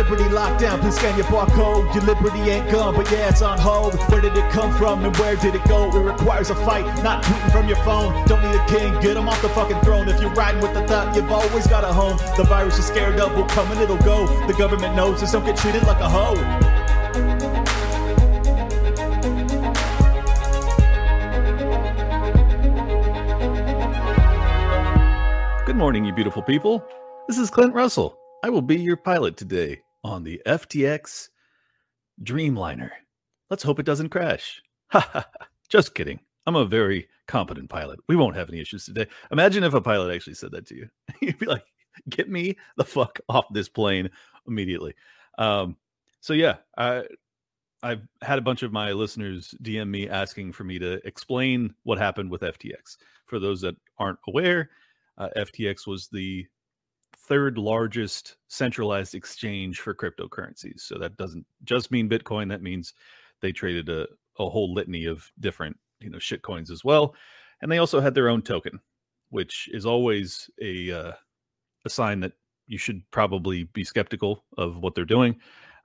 Liberty 0.00 0.30
locked 0.30 0.60
down, 0.62 0.80
please 0.80 0.96
scan 0.96 1.14
your 1.14 1.26
barcode. 1.26 1.94
Your 1.94 2.02
liberty 2.04 2.38
ain't 2.50 2.70
gone, 2.70 2.94
but 2.96 3.10
yeah, 3.10 3.28
it's 3.28 3.42
on 3.42 3.58
hold. 3.58 3.92
Where 4.08 4.22
did 4.22 4.34
it 4.34 4.50
come 4.50 4.74
from 4.78 5.04
and 5.04 5.14
where 5.18 5.36
did 5.36 5.54
it 5.54 5.62
go? 5.68 5.94
It 5.94 6.02
requires 6.02 6.48
a 6.48 6.54
fight, 6.54 6.86
not 7.04 7.22
tweeting 7.22 7.52
from 7.52 7.68
your 7.68 7.76
phone. 7.84 8.26
Don't 8.26 8.42
need 8.42 8.58
a 8.58 8.66
king, 8.66 8.98
get 9.02 9.18
him 9.18 9.28
off 9.28 9.42
the 9.42 9.50
fucking 9.50 9.78
throne. 9.82 10.08
If 10.08 10.18
you're 10.18 10.30
riding 10.30 10.62
with 10.62 10.72
the 10.72 10.88
thought, 10.88 11.14
you've 11.14 11.30
always 11.30 11.66
got 11.66 11.84
a 11.84 11.92
home. 11.92 12.16
The 12.38 12.44
virus 12.44 12.78
you're 12.78 12.86
scared 12.86 13.20
of 13.20 13.36
will 13.36 13.44
come 13.44 13.70
and 13.72 13.78
it'll 13.78 13.98
go. 13.98 14.26
The 14.46 14.54
government 14.54 14.96
knows 14.96 15.20
this, 15.20 15.32
don't 15.32 15.44
get 15.44 15.58
treated 15.58 15.82
like 15.82 16.00
a 16.00 16.08
hoe. 16.08 16.34
Good 25.66 25.76
morning, 25.76 26.06
you 26.06 26.14
beautiful 26.14 26.42
people. 26.42 26.82
This 27.28 27.36
is 27.36 27.50
Clint 27.50 27.74
Russell. 27.74 28.16
I 28.42 28.48
will 28.48 28.62
be 28.62 28.80
your 28.80 28.96
pilot 28.96 29.36
today 29.36 29.82
on 30.04 30.24
the 30.24 30.40
FTX 30.46 31.28
Dreamliner. 32.22 32.90
Let's 33.48 33.62
hope 33.62 33.78
it 33.78 33.86
doesn't 33.86 34.10
crash. 34.10 34.62
Just 35.68 35.94
kidding. 35.94 36.20
I'm 36.46 36.56
a 36.56 36.64
very 36.64 37.08
competent 37.28 37.68
pilot. 37.68 38.00
We 38.08 38.16
won't 38.16 38.36
have 38.36 38.48
any 38.48 38.60
issues 38.60 38.84
today. 38.84 39.06
Imagine 39.30 39.64
if 39.64 39.74
a 39.74 39.80
pilot 39.80 40.14
actually 40.14 40.34
said 40.34 40.52
that 40.52 40.66
to 40.66 40.76
you. 40.76 40.88
You'd 41.20 41.38
be 41.38 41.46
like, 41.46 41.64
get 42.08 42.28
me 42.28 42.56
the 42.76 42.84
fuck 42.84 43.20
off 43.28 43.46
this 43.52 43.68
plane 43.68 44.10
immediately. 44.46 44.94
Um, 45.38 45.76
so 46.20 46.32
yeah, 46.32 46.56
I 46.76 47.04
I've 47.82 48.02
had 48.22 48.38
a 48.38 48.42
bunch 48.42 48.62
of 48.62 48.72
my 48.72 48.92
listeners 48.92 49.54
DM 49.62 49.88
me 49.88 50.08
asking 50.08 50.52
for 50.52 50.64
me 50.64 50.78
to 50.78 51.06
explain 51.06 51.74
what 51.84 51.98
happened 51.98 52.30
with 52.30 52.42
FTX. 52.42 52.98
For 53.26 53.38
those 53.38 53.60
that 53.62 53.74
aren't 53.98 54.18
aware, 54.28 54.70
uh, 55.16 55.28
FTX 55.36 55.86
was 55.86 56.08
the 56.08 56.46
third 57.30 57.56
largest 57.56 58.38
centralized 58.48 59.14
exchange 59.14 59.78
for 59.78 59.94
cryptocurrencies. 59.94 60.80
So 60.80 60.98
that 60.98 61.16
doesn't 61.16 61.46
just 61.62 61.92
mean 61.92 62.10
Bitcoin. 62.10 62.48
That 62.48 62.60
means 62.60 62.92
they 63.40 63.52
traded 63.52 63.88
a, 63.88 64.08
a 64.40 64.50
whole 64.50 64.74
litany 64.74 65.04
of 65.04 65.30
different, 65.38 65.78
you 66.00 66.10
know, 66.10 66.18
shit 66.18 66.42
coins 66.42 66.72
as 66.72 66.84
well. 66.84 67.14
And 67.62 67.70
they 67.70 67.78
also 67.78 68.00
had 68.00 68.16
their 68.16 68.28
own 68.28 68.42
token, 68.42 68.80
which 69.28 69.68
is 69.72 69.86
always 69.86 70.50
a 70.60 70.90
uh, 70.90 71.12
a 71.84 71.88
sign 71.88 72.18
that 72.20 72.32
you 72.66 72.78
should 72.78 73.08
probably 73.12 73.64
be 73.64 73.84
skeptical 73.84 74.44
of 74.58 74.78
what 74.78 74.96
they're 74.96 75.04
doing. 75.04 75.36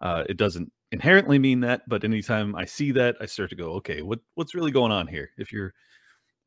Uh, 0.02 0.24
it 0.28 0.38
doesn't 0.38 0.72
inherently 0.92 1.38
mean 1.38 1.60
that, 1.60 1.88
but 1.88 2.04
anytime 2.04 2.56
I 2.56 2.66
see 2.66 2.92
that, 2.94 3.18
I 3.22 3.28
start 3.28 3.52
to 3.52 3.56
go, 3.56 3.74
okay, 3.74 4.02
what 4.02 4.20
what's 4.34 4.56
really 4.56 4.72
going 4.72 4.92
on 4.92 5.06
here? 5.06 5.30
If 5.38 5.52
you're 5.52 5.76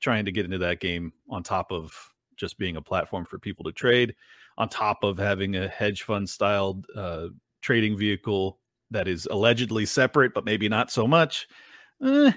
trying 0.00 0.24
to 0.24 0.32
get 0.32 0.44
into 0.44 0.58
that 0.58 0.80
game 0.80 1.12
on 1.30 1.44
top 1.44 1.70
of 1.70 1.92
just 2.38 2.58
being 2.58 2.76
a 2.76 2.82
platform 2.82 3.24
for 3.24 3.38
people 3.38 3.64
to 3.64 3.72
trade, 3.72 4.14
on 4.56 4.68
top 4.68 5.04
of 5.04 5.18
having 5.18 5.56
a 5.56 5.68
hedge 5.68 6.02
fund 6.02 6.28
styled 6.28 6.86
uh, 6.96 7.26
trading 7.60 7.96
vehicle 7.96 8.58
that 8.90 9.08
is 9.08 9.26
allegedly 9.30 9.84
separate, 9.84 10.32
but 10.32 10.44
maybe 10.44 10.68
not 10.68 10.90
so 10.90 11.06
much. 11.06 11.46
Eh, 12.04 12.32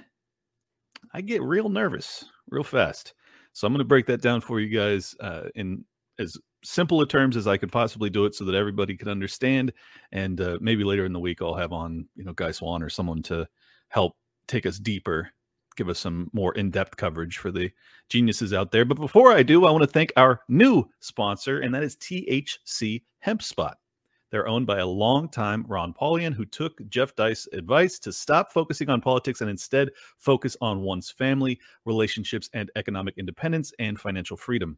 I 1.14 1.22
get 1.22 1.42
real 1.42 1.70
nervous 1.70 2.26
real 2.50 2.64
fast. 2.64 3.14
So 3.54 3.66
I'm 3.66 3.74
going 3.74 3.80
to 3.80 3.86
break 3.86 4.06
that 4.08 4.22
down 4.22 4.42
for 4.42 4.60
you 4.60 4.78
guys 4.78 5.16
uh, 5.20 5.44
in 5.56 5.84
as 6.20 6.38
simple 6.64 7.02
a 7.02 7.08
terms 7.08 7.36
as 7.36 7.48
I 7.48 7.58
could 7.58 7.72
possibly 7.72 8.10
do 8.10 8.26
it, 8.26 8.36
so 8.36 8.46
that 8.46 8.56
everybody 8.56 8.96
can 8.96 9.08
understand. 9.08 9.74
And 10.12 10.40
uh, 10.40 10.58
maybe 10.62 10.84
later 10.84 11.06
in 11.06 11.14
the 11.14 11.20
week 11.20 11.42
I'll 11.42 11.56
have 11.56 11.74
on 11.74 12.08
you 12.16 12.24
know 12.24 12.34
Guy 12.34 12.52
Swan 12.52 12.84
or 12.84 12.90
someone 12.90 13.24
to 13.24 13.48
help 13.90 14.16
take 14.48 14.66
us 14.66 14.78
deeper 14.78 15.32
give 15.76 15.90
us 15.90 16.00
some 16.00 16.30
more 16.34 16.54
in-depth 16.56 16.98
coverage 16.98 17.38
for 17.38 17.52
the 17.52 17.72
geniuses 18.10 18.54
out 18.54 18.72
there. 18.72 18.86
But 18.86 19.00
before 19.00 19.32
I 19.32 19.44
do, 19.44 19.66
I 19.66 19.72
want 19.72 19.84
to 19.84 19.88
thank 19.88 20.12
our 20.16 20.42
new 20.48 20.90
sponsor, 21.00 21.60
and 21.60 21.74
that 21.74 21.84
is 21.84 21.96
THC 21.98 23.04
Hemp 23.20 23.42
Spot. 23.42 23.78
They're 24.32 24.48
owned 24.48 24.66
by 24.66 24.80
a 24.80 24.88
longtime 24.88 25.66
Ron 25.68 25.94
Paulian 25.94 26.34
who 26.34 26.46
took 26.46 26.88
Jeff 26.88 27.16
Deist 27.16 27.50
advice 27.52 28.00
to 28.00 28.14
stop 28.14 28.54
focusing 28.54 28.90
on 28.90 29.02
politics 29.02 29.42
and 29.42 29.50
instead 29.50 29.90
focus 30.18 30.56
on 30.62 30.82
one's 30.82 31.12
family, 31.12 31.60
relationships, 31.86 32.50
and 32.54 32.72
economic 32.78 33.18
independence 33.18 33.74
and 33.80 34.00
financial 34.00 34.38
freedom. 34.38 34.78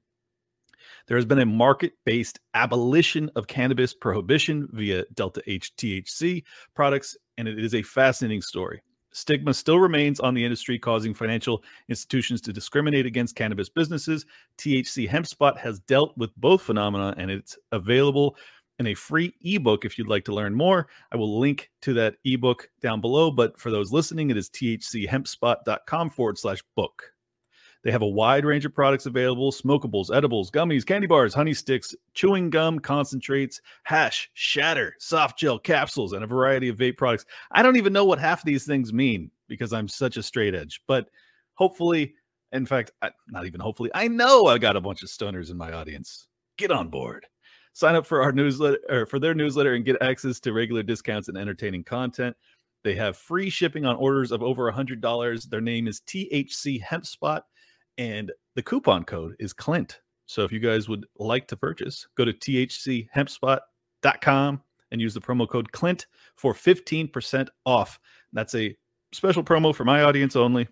There 1.08 1.18
has 1.18 1.26
been 1.26 1.40
a 1.40 1.46
market 1.46 1.94
based 2.04 2.40
abolition 2.56 3.30
of 3.36 3.48
cannabis 3.48 3.94
prohibition 3.94 4.68
via 4.72 5.06
Delta 5.14 5.42
8 5.46 5.72
THC 5.78 6.44
products, 6.74 7.16
and 7.38 7.48
it 7.48 7.64
is 7.64 7.76
a 7.76 7.84
fascinating 7.84 8.42
story 8.42 8.82
stigma 9.14 9.54
still 9.54 9.80
remains 9.80 10.20
on 10.20 10.34
the 10.34 10.44
industry, 10.44 10.78
causing 10.78 11.14
financial 11.14 11.64
institutions 11.88 12.42
to 12.42 12.54
discriminate 12.54 13.06
against 13.06 13.36
cannabis 13.36 13.70
businesses. 13.70 14.26
THC 14.58 15.08
HempSpot 15.10 15.58
has 15.58 15.80
dealt 15.80 16.18
with 16.18 16.36
both 16.36 16.62
phenomena, 16.62 17.14
and 17.18 17.32
it's 17.32 17.58
available 17.72 18.36
in 18.80 18.88
a 18.88 18.94
free 18.94 19.34
ebook 19.42 19.86
if 19.86 19.98
you'd 19.98 20.08
like 20.08 20.26
to 20.26 20.34
learn 20.34 20.54
more. 20.54 20.88
I 21.12 21.16
will 21.16 21.40
link 21.40 21.70
to 21.84 21.94
that 21.94 22.16
ebook 22.26 22.70
down 22.82 23.02
below. 23.02 23.32
But 23.32 23.60
for 23.60 23.72
those 23.72 23.92
listening, 23.92 24.30
it 24.30 24.38
is 24.38 24.50
thchempspot.com 24.50 26.10
forward 26.10 26.38
slash 26.38 26.64
book. 26.76 27.13
They 27.84 27.92
have 27.92 28.02
a 28.02 28.08
wide 28.08 28.46
range 28.46 28.64
of 28.66 28.74
products 28.74 29.06
available 29.06 29.52
smokables, 29.52 30.16
edibles, 30.16 30.50
gummies, 30.50 30.86
candy 30.86 31.08
bars, 31.08 31.34
honey 31.34 31.54
sticks, 31.54 31.94
chewing 32.14 32.50
gum, 32.50 32.80
concentrates, 32.80 33.60
hash, 33.84 34.30
shatter, 34.34 34.96
soft 35.00 35.38
gel 35.38 35.60
capsules, 35.60 36.14
and 36.14 36.24
a 36.24 36.28
variety 36.28 36.70
of 36.70 36.78
vape 36.78 36.98
products. 36.98 37.26
I 37.52 37.62
don't 37.62 37.76
even 37.76 37.92
know 37.92 38.06
what 38.06 38.20
half 38.20 38.40
of 38.40 38.46
these 38.46 38.66
things 38.66 38.94
mean 38.94 39.30
because 39.50 39.74
I'm 39.74 39.90
such 39.90 40.16
a 40.16 40.24
straight 40.24 40.56
edge, 40.56 40.82
but 40.88 41.10
hopefully, 41.56 42.16
in 42.54 42.66
fact, 42.66 42.92
I, 43.02 43.12
not 43.28 43.46
even 43.46 43.60
hopefully, 43.60 43.92
I 43.94 44.08
know 44.08 44.46
I 44.46 44.58
got 44.60 44.78
a 44.78 44.82
bunch 44.82 45.04
of 45.04 45.10
stoners 45.10 45.52
in 45.52 45.58
my 45.58 45.74
audience. 45.74 46.28
Get 46.58 46.72
on 46.72 46.88
board. 46.88 47.26
Sign 47.74 47.96
up 47.96 48.06
for 48.06 48.22
our 48.22 48.32
newsletter 48.32 48.80
or 48.88 49.06
for 49.06 49.20
their 49.20 49.34
newsletter 49.34 49.74
and 49.74 49.84
get 49.84 50.02
access 50.02 50.40
to 50.42 50.54
regular 50.54 50.84
discounts 50.84 51.28
and 51.28 51.38
entertaining 51.38 51.84
content. 51.84 52.38
They 52.84 52.96
have 52.96 53.18
free 53.18 53.50
shipping 53.50 53.86
on 53.86 53.96
orders 53.96 54.32
of 54.32 54.44
over 54.44 54.72
$100. 54.72 55.50
Their 55.50 55.62
name 55.62 55.88
is 55.88 56.02
THC 56.02 56.82
Hemp 56.82 57.06
Spot 57.06 57.44
and 57.98 58.32
the 58.56 58.64
coupon 58.64 59.04
code 59.04 59.36
is 59.40 59.52
Clint. 59.54 60.02
So 60.26 60.44
if 60.44 60.52
you 60.52 60.60
guys 60.60 60.90
would 60.90 61.06
like 61.18 61.48
to 61.48 61.58
purchase, 61.58 62.08
go 62.16 62.26
to 62.26 62.34
thchempspot.com 62.34 64.62
and 64.92 65.02
use 65.02 65.14
the 65.14 65.22
promo 65.22 65.50
code 65.50 65.72
Clint 65.72 66.08
for 66.36 66.54
15% 66.54 67.48
off. 67.66 68.00
That's 68.32 68.54
a 68.56 68.76
special 69.12 69.44
promo 69.44 69.76
for 69.76 69.86
my 69.86 70.04
audience 70.04 70.36
only. 70.36 70.68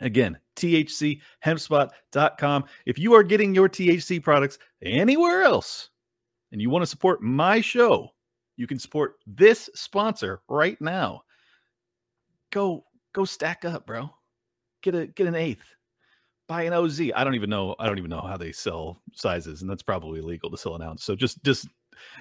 Again, 0.00 0.36
thchempspot.com. 0.56 2.64
If 2.84 2.98
you 2.98 3.14
are 3.14 3.22
getting 3.22 3.54
your 3.54 3.68
THC 3.68 4.20
products 4.22 4.58
anywhere 4.82 5.44
else 5.44 5.90
and 6.52 6.60
you 6.60 6.68
want 6.68 6.82
to 6.82 6.86
support 6.86 7.22
my 7.22 7.60
show, 7.60 8.10
you 8.56 8.66
can 8.66 8.78
support 8.78 9.14
this 9.26 9.70
sponsor 9.74 10.42
right 10.48 10.80
now. 10.80 11.22
Go 12.50 12.84
go 13.12 13.24
stack 13.24 13.64
up, 13.64 13.86
bro. 13.86 14.10
Get 14.82 14.96
a 14.96 15.06
get 15.06 15.26
an 15.26 15.34
eighth 15.34 15.74
buy 16.46 16.62
an 16.62 16.72
OZ. 16.72 17.00
I 17.14 17.24
don't 17.24 17.34
even 17.34 17.50
know. 17.50 17.74
I 17.78 17.86
don't 17.86 17.98
even 17.98 18.10
know 18.10 18.20
how 18.20 18.36
they 18.36 18.52
sell 18.52 19.00
sizes, 19.12 19.62
and 19.62 19.70
that's 19.70 19.82
probably 19.82 20.20
illegal 20.20 20.50
to 20.50 20.56
sell 20.56 20.74
an 20.76 20.82
ounce. 20.82 21.04
So 21.04 21.14
just 21.14 21.42
just 21.44 21.68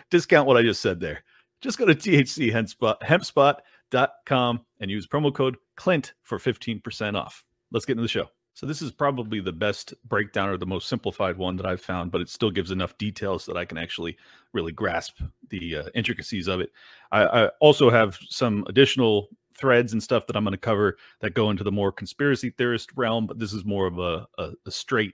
discount 0.10 0.48
what 0.48 0.58
I 0.58 0.62
just 0.62 0.82
said 0.82 1.00
there. 1.00 1.24
Just 1.62 1.78
go 1.78 1.86
to 1.86 1.96
THC 1.96 2.52
hempspot, 2.52 3.00
hempspot.com 3.02 4.66
and 4.82 4.92
use 4.92 5.08
promo 5.08 5.34
code 5.34 5.58
Clint 5.76 6.14
for 6.22 6.38
15% 6.38 7.16
off. 7.16 7.46
Let's 7.72 7.86
get 7.86 7.94
into 7.94 8.02
the 8.02 8.10
show. 8.10 8.28
So 8.54 8.68
this 8.68 8.82
is 8.82 8.92
probably 8.92 9.40
the 9.40 9.52
best 9.52 9.94
breakdown 10.08 10.50
or 10.50 10.58
the 10.58 10.66
most 10.66 10.88
simplified 10.88 11.38
one 11.38 11.56
that 11.56 11.66
I've 11.66 11.82
found, 11.82 12.12
but 12.12 12.22
it 12.22 12.30
still 12.30 12.52
gives 12.52 12.70
enough 12.70 12.98
details 12.98 13.46
that 13.46 13.58
I 13.58 13.66
can 13.66 13.80
actually 13.80 14.16
really 14.52 14.72
grasp 14.72 15.20
the 15.50 15.78
uh, 15.78 15.84
intricacies 15.96 16.48
of 16.48 16.60
it. 16.60 16.72
I, 17.12 17.24
I 17.24 17.48
also 17.62 17.90
have 17.90 18.20
some 18.30 18.64
additional 18.68 19.30
threads 19.58 19.94
and 19.94 20.02
stuff 20.02 20.28
that 20.28 20.36
I'm 20.36 20.44
going 20.44 20.54
to 20.54 20.58
cover 20.58 20.98
that 21.22 21.34
go 21.34 21.50
into 21.50 21.64
the 21.64 21.72
more 21.72 21.92
conspiracy 21.92 22.50
theorist 22.52 22.92
realm, 22.96 23.28
but 23.28 23.40
this 23.40 23.54
is 23.54 23.66
more 23.66 23.88
of 23.88 24.00
a, 24.00 24.28
a, 24.38 24.52
a 24.66 24.72
straight 24.72 25.14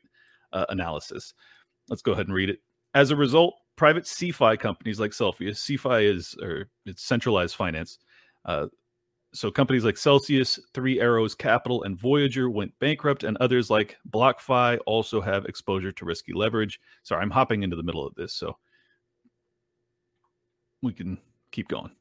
uh, 0.53 0.65
analysis. 0.69 1.33
Let's 1.89 2.01
go 2.01 2.11
ahead 2.11 2.27
and 2.27 2.35
read 2.35 2.49
it. 2.49 2.59
As 2.93 3.11
a 3.11 3.15
result, 3.15 3.55
private 3.75 4.03
CeFi 4.03 4.59
companies 4.59 4.99
like 4.99 5.13
Celsius, 5.13 5.63
CeFi 5.63 6.03
is 6.03 6.35
or 6.41 6.69
it's 6.85 7.03
centralized 7.03 7.55
finance. 7.55 7.99
Uh, 8.45 8.67
so 9.33 9.51
companies 9.51 9.85
like 9.85 9.97
Celsius, 9.97 10.59
Three 10.73 10.99
Arrows 10.99 11.35
Capital, 11.35 11.83
and 11.83 11.99
Voyager 11.99 12.49
went 12.49 12.77
bankrupt, 12.79 13.23
and 13.23 13.37
others 13.37 13.69
like 13.69 13.97
BlockFi 14.09 14.79
also 14.87 15.21
have 15.21 15.45
exposure 15.45 15.91
to 15.91 16.05
risky 16.05 16.33
leverage. 16.33 16.79
Sorry, 17.03 17.21
I'm 17.21 17.29
hopping 17.29 17.61
into 17.61 17.75
the 17.75 17.83
middle 17.83 18.05
of 18.05 18.15
this, 18.15 18.33
so 18.33 18.57
we 20.81 20.93
can 20.93 21.19
keep 21.51 21.67
going. 21.67 21.91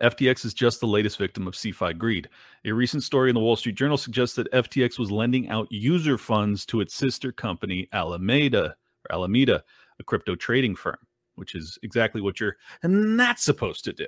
FTX 0.00 0.44
is 0.44 0.54
just 0.54 0.80
the 0.80 0.86
latest 0.86 1.18
victim 1.18 1.46
of 1.46 1.54
CeFi 1.54 1.96
greed. 1.96 2.28
A 2.64 2.72
recent 2.72 3.02
story 3.02 3.30
in 3.30 3.34
the 3.34 3.40
Wall 3.40 3.56
Street 3.56 3.74
Journal 3.74 3.96
suggests 3.96 4.36
that 4.36 4.50
FTX 4.52 4.98
was 4.98 5.10
lending 5.10 5.48
out 5.48 5.70
user 5.70 6.18
funds 6.18 6.64
to 6.66 6.80
its 6.80 6.94
sister 6.94 7.32
company, 7.32 7.88
Alameda, 7.92 8.74
or 9.08 9.14
Alameda, 9.14 9.62
a 9.98 10.04
crypto 10.04 10.34
trading 10.34 10.74
firm, 10.74 10.98
which 11.34 11.54
is 11.54 11.78
exactly 11.82 12.20
what 12.20 12.40
you're 12.40 12.56
not 12.82 13.38
supposed 13.38 13.84
to 13.84 13.92
do. 13.92 14.06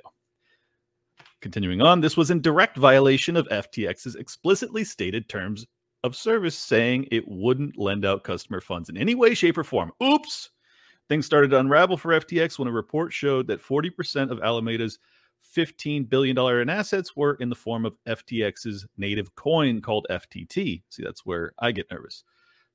Continuing 1.41 1.81
on, 1.81 1.99
this 1.99 2.15
was 2.15 2.31
in 2.31 2.41
direct 2.41 2.77
violation 2.77 3.35
of 3.35 3.47
FTX's 3.49 4.15
explicitly 4.15 4.83
stated 4.83 5.27
terms 5.27 5.65
of 6.03 6.15
service, 6.15 6.55
saying 6.57 7.07
it 7.11 7.27
wouldn't 7.27 7.77
lend 7.77 8.05
out 8.05 8.23
customer 8.23 8.61
funds 8.61 8.89
in 8.89 8.97
any 8.97 9.15
way, 9.15 9.33
shape, 9.33 9.57
or 9.57 9.63
form. 9.63 9.91
Oops. 10.01 10.49
Things 11.09 11.25
started 11.25 11.51
to 11.51 11.59
unravel 11.59 11.97
for 11.97 12.19
FTX 12.19 12.57
when 12.57 12.67
a 12.67 12.71
report 12.71 13.11
showed 13.11 13.47
that 13.47 13.61
40% 13.61 14.31
of 14.31 14.39
Alameda's 14.39 14.99
$15 15.55 16.09
billion 16.09 16.37
in 16.37 16.69
assets 16.69 17.15
were 17.15 17.35
in 17.35 17.49
the 17.49 17.55
form 17.55 17.85
of 17.85 17.95
FTX's 18.07 18.85
native 18.97 19.35
coin 19.35 19.81
called 19.81 20.07
FTT. 20.09 20.83
See, 20.89 21.03
that's 21.03 21.25
where 21.25 21.53
I 21.59 21.71
get 21.71 21.91
nervous. 21.91 22.23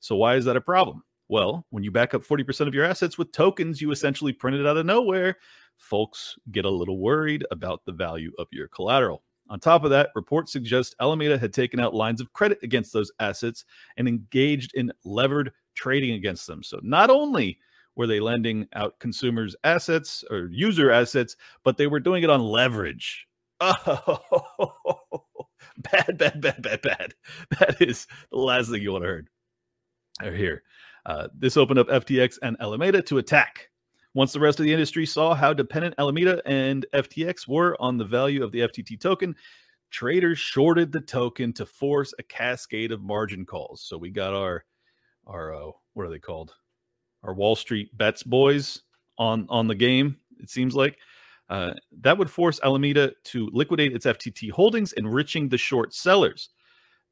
So, 0.00 0.16
why 0.16 0.36
is 0.36 0.44
that 0.44 0.56
a 0.56 0.60
problem? 0.60 1.02
Well, 1.28 1.66
when 1.70 1.82
you 1.82 1.90
back 1.90 2.14
up 2.14 2.22
40% 2.22 2.68
of 2.68 2.74
your 2.74 2.84
assets 2.84 3.18
with 3.18 3.32
tokens 3.32 3.82
you 3.82 3.90
essentially 3.90 4.32
printed 4.32 4.66
out 4.66 4.78
of 4.78 4.86
nowhere, 4.86 5.36
folks 5.76 6.36
get 6.52 6.64
a 6.64 6.70
little 6.70 6.98
worried 6.98 7.44
about 7.50 7.84
the 7.84 7.92
value 7.92 8.32
of 8.38 8.46
your 8.50 8.68
collateral. 8.68 9.22
On 9.50 9.58
top 9.58 9.84
of 9.84 9.90
that, 9.90 10.10
reports 10.14 10.52
suggest 10.52 10.94
Alameda 11.00 11.38
had 11.38 11.52
taken 11.52 11.80
out 11.80 11.94
lines 11.94 12.20
of 12.20 12.32
credit 12.32 12.58
against 12.62 12.92
those 12.92 13.12
assets 13.18 13.64
and 13.96 14.06
engaged 14.06 14.74
in 14.74 14.92
levered 15.04 15.52
trading 15.74 16.12
against 16.12 16.46
them. 16.46 16.62
So, 16.62 16.80
not 16.82 17.10
only 17.10 17.58
were 17.98 18.06
they 18.06 18.20
lending 18.20 18.66
out 18.74 18.98
consumers' 19.00 19.56
assets 19.64 20.24
or 20.30 20.48
user 20.52 20.90
assets, 20.90 21.36
but 21.64 21.76
they 21.76 21.88
were 21.88 22.00
doing 22.00 22.22
it 22.22 22.30
on 22.30 22.40
leverage. 22.40 23.26
Oh, 23.60 25.46
bad, 25.92 26.16
bad, 26.16 26.40
bad, 26.40 26.62
bad, 26.62 26.82
bad. 26.82 27.14
That 27.58 27.82
is 27.82 28.06
the 28.30 28.38
last 28.38 28.70
thing 28.70 28.82
you 28.82 28.92
want 28.92 29.04
to 29.04 29.08
hear. 29.08 29.26
Or 30.22 30.32
hear. 30.32 30.62
Uh, 31.04 31.28
this 31.36 31.56
opened 31.56 31.80
up 31.80 31.88
FTX 31.88 32.38
and 32.42 32.56
Alameda 32.60 33.02
to 33.02 33.18
attack. 33.18 33.68
Once 34.14 34.32
the 34.32 34.40
rest 34.40 34.60
of 34.60 34.64
the 34.64 34.72
industry 34.72 35.04
saw 35.04 35.34
how 35.34 35.52
dependent 35.52 35.94
Alameda 35.98 36.40
and 36.46 36.86
FTX 36.94 37.48
were 37.48 37.76
on 37.80 37.98
the 37.98 38.04
value 38.04 38.44
of 38.44 38.52
the 38.52 38.60
FTT 38.60 39.00
token, 39.00 39.34
traders 39.90 40.38
shorted 40.38 40.92
the 40.92 41.00
token 41.00 41.52
to 41.54 41.66
force 41.66 42.14
a 42.18 42.22
cascade 42.22 42.92
of 42.92 43.02
margin 43.02 43.44
calls. 43.44 43.82
So 43.82 43.98
we 43.98 44.10
got 44.10 44.34
our 44.34 44.64
our 45.26 45.54
uh, 45.54 45.70
what 45.94 46.06
are 46.06 46.10
they 46.10 46.18
called? 46.18 46.54
Our 47.22 47.34
Wall 47.34 47.56
Street 47.56 47.96
bets 47.96 48.22
boys 48.22 48.82
on 49.18 49.46
on 49.48 49.66
the 49.66 49.74
game. 49.74 50.16
It 50.40 50.50
seems 50.50 50.74
like 50.74 50.98
uh, 51.50 51.74
that 52.00 52.18
would 52.18 52.30
force 52.30 52.60
Alameda 52.62 53.12
to 53.24 53.48
liquidate 53.52 53.94
its 53.94 54.06
FTT 54.06 54.50
holdings, 54.50 54.92
enriching 54.94 55.48
the 55.48 55.58
short 55.58 55.94
sellers. 55.94 56.50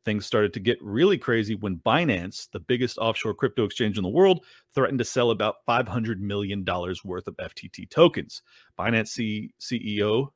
Things 0.05 0.25
started 0.25 0.53
to 0.53 0.61
get 0.61 0.81
really 0.81 1.19
crazy 1.19 1.57
when 1.57 1.79
Binance, 1.79 2.49
the 2.53 2.61
biggest 2.61 2.97
offshore 2.99 3.35
crypto 3.35 3.65
exchange 3.65 3.97
in 3.97 4.05
the 4.05 4.09
world, 4.09 4.45
threatened 4.73 5.01
to 5.01 5.05
sell 5.05 5.33
about 5.33 5.57
$500 5.69 6.21
million 6.21 6.65
worth 7.05 7.27
of 7.27 7.37
FTT 7.39 7.91
tokens. 7.91 8.43
Binance 8.79 9.09
C- 9.09 9.53
CEO 9.61 10.29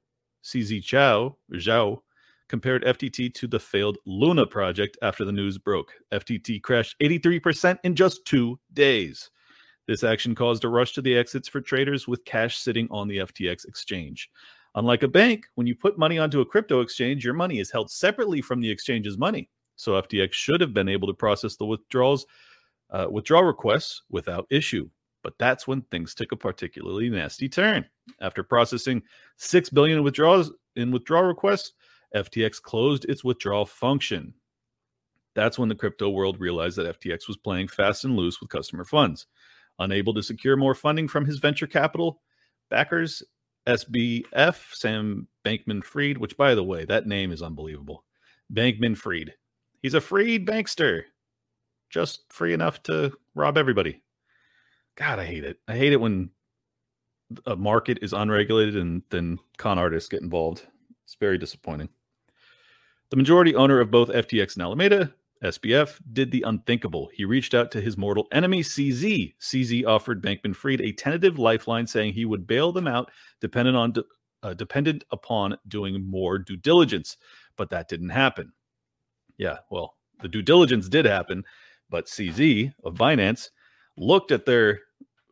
CZ 0.42 0.82
Chow, 0.82 1.36
Zhao 1.52 2.00
compared 2.48 2.84
FTT 2.84 3.32
to 3.34 3.46
the 3.46 3.60
failed 3.60 3.98
Luna 4.06 4.44
project 4.44 4.98
after 5.02 5.24
the 5.24 5.30
news 5.30 5.56
broke. 5.56 5.92
FTT 6.12 6.60
crashed 6.62 6.96
83% 7.00 7.78
in 7.84 7.94
just 7.94 8.24
two 8.24 8.58
days. 8.72 9.30
This 9.90 10.04
action 10.04 10.36
caused 10.36 10.62
a 10.62 10.68
rush 10.68 10.92
to 10.92 11.02
the 11.02 11.18
exits 11.18 11.48
for 11.48 11.60
traders 11.60 12.06
with 12.06 12.24
cash 12.24 12.58
sitting 12.58 12.86
on 12.92 13.08
the 13.08 13.16
FTX 13.16 13.66
exchange. 13.66 14.30
Unlike 14.76 15.02
a 15.02 15.08
bank, 15.08 15.46
when 15.56 15.66
you 15.66 15.74
put 15.74 15.98
money 15.98 16.16
onto 16.16 16.40
a 16.40 16.46
crypto 16.46 16.80
exchange, 16.80 17.24
your 17.24 17.34
money 17.34 17.58
is 17.58 17.72
held 17.72 17.90
separately 17.90 18.40
from 18.40 18.60
the 18.60 18.70
exchange's 18.70 19.18
money. 19.18 19.50
So 19.74 20.00
FTX 20.00 20.32
should 20.32 20.60
have 20.60 20.72
been 20.72 20.88
able 20.88 21.08
to 21.08 21.12
process 21.12 21.56
the 21.56 21.66
withdrawals, 21.66 22.24
uh, 22.90 23.08
withdrawal 23.10 23.42
requests 23.42 24.02
without 24.08 24.46
issue. 24.48 24.88
But 25.24 25.36
that's 25.40 25.66
when 25.66 25.82
things 25.82 26.14
took 26.14 26.30
a 26.30 26.36
particularly 26.36 27.10
nasty 27.10 27.48
turn. 27.48 27.84
After 28.20 28.44
processing 28.44 29.02
six 29.38 29.70
billion 29.70 30.04
withdrawals 30.04 30.52
in 30.76 30.92
withdrawal 30.92 31.24
requests, 31.24 31.72
FTX 32.14 32.62
closed 32.62 33.06
its 33.06 33.24
withdrawal 33.24 33.66
function. 33.66 34.34
That's 35.34 35.58
when 35.58 35.68
the 35.68 35.74
crypto 35.74 36.10
world 36.10 36.38
realized 36.38 36.76
that 36.76 37.00
FTX 37.00 37.26
was 37.26 37.36
playing 37.36 37.66
fast 37.66 38.04
and 38.04 38.14
loose 38.14 38.40
with 38.40 38.50
customer 38.50 38.84
funds. 38.84 39.26
Unable 39.80 40.14
to 40.14 40.22
secure 40.22 40.56
more 40.56 40.74
funding 40.74 41.08
from 41.08 41.24
his 41.24 41.38
venture 41.38 41.66
capital 41.66 42.22
backers, 42.70 43.22
SBF, 43.66 44.74
Sam 44.74 45.26
Bankman 45.44 45.82
Fried, 45.82 46.18
which, 46.18 46.36
by 46.36 46.54
the 46.54 46.64
way, 46.64 46.84
that 46.84 47.06
name 47.06 47.32
is 47.32 47.42
unbelievable. 47.42 48.04
Bankman 48.52 48.96
Fried. 48.96 49.34
He's 49.82 49.94
a 49.94 50.00
freed 50.00 50.46
bankster, 50.46 51.02
just 51.88 52.30
free 52.30 52.52
enough 52.52 52.82
to 52.84 53.12
rob 53.34 53.56
everybody. 53.56 54.02
God, 54.96 55.18
I 55.18 55.24
hate 55.24 55.44
it. 55.44 55.58
I 55.66 55.76
hate 55.76 55.92
it 55.92 56.00
when 56.00 56.30
a 57.46 57.56
market 57.56 57.98
is 58.02 58.12
unregulated 58.12 58.76
and 58.76 59.02
then 59.10 59.38
con 59.56 59.78
artists 59.78 60.08
get 60.08 60.22
involved. 60.22 60.66
It's 61.04 61.14
very 61.14 61.38
disappointing. 61.38 61.88
The 63.10 63.16
majority 63.16 63.54
owner 63.54 63.80
of 63.80 63.90
both 63.90 64.10
FTX 64.10 64.54
and 64.54 64.62
Alameda 64.62 65.12
SBF 65.42 65.98
did 66.12 66.30
the 66.30 66.42
unthinkable. 66.42 67.10
He 67.14 67.24
reached 67.24 67.54
out 67.54 67.70
to 67.72 67.80
his 67.80 67.96
mortal 67.96 68.26
enemy, 68.32 68.62
CZ. 68.62 69.34
CZ 69.40 69.86
offered 69.86 70.22
Bankman 70.22 70.54
Fried 70.54 70.80
a 70.80 70.92
tentative 70.92 71.38
lifeline, 71.38 71.86
saying 71.86 72.12
he 72.12 72.26
would 72.26 72.46
bail 72.46 72.72
them 72.72 72.86
out, 72.86 73.10
dependent 73.40 73.76
on 73.76 73.94
uh, 74.42 74.54
dependent 74.54 75.04
upon 75.10 75.56
doing 75.68 76.08
more 76.08 76.38
due 76.38 76.56
diligence. 76.56 77.16
But 77.56 77.70
that 77.70 77.88
didn't 77.88 78.10
happen. 78.10 78.52
Yeah, 79.38 79.58
well, 79.70 79.94
the 80.20 80.28
due 80.28 80.42
diligence 80.42 80.88
did 80.88 81.06
happen, 81.06 81.44
but 81.88 82.06
CZ 82.06 82.72
of 82.84 82.94
Binance 82.94 83.48
looked 83.96 84.32
at 84.32 84.44
their 84.44 84.80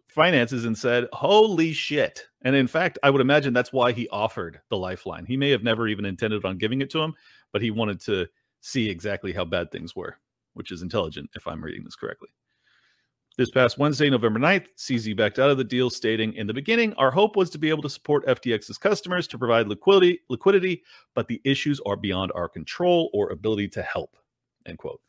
finances 0.08 0.64
and 0.64 0.76
said, 0.76 1.06
"Holy 1.12 1.75
shit!" 1.75 2.26
And 2.43 2.56
in 2.56 2.66
fact, 2.66 2.99
I 3.02 3.10
would 3.10 3.20
imagine 3.20 3.52
that's 3.52 3.72
why 3.75 3.93
he 3.93 4.08
offered 4.08 4.60
the 4.70 4.78
lifeline. 4.78 5.26
He 5.26 5.37
may 5.37 5.50
have 5.50 5.62
never 5.62 5.87
even 5.87 6.06
intended 6.06 6.46
on 6.46 6.56
giving 6.56 6.81
it 6.81 6.88
to 6.90 7.00
him, 7.00 7.14
but 7.52 7.60
he 7.60 7.70
wanted 7.70 8.00
to 8.02 8.26
see 8.60 8.88
exactly 8.88 9.32
how 9.32 9.44
bad 9.44 9.70
things 9.70 9.94
were, 9.94 10.16
which 10.55 10.72
is 10.72 10.82
intelligent 10.82 11.31
if 11.34 11.46
I'm 11.46 11.62
reading 11.62 11.84
this 11.84 11.96
correctly. 11.96 12.28
This 13.38 13.52
past 13.52 13.78
Wednesday, 13.78 14.10
November 14.10 14.40
9th, 14.40 14.66
CZ 14.76 15.16
backed 15.16 15.38
out 15.38 15.49
of 15.49 15.58
the 15.58 15.64
deal, 15.64 15.90
stating, 15.90 16.32
In 16.34 16.49
the 16.49 16.52
beginning, 16.52 16.93
our 16.94 17.12
hope 17.12 17.37
was 17.37 17.50
to 17.50 17.58
be 17.58 17.69
able 17.69 17.82
to 17.82 17.88
support 17.88 18.26
FTX's 18.26 18.78
customers 18.78 19.28
to 19.28 19.38
provide 19.38 19.69
liquidity, 19.69 20.19
liquidity, 20.28 20.82
but 21.14 21.28
the 21.28 21.40
issues 21.44 21.81
are 21.87 21.96
beyond 21.96 22.32
our 22.34 22.49
control 22.49 23.10
or 23.14 23.31
ability 23.31 23.69
to 23.69 23.82
help. 23.82 24.16
End 24.66 24.78
quote. 24.78 25.00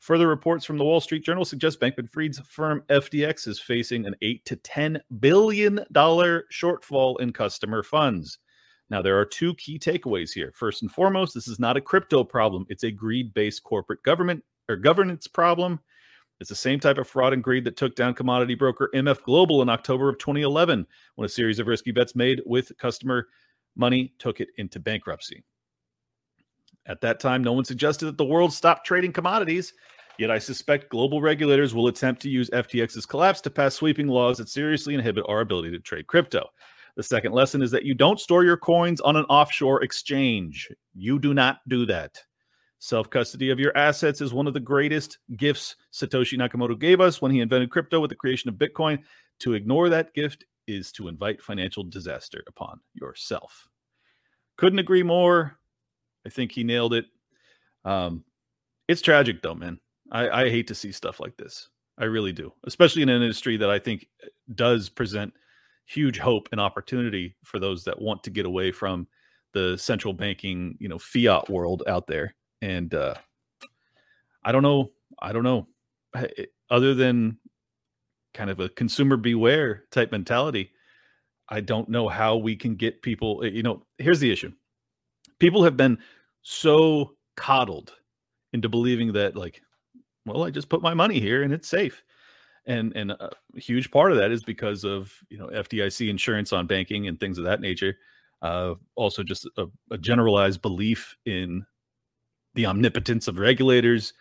Further 0.00 0.26
reports 0.26 0.64
from 0.64 0.78
the 0.78 0.84
Wall 0.84 1.00
Street 1.00 1.24
Journal 1.24 1.44
suggest 1.44 1.80
Bankman 1.80 2.10
Fried's 2.10 2.40
firm 2.40 2.82
FTX 2.88 3.46
is 3.46 3.60
facing 3.60 4.04
an 4.04 4.16
8 4.20 4.44
to 4.46 4.56
10 4.56 5.00
billion 5.20 5.80
dollar 5.92 6.44
shortfall 6.52 7.20
in 7.20 7.32
customer 7.32 7.84
funds. 7.84 8.38
Now, 8.88 9.02
there 9.02 9.18
are 9.18 9.24
two 9.24 9.54
key 9.54 9.78
takeaways 9.78 10.32
here. 10.32 10.52
First 10.54 10.82
and 10.82 10.90
foremost, 10.90 11.34
this 11.34 11.48
is 11.48 11.58
not 11.58 11.76
a 11.76 11.80
crypto 11.80 12.22
problem, 12.22 12.66
it's 12.68 12.84
a 12.84 12.90
greed 12.90 13.34
based 13.34 13.62
corporate 13.64 14.02
government 14.02 14.44
or 14.68 14.76
governance 14.76 15.26
problem. 15.26 15.80
It's 16.38 16.50
the 16.50 16.54
same 16.54 16.78
type 16.78 16.98
of 16.98 17.08
fraud 17.08 17.32
and 17.32 17.42
greed 17.42 17.64
that 17.64 17.76
took 17.76 17.96
down 17.96 18.12
commodity 18.12 18.54
broker 18.54 18.90
MF 18.94 19.22
Global 19.22 19.62
in 19.62 19.70
October 19.70 20.10
of 20.10 20.18
2011 20.18 20.86
when 21.14 21.26
a 21.26 21.30
series 21.30 21.58
of 21.58 21.66
risky 21.66 21.92
bets 21.92 22.14
made 22.14 22.42
with 22.44 22.76
customer 22.76 23.28
money 23.74 24.12
took 24.18 24.40
it 24.40 24.48
into 24.58 24.78
bankruptcy. 24.78 25.42
At 26.84 27.00
that 27.00 27.20
time, 27.20 27.42
no 27.42 27.52
one 27.52 27.64
suggested 27.64 28.06
that 28.06 28.18
the 28.18 28.24
world 28.24 28.52
stop 28.52 28.84
trading 28.84 29.12
commodities. 29.12 29.72
Yet 30.18 30.30
I 30.30 30.38
suspect 30.38 30.90
global 30.90 31.20
regulators 31.20 31.74
will 31.74 31.88
attempt 31.88 32.22
to 32.22 32.30
use 32.30 32.48
FTX's 32.50 33.06
collapse 33.06 33.40
to 33.42 33.50
pass 33.50 33.74
sweeping 33.74 34.08
laws 34.08 34.38
that 34.38 34.48
seriously 34.48 34.94
inhibit 34.94 35.24
our 35.28 35.40
ability 35.40 35.70
to 35.72 35.78
trade 35.78 36.06
crypto. 36.06 36.48
The 36.96 37.02
second 37.02 37.32
lesson 37.32 37.60
is 37.60 37.70
that 37.72 37.84
you 37.84 37.94
don't 37.94 38.18
store 38.18 38.42
your 38.42 38.56
coins 38.56 39.00
on 39.02 39.16
an 39.16 39.26
offshore 39.26 39.82
exchange. 39.82 40.68
You 40.94 41.18
do 41.18 41.34
not 41.34 41.58
do 41.68 41.84
that. 41.86 42.18
Self 42.78 43.10
custody 43.10 43.50
of 43.50 43.60
your 43.60 43.76
assets 43.76 44.20
is 44.20 44.32
one 44.32 44.46
of 44.46 44.54
the 44.54 44.60
greatest 44.60 45.18
gifts 45.36 45.76
Satoshi 45.92 46.38
Nakamoto 46.38 46.78
gave 46.78 47.00
us 47.00 47.20
when 47.20 47.32
he 47.32 47.40
invented 47.40 47.70
crypto 47.70 48.00
with 48.00 48.10
the 48.10 48.16
creation 48.16 48.48
of 48.48 48.56
Bitcoin. 48.56 48.98
To 49.40 49.52
ignore 49.52 49.90
that 49.90 50.14
gift 50.14 50.44
is 50.66 50.90
to 50.92 51.08
invite 51.08 51.42
financial 51.42 51.84
disaster 51.84 52.42
upon 52.48 52.80
yourself. 52.94 53.68
Couldn't 54.56 54.78
agree 54.78 55.02
more. 55.02 55.58
I 56.26 56.30
think 56.30 56.52
he 56.52 56.64
nailed 56.64 56.94
it. 56.94 57.04
Um, 57.84 58.24
it's 58.88 59.02
tragic, 59.02 59.42
though, 59.42 59.54
man. 59.54 59.78
I, 60.10 60.44
I 60.44 60.50
hate 60.50 60.68
to 60.68 60.74
see 60.74 60.92
stuff 60.92 61.20
like 61.20 61.36
this. 61.36 61.68
I 61.98 62.04
really 62.04 62.32
do, 62.32 62.52
especially 62.64 63.02
in 63.02 63.08
an 63.08 63.22
industry 63.22 63.56
that 63.58 63.70
I 63.70 63.78
think 63.78 64.06
does 64.54 64.88
present 64.88 65.32
huge 65.86 66.18
hope 66.18 66.48
and 66.52 66.60
opportunity 66.60 67.36
for 67.44 67.58
those 67.58 67.84
that 67.84 68.00
want 68.00 68.22
to 68.24 68.30
get 68.30 68.44
away 68.46 68.72
from 68.72 69.06
the 69.52 69.76
central 69.78 70.12
banking, 70.12 70.76
you 70.80 70.88
know, 70.88 70.98
fiat 70.98 71.48
world 71.48 71.82
out 71.86 72.06
there. 72.06 72.34
And 72.60 72.92
uh, 72.92 73.14
I 74.44 74.52
don't 74.52 74.62
know, 74.62 74.90
I 75.20 75.32
don't 75.32 75.44
know, 75.44 75.68
other 76.70 76.94
than 76.94 77.38
kind 78.34 78.50
of 78.50 78.60
a 78.60 78.68
consumer 78.68 79.16
beware 79.16 79.84
type 79.90 80.12
mentality. 80.12 80.72
I 81.48 81.60
don't 81.60 81.88
know 81.88 82.08
how 82.08 82.36
we 82.36 82.56
can 82.56 82.74
get 82.74 83.02
people. 83.02 83.42
Eh, 83.44 83.48
you 83.48 83.62
know, 83.62 83.86
here's 83.98 84.20
the 84.20 84.32
issue: 84.32 84.52
people 85.38 85.62
have 85.62 85.76
been 85.76 85.98
so 86.42 87.14
coddled 87.36 87.94
into 88.52 88.68
believing 88.68 89.12
that, 89.12 89.36
like, 89.36 89.62
well, 90.24 90.44
I 90.44 90.50
just 90.50 90.68
put 90.68 90.82
my 90.82 90.94
money 90.94 91.20
here 91.20 91.42
and 91.42 91.52
it's 91.52 91.68
safe 91.68 92.02
and 92.66 92.94
and 92.96 93.12
a 93.12 93.30
huge 93.54 93.90
part 93.90 94.12
of 94.12 94.18
that 94.18 94.30
is 94.30 94.42
because 94.42 94.84
of 94.84 95.12
you 95.30 95.38
know 95.38 95.46
FDIC 95.46 96.08
insurance 96.08 96.52
on 96.52 96.66
banking 96.66 97.08
and 97.08 97.18
things 97.18 97.38
of 97.38 97.44
that 97.44 97.60
nature. 97.60 97.96
Uh, 98.42 98.74
also, 98.96 99.22
just 99.22 99.48
a, 99.56 99.66
a, 99.90 99.96
generalized 99.96 100.60
belief 100.60 101.16
in 101.24 101.64
the 102.54 102.66
omnipotence 102.66 103.28
of 103.28 103.38
regulators. 103.38 104.12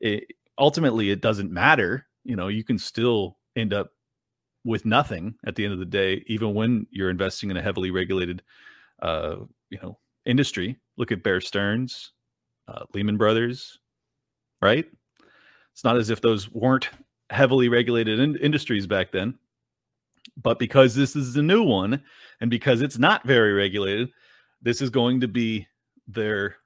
It, 0.00 0.24
ultimately, 0.58 1.10
it 1.10 1.22
doesn't 1.22 1.50
matter. 1.50 2.06
You 2.24 2.36
know, 2.36 2.48
you 2.48 2.62
can 2.62 2.78
still 2.78 3.38
end 3.56 3.72
up 3.72 3.90
with 4.64 4.84
nothing 4.84 5.34
at 5.46 5.54
the 5.54 5.64
end 5.64 5.72
of 5.72 5.78
the 5.78 5.86
day, 5.86 6.22
even 6.26 6.54
when 6.54 6.86
you're 6.90 7.10
investing 7.10 7.50
in 7.50 7.56
a 7.56 7.62
heavily 7.62 7.90
regulated, 7.90 8.42
uh, 9.00 9.36
you 9.70 9.78
know, 9.82 9.98
industry. 10.26 10.78
Look 10.96 11.10
at 11.10 11.22
Bear 11.22 11.40
Stearns, 11.40 12.12
uh, 12.68 12.84
Lehman 12.92 13.16
Brothers, 13.16 13.78
right? 14.60 14.86
It's 15.72 15.84
not 15.84 15.96
as 15.96 16.10
if 16.10 16.20
those 16.20 16.50
weren't 16.50 16.88
heavily 17.34 17.68
regulated 17.68 18.20
in- 18.20 18.36
industries 18.36 18.86
back 18.86 19.12
then. 19.12 19.38
But 20.42 20.58
because 20.58 20.94
this 20.94 21.14
is 21.14 21.36
a 21.36 21.42
new 21.42 21.62
one 21.62 22.02
and 22.40 22.50
because 22.50 22.80
it's 22.80 22.98
not 22.98 23.26
very 23.26 23.52
regulated, 23.52 24.10
this 24.62 24.80
is 24.80 24.90
going 24.90 25.20
to 25.20 25.28
be 25.28 25.66
their 26.08 26.56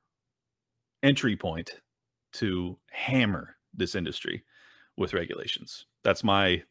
entry 1.02 1.36
point 1.36 1.70
to 2.34 2.78
hammer 2.90 3.56
this 3.74 3.94
industry 3.94 4.44
with 4.96 5.14
regulations. 5.14 5.86
That's 6.04 6.24
my 6.24 6.62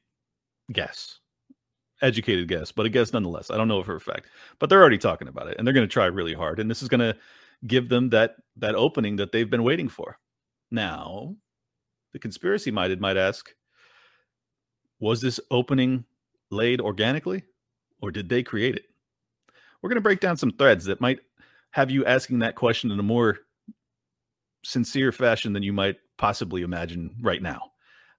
guess. 0.71 1.19
Educated 2.01 2.47
guess, 2.47 2.71
but 2.71 2.85
a 2.85 2.89
guess 2.89 3.11
nonetheless. 3.11 3.49
I 3.49 3.57
don't 3.57 3.67
know 3.67 3.83
for 3.83 3.95
a 3.95 4.01
fact, 4.01 4.27
but 4.59 4.69
they're 4.69 4.81
already 4.81 4.97
talking 4.97 5.27
about 5.27 5.47
it 5.47 5.55
and 5.57 5.65
they're 5.65 5.73
going 5.73 5.87
to 5.87 5.91
try 5.91 6.05
really 6.05 6.33
hard. 6.33 6.59
And 6.59 6.69
this 6.69 6.81
is 6.81 6.89
going 6.89 6.99
to 6.99 7.15
give 7.65 7.89
them 7.89 8.09
that 8.09 8.35
that 8.57 8.75
opening 8.75 9.15
that 9.15 9.31
they've 9.31 9.49
been 9.49 9.63
waiting 9.63 9.89
for. 9.89 10.19
Now, 10.69 11.35
the 12.13 12.19
conspiracy 12.19 12.71
minded 12.71 13.01
might 13.01 13.17
ask, 13.17 13.51
was 14.99 15.21
this 15.21 15.39
opening 15.51 16.05
laid 16.49 16.81
organically 16.81 17.43
or 18.01 18.11
did 18.11 18.29
they 18.29 18.43
create 18.43 18.75
it? 18.75 18.85
We're 19.81 19.89
going 19.89 19.97
to 19.97 20.01
break 20.01 20.19
down 20.19 20.37
some 20.37 20.51
threads 20.51 20.85
that 20.85 21.01
might 21.01 21.19
have 21.71 21.91
you 21.91 22.05
asking 22.05 22.39
that 22.39 22.55
question 22.55 22.91
in 22.91 22.99
a 22.99 23.03
more 23.03 23.39
sincere 24.63 25.11
fashion 25.11 25.53
than 25.53 25.63
you 25.63 25.73
might 25.73 25.97
possibly 26.17 26.61
imagine 26.61 27.15
right 27.21 27.41
now. 27.41 27.71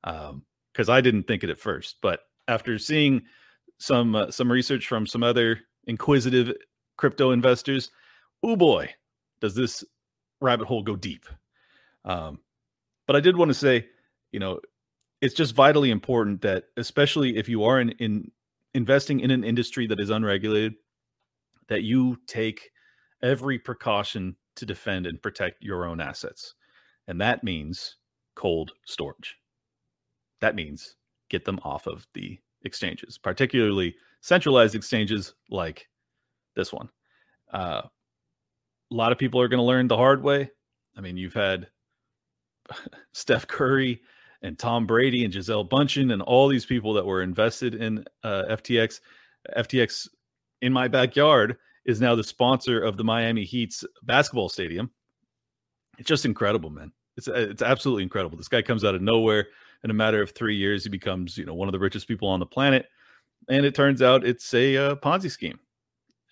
Because 0.02 0.88
um, 0.88 0.94
I 0.94 1.00
didn't 1.00 1.24
think 1.24 1.42
it 1.44 1.50
at 1.50 1.58
first, 1.58 1.96
but 2.00 2.20
after 2.46 2.78
seeing 2.78 3.22
some 3.78 4.14
uh, 4.14 4.30
some 4.30 4.50
research 4.50 4.86
from 4.86 5.06
some 5.06 5.22
other 5.22 5.60
inquisitive 5.86 6.54
crypto 6.96 7.32
investors, 7.32 7.90
oh 8.42 8.56
boy, 8.56 8.88
does 9.40 9.54
this 9.54 9.84
rabbit 10.40 10.66
hole 10.66 10.82
go 10.82 10.96
deep. 10.96 11.26
Um, 12.04 12.38
but 13.06 13.16
I 13.16 13.20
did 13.20 13.36
want 13.36 13.48
to 13.48 13.54
say, 13.54 13.86
you 14.32 14.40
know, 14.40 14.60
it's 15.20 15.34
just 15.34 15.54
vitally 15.54 15.90
important 15.90 16.42
that, 16.42 16.64
especially 16.76 17.36
if 17.36 17.48
you 17.48 17.64
are 17.64 17.80
in, 17.80 17.90
in 17.92 18.30
investing 18.74 19.20
in 19.20 19.30
an 19.30 19.44
industry 19.44 19.86
that 19.86 20.00
is 20.00 20.10
unregulated, 20.10 20.74
that 21.68 21.82
you 21.82 22.18
take 22.26 22.70
every 23.22 23.58
precaution 23.58 24.36
to 24.56 24.66
defend 24.66 25.06
and 25.06 25.22
protect 25.22 25.62
your 25.62 25.84
own 25.84 26.00
assets. 26.00 26.54
And 27.06 27.20
that 27.20 27.42
means 27.42 27.96
cold 28.34 28.72
storage. 28.86 29.36
That 30.40 30.54
means 30.54 30.96
get 31.30 31.44
them 31.44 31.58
off 31.62 31.86
of 31.86 32.06
the 32.14 32.38
exchanges, 32.62 33.18
particularly 33.18 33.96
centralized 34.20 34.74
exchanges 34.74 35.34
like 35.50 35.88
this 36.54 36.72
one. 36.72 36.88
Uh, 37.52 37.82
a 38.90 38.94
lot 38.94 39.12
of 39.12 39.18
people 39.18 39.40
are 39.40 39.48
going 39.48 39.58
to 39.58 39.64
learn 39.64 39.88
the 39.88 39.96
hard 39.96 40.22
way. 40.22 40.50
I 40.96 41.00
mean, 41.00 41.16
you've 41.16 41.34
had 41.34 41.68
Steph 43.12 43.46
Curry 43.46 44.00
and 44.42 44.58
Tom 44.58 44.86
Brady 44.86 45.24
and 45.24 45.32
Gisele 45.32 45.68
Bündchen 45.68 46.12
and 46.12 46.22
all 46.22 46.48
these 46.48 46.66
people 46.66 46.92
that 46.94 47.04
were 47.04 47.22
invested 47.22 47.74
in 47.74 48.04
uh, 48.22 48.44
FTX. 48.50 49.00
FTX 49.56 50.08
in 50.62 50.72
my 50.72 50.88
backyard 50.88 51.56
is 51.84 52.00
now 52.00 52.14
the 52.14 52.24
sponsor 52.24 52.80
of 52.80 52.96
the 52.96 53.04
Miami 53.04 53.44
Heat's 53.44 53.84
basketball 54.02 54.48
stadium. 54.48 54.90
It's 55.98 56.08
just 56.08 56.24
incredible, 56.24 56.70
man. 56.70 56.92
It's 57.16 57.26
it's 57.26 57.62
absolutely 57.62 58.04
incredible. 58.04 58.36
This 58.36 58.48
guy 58.48 58.62
comes 58.62 58.84
out 58.84 58.94
of 58.94 59.02
nowhere. 59.02 59.48
In 59.84 59.90
a 59.90 59.94
matter 59.94 60.20
of 60.20 60.32
three 60.32 60.56
years, 60.56 60.84
he 60.84 60.90
becomes 60.90 61.36
you 61.36 61.44
know 61.44 61.54
one 61.54 61.66
of 61.66 61.72
the 61.72 61.78
richest 61.78 62.06
people 62.06 62.28
on 62.28 62.40
the 62.40 62.46
planet, 62.46 62.86
and 63.48 63.66
it 63.66 63.74
turns 63.74 64.02
out 64.02 64.24
it's 64.24 64.54
a 64.54 64.76
uh, 64.76 64.94
Ponzi 64.96 65.30
scheme. 65.30 65.58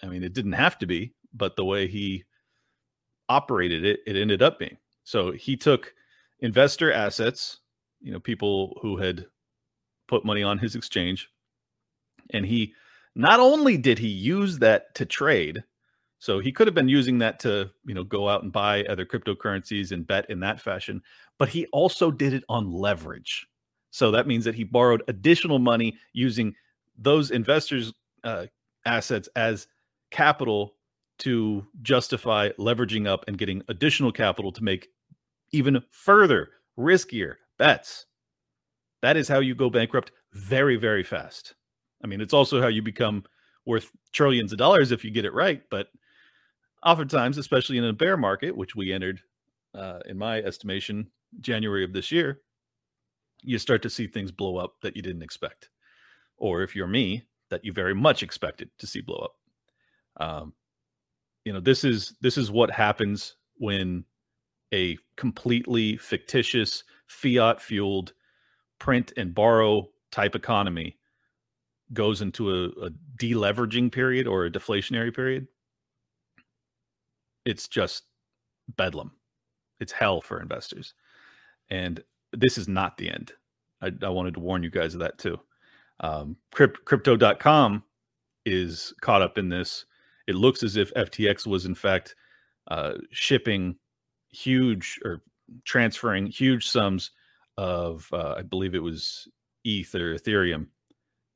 I 0.03 0.07
mean, 0.07 0.23
it 0.23 0.33
didn't 0.33 0.53
have 0.53 0.79
to 0.79 0.87
be, 0.87 1.15
but 1.35 1.57
the 1.57 1.65
way 1.65 1.89
he 1.89 2.25
operated 3.29 3.85
it, 3.85 4.01
it 4.07 4.17
ended 4.17 4.43
up 4.43 4.59
being. 4.59 4.77
So 5.05 5.33
he 5.33 5.57
took 5.57 5.93
investor 6.41 6.93
assets, 6.93 7.61
you 8.00 8.12
know, 8.12 8.21
people 8.21 8.79
who 8.83 8.97
had 8.97 9.26
put 10.09 10.25
money 10.25 10.43
on 10.43 10.59
his 10.59 10.75
exchange, 10.75 11.29
and 12.31 12.47
he 12.47 12.73
not 13.15 13.41
only 13.41 13.76
did 13.76 13.99
he 13.99 14.09
use 14.09 14.59
that 14.59 14.95
to 14.95 15.07
trade, 15.07 15.65
so 16.19 16.38
he 16.38 16.53
could 16.53 16.67
have 16.67 16.75
been 16.75 16.88
using 16.88 17.19
that 17.19 17.38
to, 17.41 17.71
you 17.85 17.95
know, 17.95 18.05
go 18.05 18.29
out 18.29 18.43
and 18.43 18.53
buy 18.53 18.85
other 18.85 19.05
cryptocurrencies 19.05 19.93
and 19.93 20.07
bet 20.07 20.29
in 20.31 20.41
that 20.41 20.61
fashion, 20.61 21.03
but 21.38 21.49
he 21.49 21.67
also 21.67 22.11
did 22.11 22.33
it 22.33 22.45
on 22.49 22.71
leverage. 22.73 23.47
So 23.91 24.11
that 24.11 24.26
means 24.26 24.45
that 24.45 24.55
he 24.55 24.65
borrowed 24.65 25.03
additional 25.09 25.59
money 25.59 25.97
using 26.12 26.55
those 26.99 27.31
investors' 27.31 27.93
uh, 28.25 28.47
assets 28.85 29.29
as 29.37 29.67
capital 30.11 30.75
to 31.19 31.67
justify 31.83 32.50
leveraging 32.59 33.07
up 33.07 33.25
and 33.26 33.38
getting 33.38 33.62
additional 33.69 34.12
capital 34.12 34.53
to 34.53 34.62
make 34.62 34.88
even 35.53 35.83
further 35.91 36.50
riskier 36.79 37.37
bets. 37.59 38.07
That 39.03 39.17
is 39.17 39.29
how 39.29 39.41
you 39.41 39.55
go 39.55 39.71
bankrupt 39.71 40.13
very, 40.33 40.77
very 40.77 41.03
fast. 41.03 41.55
I 42.03 42.07
mean, 42.07 42.21
it's 42.21 42.35
also 42.35 42.61
how 42.61 42.69
you 42.69 42.83
become 42.83 43.25
worth 43.65 43.91
trillions 44.13 44.53
of 44.53 44.59
dollars 44.59 44.93
if 44.93 45.05
you 45.05 45.11
get 45.11 45.25
it 45.25 45.35
right. 45.35 45.63
But 45.71 45.89
oftentimes, 46.85 47.39
especially 47.39 47.79
in 47.79 47.85
a 47.85 47.93
bear 47.93 48.17
market, 48.17 48.57
which 48.57 48.77
we 48.77 48.93
entered, 48.93 49.21
uh, 49.75 50.01
in 50.07 50.17
my 50.17 50.39
estimation, 50.39 51.07
January 51.41 51.85
of 51.85 51.93
this 51.93 52.11
year, 52.11 52.41
you 53.43 53.59
start 53.59 53.83
to 53.83 53.91
see 53.91 54.07
things 54.07 54.33
blow 54.33 54.57
up 54.57 54.75
that 54.83 54.97
you 54.97 55.03
didn't 55.03 55.23
expect. 55.23 55.69
Or 56.39 56.63
if 56.63 56.75
you're 56.75 56.87
me, 56.87 57.27
that 57.51 57.65
you 57.65 57.73
very 57.73 57.95
much 57.95 58.23
expected 58.23 58.71
to 58.79 58.87
see 58.87 59.01
blow 59.01 59.19
up. 59.19 59.35
Um, 60.19 60.53
you 61.45 61.53
know, 61.53 61.61
this 61.61 61.85
is 61.85 62.15
this 62.21 62.37
is 62.37 62.51
what 62.51 62.71
happens 62.71 63.37
when 63.59 64.05
a 64.75 64.99
completely 65.17 65.97
fictitious 65.97 66.83
fiat 67.07 67.61
fueled 67.61 68.13
print 68.79 69.13
and 69.17 69.35
borrow 69.35 69.89
type 70.11 70.35
economy 70.35 70.97
goes 71.93 72.21
into 72.21 72.51
a, 72.51 72.87
a 72.87 72.91
deleveraging 73.19 73.93
period 73.93 74.27
or 74.27 74.45
a 74.45 74.51
deflationary 74.51 75.15
period, 75.15 75.47
it's 77.45 77.69
just 77.69 78.05
bedlam. 78.77 79.13
It's 79.79 79.93
hell 79.93 80.21
for 80.21 80.41
investors. 80.41 80.95
And 81.71 82.03
this 82.33 82.59
is 82.59 82.69
not 82.69 82.97
the 82.97 83.11
end. 83.11 83.33
I, 83.81 83.93
I 84.03 84.09
wanted 84.09 84.35
to 84.35 84.41
warn 84.41 84.63
you 84.63 84.71
guys 84.71 84.95
of 84.95 85.01
that 85.01 85.19
too. 85.19 85.39
Um, 86.01 86.37
crypt, 86.53 86.85
crypto.com 86.85 87.83
is 88.45 88.93
caught 89.01 89.23
up 89.23 89.39
in 89.39 89.49
this. 89.49 89.87
It 90.27 90.35
looks 90.35 90.63
as 90.63 90.77
if 90.77 90.93
FTX 90.95 91.47
was, 91.47 91.67
in 91.67 91.75
fact, 91.75 92.15
uh, 92.69 92.95
shipping 93.11 93.77
huge 94.31 94.99
or 95.05 95.23
transferring 95.65 96.26
huge 96.26 96.69
sums 96.69 97.11
of, 97.57 98.09
uh, 98.12 98.35
I 98.38 98.43
believe 98.43 98.75
it 98.75 98.83
was 98.83 99.29
ETH 99.65 99.95
or 99.95 100.15
Ethereum 100.15 100.67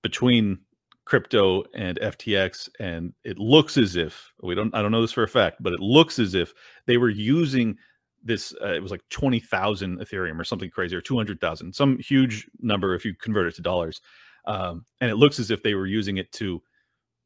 between 0.03 0.59
crypto 1.05 1.65
and 1.75 1.99
FTX, 2.01 2.69
and 2.79 3.13
it 3.25 3.39
looks 3.39 3.77
as 3.77 3.97
if 3.97 4.33
we 4.43 4.55
don't. 4.55 4.75
I 4.75 4.81
don't 4.81 4.93
know 4.93 5.03
this 5.03 5.13
for 5.13 5.25
a 5.25 5.29
fact, 5.29 5.57
but 5.61 5.73
it 5.73 5.81
looks 5.81 6.19
as 6.19 6.35
if 6.35 6.55
they 6.87 6.97
were 6.99 7.11
using 7.11 7.77
this. 8.23 8.55
Uh, 8.63 8.73
it 8.75 8.83
was 8.83 8.93
like 8.93 9.03
twenty 9.11 9.41
thousand 9.41 9.99
Ethereum 9.99 10.39
or 10.39 10.45
something 10.45 10.71
crazy, 10.71 10.95
or 10.95 11.01
two 11.01 11.17
hundred 11.17 11.41
thousand, 11.41 11.75
some 11.75 11.99
huge 11.99 12.49
number 12.61 12.95
if 12.95 13.05
you 13.05 13.15
convert 13.15 13.49
it 13.49 13.57
to 13.57 13.63
dollars. 13.63 14.01
Um, 14.47 14.85
and 15.01 15.11
it 15.11 15.17
looks 15.17 15.39
as 15.39 15.51
if 15.51 15.63
they 15.63 15.75
were 15.75 15.87
using 15.87 16.17
it 16.17 16.33
to 16.33 16.63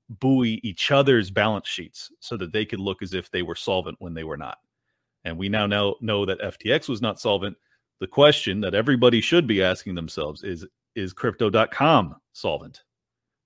buoy 0.08 0.60
each 0.62 0.90
other's 0.90 1.30
balance 1.30 1.68
sheets 1.68 2.10
so 2.20 2.36
that 2.36 2.52
they 2.52 2.64
could 2.64 2.80
look 2.80 3.02
as 3.02 3.14
if 3.14 3.30
they 3.30 3.42
were 3.42 3.54
solvent 3.54 3.96
when 4.00 4.14
they 4.14 4.24
were 4.24 4.36
not. 4.36 4.58
And 5.24 5.38
we 5.38 5.48
now 5.48 5.66
know, 5.66 5.96
know 6.00 6.26
that 6.26 6.40
FTX 6.40 6.88
was 6.88 7.00
not 7.00 7.20
solvent. 7.20 7.56
The 8.00 8.06
question 8.06 8.60
that 8.60 8.74
everybody 8.74 9.20
should 9.20 9.46
be 9.46 9.62
asking 9.62 9.94
themselves 9.94 10.42
is 10.42 10.66
is 10.94 11.12
crypto.com 11.12 12.16
solvent? 12.32 12.82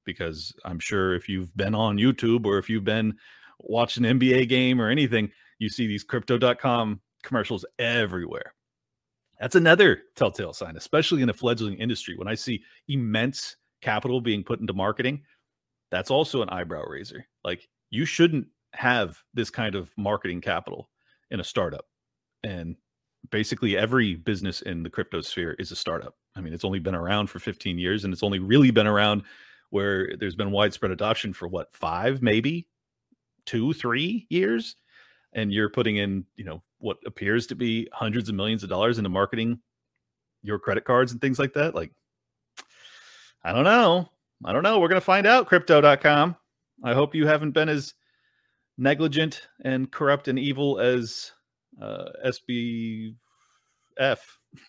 Because 0.04 0.52
I'm 0.64 0.78
sure 0.78 1.14
if 1.14 1.28
you've 1.28 1.54
been 1.56 1.74
on 1.74 1.96
YouTube 1.96 2.44
or 2.44 2.58
if 2.58 2.68
you've 2.68 2.84
been 2.84 3.16
watching 3.60 4.04
an 4.04 4.18
NBA 4.18 4.48
game 4.48 4.80
or 4.80 4.88
anything, 4.88 5.30
you 5.58 5.68
see 5.68 5.86
these 5.86 6.04
crypto.com 6.04 7.00
commercials 7.22 7.64
everywhere. 7.78 8.54
That's 9.40 9.54
another 9.54 10.02
telltale 10.16 10.52
sign, 10.52 10.76
especially 10.76 11.22
in 11.22 11.30
a 11.30 11.34
fledgling 11.34 11.76
industry. 11.76 12.16
When 12.16 12.28
I 12.28 12.34
see 12.34 12.62
immense 12.88 13.56
capital 13.82 14.20
being 14.20 14.42
put 14.42 14.60
into 14.60 14.72
marketing, 14.72 15.22
that's 15.90 16.10
also 16.10 16.42
an 16.42 16.50
eyebrow 16.50 16.84
raiser. 16.86 17.26
Like 17.44 17.68
you 17.90 18.04
shouldn't 18.04 18.46
have 18.74 19.22
this 19.34 19.50
kind 19.50 19.74
of 19.74 19.90
marketing 19.96 20.40
capital 20.40 20.90
in 21.30 21.40
a 21.40 21.44
startup. 21.44 21.86
And 22.42 22.76
basically 23.30 23.76
every 23.76 24.14
business 24.14 24.62
in 24.62 24.82
the 24.82 24.90
crypto 24.90 25.20
sphere 25.20 25.54
is 25.58 25.72
a 25.72 25.76
startup. 25.76 26.14
I 26.36 26.40
mean, 26.40 26.52
it's 26.52 26.64
only 26.64 26.78
been 26.78 26.94
around 26.94 27.28
for 27.28 27.38
15 27.38 27.78
years 27.78 28.04
and 28.04 28.12
it's 28.12 28.22
only 28.22 28.38
really 28.38 28.70
been 28.70 28.86
around 28.86 29.22
where 29.70 30.16
there's 30.18 30.36
been 30.36 30.50
widespread 30.50 30.92
adoption 30.92 31.32
for 31.32 31.48
what, 31.48 31.72
five, 31.74 32.22
maybe 32.22 32.68
two, 33.44 33.72
three 33.72 34.26
years. 34.30 34.76
And 35.34 35.52
you're 35.52 35.68
putting 35.68 35.96
in, 35.96 36.24
you 36.36 36.44
know, 36.44 36.62
what 36.78 36.98
appears 37.04 37.46
to 37.48 37.54
be 37.54 37.88
hundreds 37.92 38.28
of 38.28 38.34
millions 38.34 38.62
of 38.62 38.68
dollars 38.68 38.98
into 38.98 39.10
marketing 39.10 39.60
your 40.42 40.58
credit 40.58 40.84
cards 40.84 41.12
and 41.12 41.20
things 41.20 41.38
like 41.38 41.52
that. 41.54 41.74
Like, 41.74 41.92
I 43.44 43.52
don't 43.52 43.64
know. 43.64 44.08
I 44.44 44.52
don't 44.52 44.62
know. 44.62 44.78
We're 44.78 44.88
going 44.88 45.00
to 45.00 45.04
find 45.04 45.26
out, 45.26 45.46
crypto.com. 45.46 46.36
I 46.84 46.94
hope 46.94 47.14
you 47.14 47.26
haven't 47.26 47.50
been 47.50 47.68
as 47.68 47.94
negligent 48.78 49.48
and 49.64 49.90
corrupt 49.90 50.28
and 50.28 50.38
evil 50.38 50.78
as 50.78 51.32
uh, 51.82 52.06
SBF. 52.24 53.14
I 54.00 54.16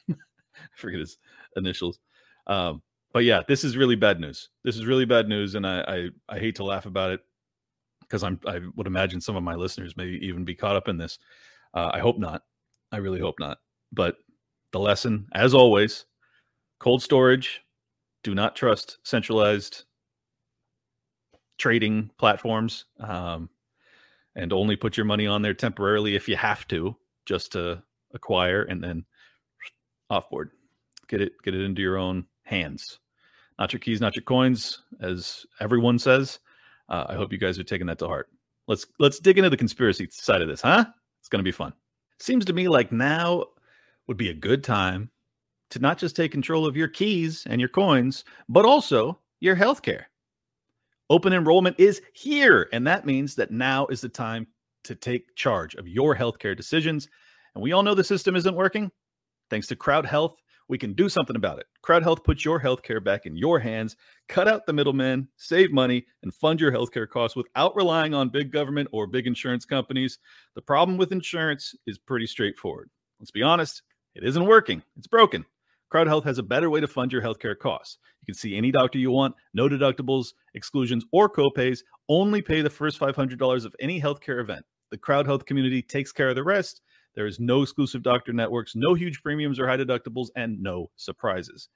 forget 0.75 0.99
his 0.99 1.17
initials. 1.55 1.99
Um, 2.47 2.81
but 3.13 3.23
yeah, 3.23 3.41
this 3.47 3.63
is 3.63 3.77
really 3.77 3.95
bad 3.95 4.19
news. 4.19 4.49
This 4.63 4.75
is 4.75 4.85
really 4.85 5.05
bad 5.05 5.27
news, 5.27 5.55
and 5.55 5.65
I 5.65 6.09
I, 6.29 6.35
I 6.35 6.39
hate 6.39 6.55
to 6.55 6.63
laugh 6.63 6.85
about 6.85 7.11
it 7.11 7.21
because 8.01 8.23
I'm 8.23 8.39
I 8.45 8.59
would 8.75 8.87
imagine 8.87 9.21
some 9.21 9.35
of 9.35 9.43
my 9.43 9.55
listeners 9.55 9.95
may 9.95 10.07
even 10.07 10.43
be 10.43 10.55
caught 10.55 10.75
up 10.75 10.87
in 10.87 10.97
this. 10.97 11.19
Uh, 11.73 11.91
I 11.93 11.99
hope 11.99 12.17
not. 12.17 12.43
I 12.91 12.97
really 12.97 13.19
hope 13.19 13.39
not. 13.39 13.59
But 13.91 14.17
the 14.71 14.79
lesson, 14.79 15.27
as 15.33 15.53
always, 15.53 16.05
cold 16.79 17.01
storage. 17.01 17.61
Do 18.21 18.35
not 18.35 18.53
trust 18.53 18.97
centralized 19.03 19.85
trading 21.57 22.09
platforms, 22.17 22.85
um, 22.99 23.49
and 24.35 24.53
only 24.53 24.75
put 24.75 24.97
your 24.97 25.05
money 25.05 25.27
on 25.27 25.41
there 25.41 25.53
temporarily 25.53 26.15
if 26.15 26.27
you 26.27 26.35
have 26.35 26.67
to, 26.69 26.95
just 27.25 27.51
to 27.53 27.81
acquire 28.13 28.63
and 28.63 28.83
then 28.83 29.05
offboard. 30.11 30.49
Get 31.07 31.21
it, 31.21 31.33
get 31.43 31.55
it 31.55 31.61
into 31.61 31.81
your 31.81 31.97
own 31.97 32.25
hands. 32.43 32.99
Not 33.57 33.73
your 33.73 33.79
keys, 33.79 33.99
not 33.99 34.15
your 34.15 34.23
coins, 34.23 34.83
as 35.01 35.45
everyone 35.59 35.99
says. 35.99 36.39
Uh, 36.87 37.05
I 37.09 37.15
hope 37.15 37.31
you 37.31 37.37
guys 37.37 37.59
are 37.59 37.63
taking 37.63 37.87
that 37.87 37.99
to 37.99 38.07
heart. 38.07 38.29
Let's 38.67 38.85
let's 38.99 39.19
dig 39.19 39.37
into 39.37 39.49
the 39.49 39.57
conspiracy 39.57 40.07
side 40.11 40.41
of 40.41 40.47
this, 40.47 40.61
huh? 40.61 40.85
It's 41.19 41.29
going 41.29 41.39
to 41.39 41.43
be 41.43 41.51
fun. 41.51 41.73
Seems 42.19 42.45
to 42.45 42.53
me 42.53 42.67
like 42.67 42.91
now 42.91 43.45
would 44.07 44.17
be 44.17 44.29
a 44.29 44.33
good 44.33 44.63
time 44.63 45.09
to 45.71 45.79
not 45.79 45.97
just 45.97 46.15
take 46.15 46.31
control 46.31 46.65
of 46.65 46.77
your 46.77 46.87
keys 46.87 47.45
and 47.49 47.59
your 47.59 47.69
coins, 47.69 48.23
but 48.47 48.65
also 48.65 49.19
your 49.39 49.55
healthcare. 49.55 50.05
Open 51.11 51.33
enrollment 51.33 51.79
is 51.79 52.01
here, 52.13 52.69
and 52.71 52.85
that 52.85 53.05
means 53.05 53.33
that 53.35 53.49
now 53.49 53.87
is 53.87 54.01
the 54.01 54.09
time 54.09 54.45
to 54.83 54.93
take 54.93 55.35
charge 55.35 55.73
of 55.73 55.87
your 55.87 56.15
healthcare 56.15 56.55
decisions. 56.55 57.07
And 57.55 57.63
we 57.63 57.71
all 57.71 57.81
know 57.81 57.95
the 57.95 58.03
system 58.03 58.35
isn't 58.35 58.55
working. 58.55 58.91
Thanks 59.49 59.65
to 59.67 59.75
Crowd 59.75 60.05
Health, 60.05 60.35
we 60.67 60.77
can 60.77 60.93
do 60.93 61.09
something 61.09 61.35
about 61.35 61.57
it. 61.57 61.65
Crowd 61.81 62.03
Health 62.03 62.23
puts 62.23 62.45
your 62.45 62.61
healthcare 62.61 63.03
back 63.03 63.25
in 63.25 63.35
your 63.35 63.57
hands, 63.57 63.95
cut 64.27 64.47
out 64.47 64.67
the 64.67 64.73
middlemen, 64.73 65.27
save 65.35 65.71
money, 65.71 66.05
and 66.21 66.31
fund 66.31 66.61
your 66.61 66.71
healthcare 66.71 67.09
costs 67.09 67.35
without 67.35 67.75
relying 67.75 68.13
on 68.13 68.29
big 68.29 68.51
government 68.51 68.87
or 68.91 69.07
big 69.07 69.25
insurance 69.25 69.65
companies. 69.65 70.19
The 70.53 70.61
problem 70.61 70.95
with 70.95 71.11
insurance 71.11 71.73
is 71.87 71.97
pretty 71.97 72.27
straightforward. 72.27 72.91
Let's 73.19 73.31
be 73.31 73.41
honest, 73.41 73.81
it 74.13 74.23
isn't 74.23 74.45
working. 74.45 74.83
It's 74.95 75.07
broken. 75.07 75.43
Crowd 75.89 76.07
Health 76.07 76.23
has 76.23 76.37
a 76.37 76.43
better 76.43 76.69
way 76.69 76.79
to 76.79 76.87
fund 76.87 77.11
your 77.11 77.21
healthcare 77.21 77.57
costs. 77.57 77.97
You 78.21 78.25
can 78.27 78.39
see 78.39 78.55
any 78.55 78.71
doctor 78.71 78.99
you 78.99 79.11
want, 79.11 79.35
no 79.53 79.67
deductibles, 79.67 80.33
exclusions, 80.53 81.03
or 81.11 81.29
copays. 81.29 81.79
Only 82.07 82.41
pay 82.41 82.61
the 82.61 82.69
first 82.69 82.99
$500 82.99 83.65
of 83.65 83.75
any 83.79 83.99
healthcare 83.99 84.39
event. 84.39 84.65
The 84.91 84.97
Crowd 84.97 85.25
Health 85.25 85.45
community 85.45 85.81
takes 85.81 86.11
care 86.11 86.29
of 86.29 86.35
the 86.35 86.43
rest. 86.43 86.81
There 87.15 87.25
is 87.25 87.39
no 87.39 87.63
exclusive 87.63 88.03
doctor 88.03 88.33
networks, 88.33 88.75
no 88.75 88.93
huge 88.93 89.21
premiums 89.23 89.59
or 89.59 89.67
high 89.67 89.77
deductibles, 89.77 90.27
and 90.35 90.61
no 90.61 90.91
surprises. 90.95 91.69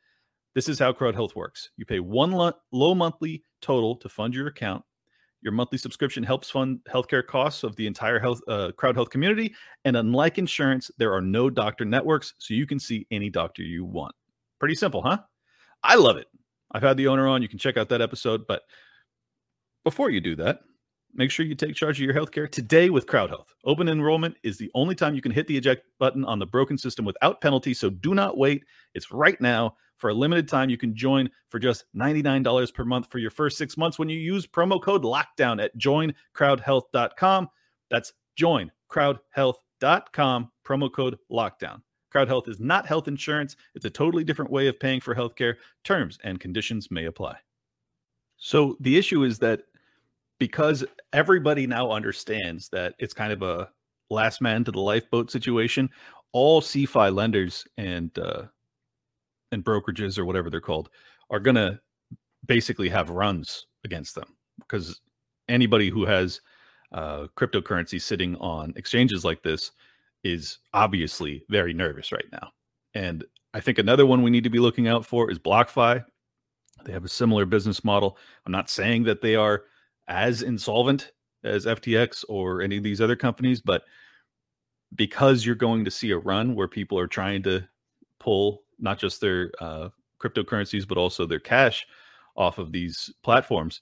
This 0.53 0.69
is 0.69 0.77
how 0.77 0.93
Crowd 0.93 1.15
Health 1.15 1.35
works. 1.35 1.71
You 1.77 1.85
pay 1.85 1.99
one 1.99 2.31
lo- 2.31 2.53
low 2.71 2.93
monthly 2.93 3.43
total 3.61 3.95
to 3.97 4.09
fund 4.09 4.35
your 4.35 4.47
account. 4.47 4.83
Your 5.43 5.53
monthly 5.53 5.77
subscription 5.77 6.23
helps 6.23 6.49
fund 6.49 6.79
healthcare 6.89 7.25
costs 7.25 7.63
of 7.63 7.75
the 7.75 7.85
entire 7.85 8.19
health 8.19 8.41
uh, 8.47 8.71
Crowd 8.77 8.95
Health 8.95 9.09
community. 9.09 9.53
And 9.85 9.97
unlike 9.97 10.37
insurance, 10.37 10.89
there 10.97 11.13
are 11.13 11.21
no 11.21 11.49
doctor 11.49 11.85
networks, 11.85 12.33
so 12.37 12.53
you 12.53 12.65
can 12.65 12.79
see 12.79 13.05
any 13.11 13.29
doctor 13.29 13.61
you 13.61 13.85
want. 13.85 14.15
Pretty 14.59 14.75
simple, 14.75 15.01
huh? 15.01 15.19
I 15.83 15.95
love 15.95 16.17
it. 16.17 16.27
I've 16.71 16.81
had 16.81 16.97
the 16.97 17.07
owner 17.07 17.27
on. 17.27 17.41
You 17.41 17.49
can 17.49 17.59
check 17.59 17.77
out 17.77 17.89
that 17.89 18.01
episode. 18.01 18.47
But 18.47 18.63
before 19.83 20.09
you 20.09 20.21
do 20.21 20.35
that, 20.37 20.61
Make 21.15 21.29
sure 21.29 21.45
you 21.45 21.53
take 21.53 21.75
charge 21.75 22.01
of 22.01 22.05
your 22.05 22.15
healthcare 22.15 22.49
today 22.49 22.89
with 22.89 23.05
Crowd 23.05 23.29
Health. 23.29 23.53
Open 23.65 23.87
enrollment 23.87 24.35
is 24.41 24.57
the 24.57 24.71
only 24.73 24.95
time 24.95 25.13
you 25.13 25.21
can 25.21 25.31
hit 25.31 25.45
the 25.45 25.55
eject 25.55 25.85
button 25.99 26.25
on 26.25 26.39
the 26.39 26.45
broken 26.45 26.75
system 26.75 27.05
without 27.05 27.39
penalty, 27.39 27.75
so 27.75 27.91
do 27.91 28.15
not 28.15 28.35
wait. 28.35 28.63
It's 28.95 29.11
right 29.11 29.39
now. 29.39 29.75
For 30.03 30.09
a 30.09 30.13
limited 30.13 30.47
time, 30.49 30.69
you 30.69 30.75
can 30.75 30.93
join 30.93 31.29
for 31.47 31.59
just 31.59 31.85
$99 31.95 32.73
per 32.73 32.83
month 32.83 33.09
for 33.09 33.19
your 33.19 33.31
first 33.31 33.57
six 33.57 33.77
months 33.77 33.97
when 33.97 34.09
you 34.09 34.19
use 34.19 34.45
promo 34.45 34.83
code 34.83 35.03
LOCKDOWN 35.03 35.63
at 35.63 35.77
joincrowdhealth.com. 35.77 37.49
That's 37.89 38.11
joincrowdhealth.com, 38.37 40.51
promo 40.65 40.91
code 40.91 41.17
LOCKDOWN. 41.31 41.81
Crowd 42.11 42.27
Health 42.27 42.49
is 42.49 42.59
not 42.59 42.85
health 42.85 43.07
insurance. 43.07 43.55
It's 43.75 43.85
a 43.85 43.89
totally 43.89 44.25
different 44.25 44.51
way 44.51 44.67
of 44.67 44.77
paying 44.77 44.99
for 44.99 45.15
healthcare. 45.15 45.55
Terms 45.85 46.19
and 46.25 46.37
conditions 46.37 46.91
may 46.91 47.05
apply. 47.05 47.37
So 48.35 48.75
the 48.81 48.97
issue 48.97 49.23
is 49.23 49.39
that 49.39 49.61
because 50.37 50.83
everybody 51.13 51.65
now 51.65 51.91
understands 51.91 52.67
that 52.73 52.95
it's 52.99 53.13
kind 53.13 53.31
of 53.31 53.41
a 53.41 53.69
last 54.09 54.41
man 54.41 54.65
to 54.65 54.71
the 54.71 54.81
lifeboat 54.81 55.31
situation. 55.31 55.89
All 56.33 56.59
CeFi 56.59 57.15
lenders 57.15 57.65
and 57.77 58.19
uh, 58.19 58.47
and 59.53 59.63
brokerages 59.63 60.17
or 60.17 60.25
whatever 60.25 60.49
they're 60.49 60.61
called 60.61 60.89
are 61.29 61.39
going 61.39 61.55
to 61.55 61.79
basically 62.45 62.89
have 62.89 63.09
runs 63.09 63.67
against 63.85 64.15
them 64.15 64.35
because 64.59 65.01
anybody 65.47 65.89
who 65.89 66.05
has 66.05 66.41
uh, 66.91 67.27
cryptocurrency 67.37 68.01
sitting 68.01 68.35
on 68.37 68.73
exchanges 68.75 69.25
like 69.25 69.41
this 69.43 69.71
is 70.23 70.59
obviously 70.73 71.43
very 71.49 71.73
nervous 71.73 72.11
right 72.11 72.25
now. 72.31 72.49
And 72.93 73.23
I 73.53 73.59
think 73.59 73.77
another 73.77 74.05
one 74.05 74.21
we 74.21 74.31
need 74.31 74.43
to 74.43 74.49
be 74.49 74.59
looking 74.59 74.87
out 74.87 75.05
for 75.05 75.31
is 75.31 75.39
BlockFi. 75.39 76.03
They 76.85 76.91
have 76.91 77.05
a 77.05 77.09
similar 77.09 77.45
business 77.45 77.83
model. 77.83 78.17
I'm 78.45 78.51
not 78.51 78.69
saying 78.69 79.03
that 79.03 79.21
they 79.21 79.35
are 79.35 79.63
as 80.07 80.41
insolvent 80.41 81.11
as 81.43 81.65
FTX 81.65 82.25
or 82.29 82.61
any 82.61 82.77
of 82.77 82.83
these 82.83 83.01
other 83.01 83.15
companies, 83.15 83.61
but 83.61 83.83
because 84.95 85.45
you're 85.45 85.55
going 85.55 85.85
to 85.85 85.91
see 85.91 86.11
a 86.11 86.17
run 86.17 86.55
where 86.55 86.67
people 86.67 86.97
are 86.99 87.07
trying 87.07 87.43
to 87.43 87.67
pull 88.19 88.62
not 88.79 88.99
just 88.99 89.21
their 89.21 89.51
uh, 89.59 89.89
cryptocurrencies 90.19 90.87
but 90.87 90.97
also 90.97 91.25
their 91.25 91.39
cash 91.39 91.85
off 92.35 92.57
of 92.57 92.71
these 92.71 93.11
platforms, 93.23 93.81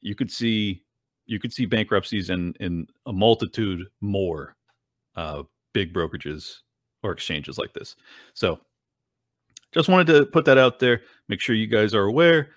you 0.00 0.14
could 0.14 0.30
see 0.30 0.82
you 1.26 1.38
could 1.38 1.52
see 1.52 1.66
bankruptcies 1.66 2.30
in 2.30 2.54
in 2.60 2.86
a 3.06 3.12
multitude 3.12 3.86
more 4.00 4.56
uh, 5.16 5.42
big 5.72 5.92
brokerages 5.92 6.58
or 7.02 7.12
exchanges 7.12 7.58
like 7.58 7.72
this. 7.72 7.96
So, 8.34 8.58
just 9.72 9.88
wanted 9.88 10.06
to 10.08 10.26
put 10.26 10.44
that 10.46 10.58
out 10.58 10.78
there. 10.78 11.02
Make 11.28 11.40
sure 11.40 11.54
you 11.54 11.66
guys 11.66 11.94
are 11.94 12.04
aware 12.04 12.50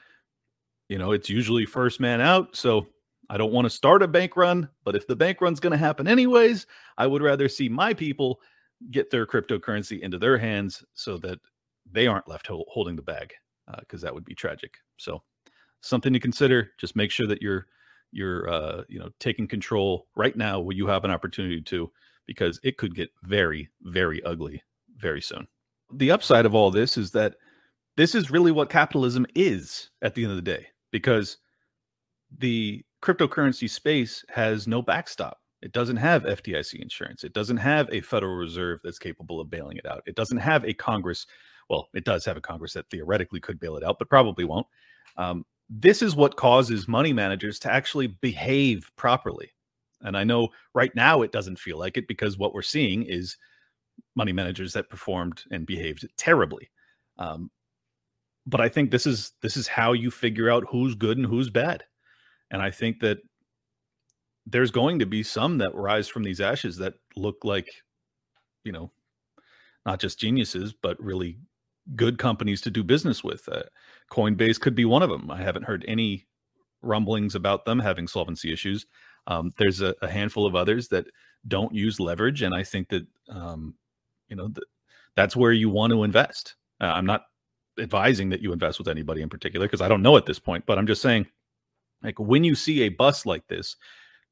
you 0.92 0.98
know, 0.98 1.14
it's 1.14 1.30
usually 1.30 1.66
first 1.66 2.02
man 2.02 2.20
out. 2.20 2.54
So 2.54 2.86
I 3.30 3.38
don't 3.38 3.54
want 3.54 3.64
to 3.64 3.70
start 3.70 4.04
a 4.04 4.10
bank 4.10 4.36
run, 4.36 4.68
but 4.84 4.94
if 4.94 5.08
the 5.08 5.16
bank 5.16 5.40
run's 5.40 5.62
going 5.62 5.72
to 5.72 5.78
happen 5.78 6.06
anyways, 6.06 6.68
I 6.98 7.08
would 7.08 7.22
rather 7.22 7.48
see 7.48 7.70
my 7.70 7.94
people 7.94 8.42
get 8.90 9.10
their 9.10 9.26
cryptocurrency 9.26 10.02
into 10.02 10.20
their 10.20 10.38
hands 10.38 10.84
so 10.94 11.18
that 11.20 11.40
they 11.92 12.08
aren't 12.08 12.28
left 12.28 12.48
ho- 12.48 12.66
holding 12.70 12.96
the 12.96 13.02
bag 13.02 13.34
because 13.80 14.04
uh, 14.04 14.08
that 14.08 14.14
would 14.14 14.26
be 14.26 14.36
tragic. 14.36 14.74
So 14.98 15.24
something 15.82 16.14
to 16.14 16.20
consider. 16.20 16.72
Just 16.80 16.96
make 16.96 17.12
sure 17.12 17.28
that 17.28 17.42
you're 17.42 17.68
you're 18.12 18.50
uh, 18.50 18.84
you 18.88 19.00
know 19.00 19.10
taking 19.20 19.48
control 19.48 20.08
right 20.16 20.36
now 20.36 20.60
when 20.60 20.78
you 20.78 20.88
have 20.88 21.06
an 21.06 21.12
opportunity 21.12 21.62
to, 21.62 21.92
because 22.28 22.60
it 22.64 22.78
could 22.78 22.96
get 22.96 23.10
very 23.24 23.70
very 23.82 24.24
ugly 24.24 24.62
very 24.98 25.22
soon. 25.22 25.48
The 25.94 26.12
upside 26.12 26.46
of 26.46 26.56
all 26.56 26.72
this 26.72 26.98
is 26.98 27.12
that 27.12 27.36
this 27.98 28.16
is 28.16 28.32
really 28.32 28.52
what 28.52 28.70
capitalism 28.70 29.26
is 29.36 29.90
at 30.02 30.16
the 30.16 30.24
end 30.24 30.32
of 30.32 30.38
the 30.38 30.42
day 30.42 30.68
because 30.92 31.38
the 32.38 32.84
cryptocurrency 33.04 33.70
space 33.70 34.24
has 34.30 34.68
no 34.68 34.82
backstop. 34.82 35.40
It 35.62 35.74
doesn't 35.74 35.98
have 35.98 36.24
FDIC 36.24 36.82
insurance. 36.82 37.24
It 37.24 37.34
doesn't 37.34 37.58
have 37.58 37.90
a 37.92 38.02
Federal 38.02 38.36
Reserve 38.36 38.80
that's 38.84 38.98
capable 38.98 39.40
of 39.40 39.50
bailing 39.50 39.78
it 39.78 39.86
out. 39.86 40.02
It 40.06 40.16
doesn't 40.16 40.38
have 40.38 40.66
a 40.66 40.74
Congress. 40.74 41.28
Well, 41.72 41.88
it 41.94 42.04
does 42.04 42.26
have 42.26 42.36
a 42.36 42.42
Congress 42.42 42.74
that 42.74 42.90
theoretically 42.90 43.40
could 43.40 43.58
bail 43.58 43.78
it 43.78 43.84
out, 43.84 43.98
but 43.98 44.10
probably 44.10 44.44
won't. 44.44 44.68
Um, 45.16 45.46
this 45.70 46.02
is 46.02 46.18
what 46.18 46.36
causes 46.36 46.86
money 46.86 47.14
managers 47.14 47.60
to 47.60 47.72
actually 47.72 48.08
behave 48.08 48.92
properly. 48.98 49.54
And 50.02 50.18
I 50.18 50.26
know 50.26 50.50
right 50.74 50.94
now 50.96 51.22
it 51.22 51.32
doesn't 51.32 51.60
feel 51.60 51.80
like 51.80 51.96
it 51.96 52.10
because 52.10 52.38
what 52.38 52.54
we're 52.54 52.62
seeing 52.62 53.04
is 53.04 53.38
money 54.16 54.34
managers 54.34 54.74
that 54.74 54.90
performed 54.90 55.44
and 55.50 55.66
behaved 55.66 56.06
terribly. 56.18 56.70
Um, 57.18 57.50
but 58.46 58.60
I 58.60 58.68
think 58.68 58.92
this 58.92 59.08
is 59.08 59.32
this 59.42 59.56
is 59.56 59.70
how 59.70 59.94
you 59.94 60.12
figure 60.12 60.50
out 60.50 60.66
who's 60.70 60.94
good 60.94 61.18
and 61.18 61.26
who's 61.26 61.50
bad. 61.50 61.86
And 62.50 62.62
I 62.62 62.70
think 62.70 63.00
that 63.00 63.20
there's 64.46 64.72
going 64.72 65.00
to 65.00 65.06
be 65.06 65.24
some 65.24 65.58
that 65.60 65.74
rise 65.74 66.10
from 66.10 66.24
these 66.24 66.42
ashes 66.42 66.76
that 66.78 66.96
look 67.16 67.46
like, 67.46 67.70
you 68.66 68.74
know, 68.74 68.92
not 69.86 70.02
just 70.02 70.20
geniuses, 70.20 70.74
but 70.74 71.02
really 71.02 71.38
good 71.96 72.18
companies 72.18 72.62
to 72.62 72.72
do 72.72 72.84
business 72.84 73.24
with. 73.24 73.48
Uh, 73.50 73.64
Coinbase 74.12 74.60
could 74.60 74.76
be 74.76 74.86
one 74.86 75.04
of 75.04 75.10
them. 75.10 75.30
I 75.32 75.42
haven't 75.42 75.64
heard 75.64 75.86
any 75.88 76.26
rumblings 76.82 77.36
about 77.36 77.66
them 77.66 77.80
having 77.80 78.08
solvency 78.08 78.52
issues. 78.52 78.86
Um, 79.28 79.52
there's 79.58 79.82
a, 79.82 79.94
a, 80.02 80.10
handful 80.10 80.48
of 80.48 80.56
others 80.56 80.88
that 80.88 81.06
don't 81.48 81.74
use 81.74 82.00
leverage, 82.00 82.42
and 82.42 82.56
I 82.56 82.64
think 82.64 82.90
that 82.90 83.06
um, 83.30 83.76
you 84.30 84.36
know 84.36 84.48
th- 84.48 84.68
that's 85.16 85.36
where 85.36 85.52
you 85.52 85.70
want 85.70 85.92
to 85.92 86.04
invest. 86.04 86.56
Uh, 86.80 86.86
I'm 86.86 87.06
not 87.06 87.26
advising 87.80 88.30
that 88.30 88.42
you 88.42 88.52
invest 88.52 88.80
with 88.80 88.88
anybody 88.88 89.22
in 89.22 89.30
particular 89.30 89.68
because 89.68 89.82
I 89.82 89.88
don't 89.88 90.02
know 90.02 90.18
at 90.18 90.26
this 90.26 90.40
point, 90.40 90.66
but 90.66 90.80
I'm 90.80 90.88
just 90.88 91.02
saying, 91.02 91.28
like 92.02 92.20
when 92.20 92.44
you 92.44 92.56
see 92.56 92.82
a 92.82 92.90
bust 92.90 93.26
like 93.28 93.48
this, 93.48 93.76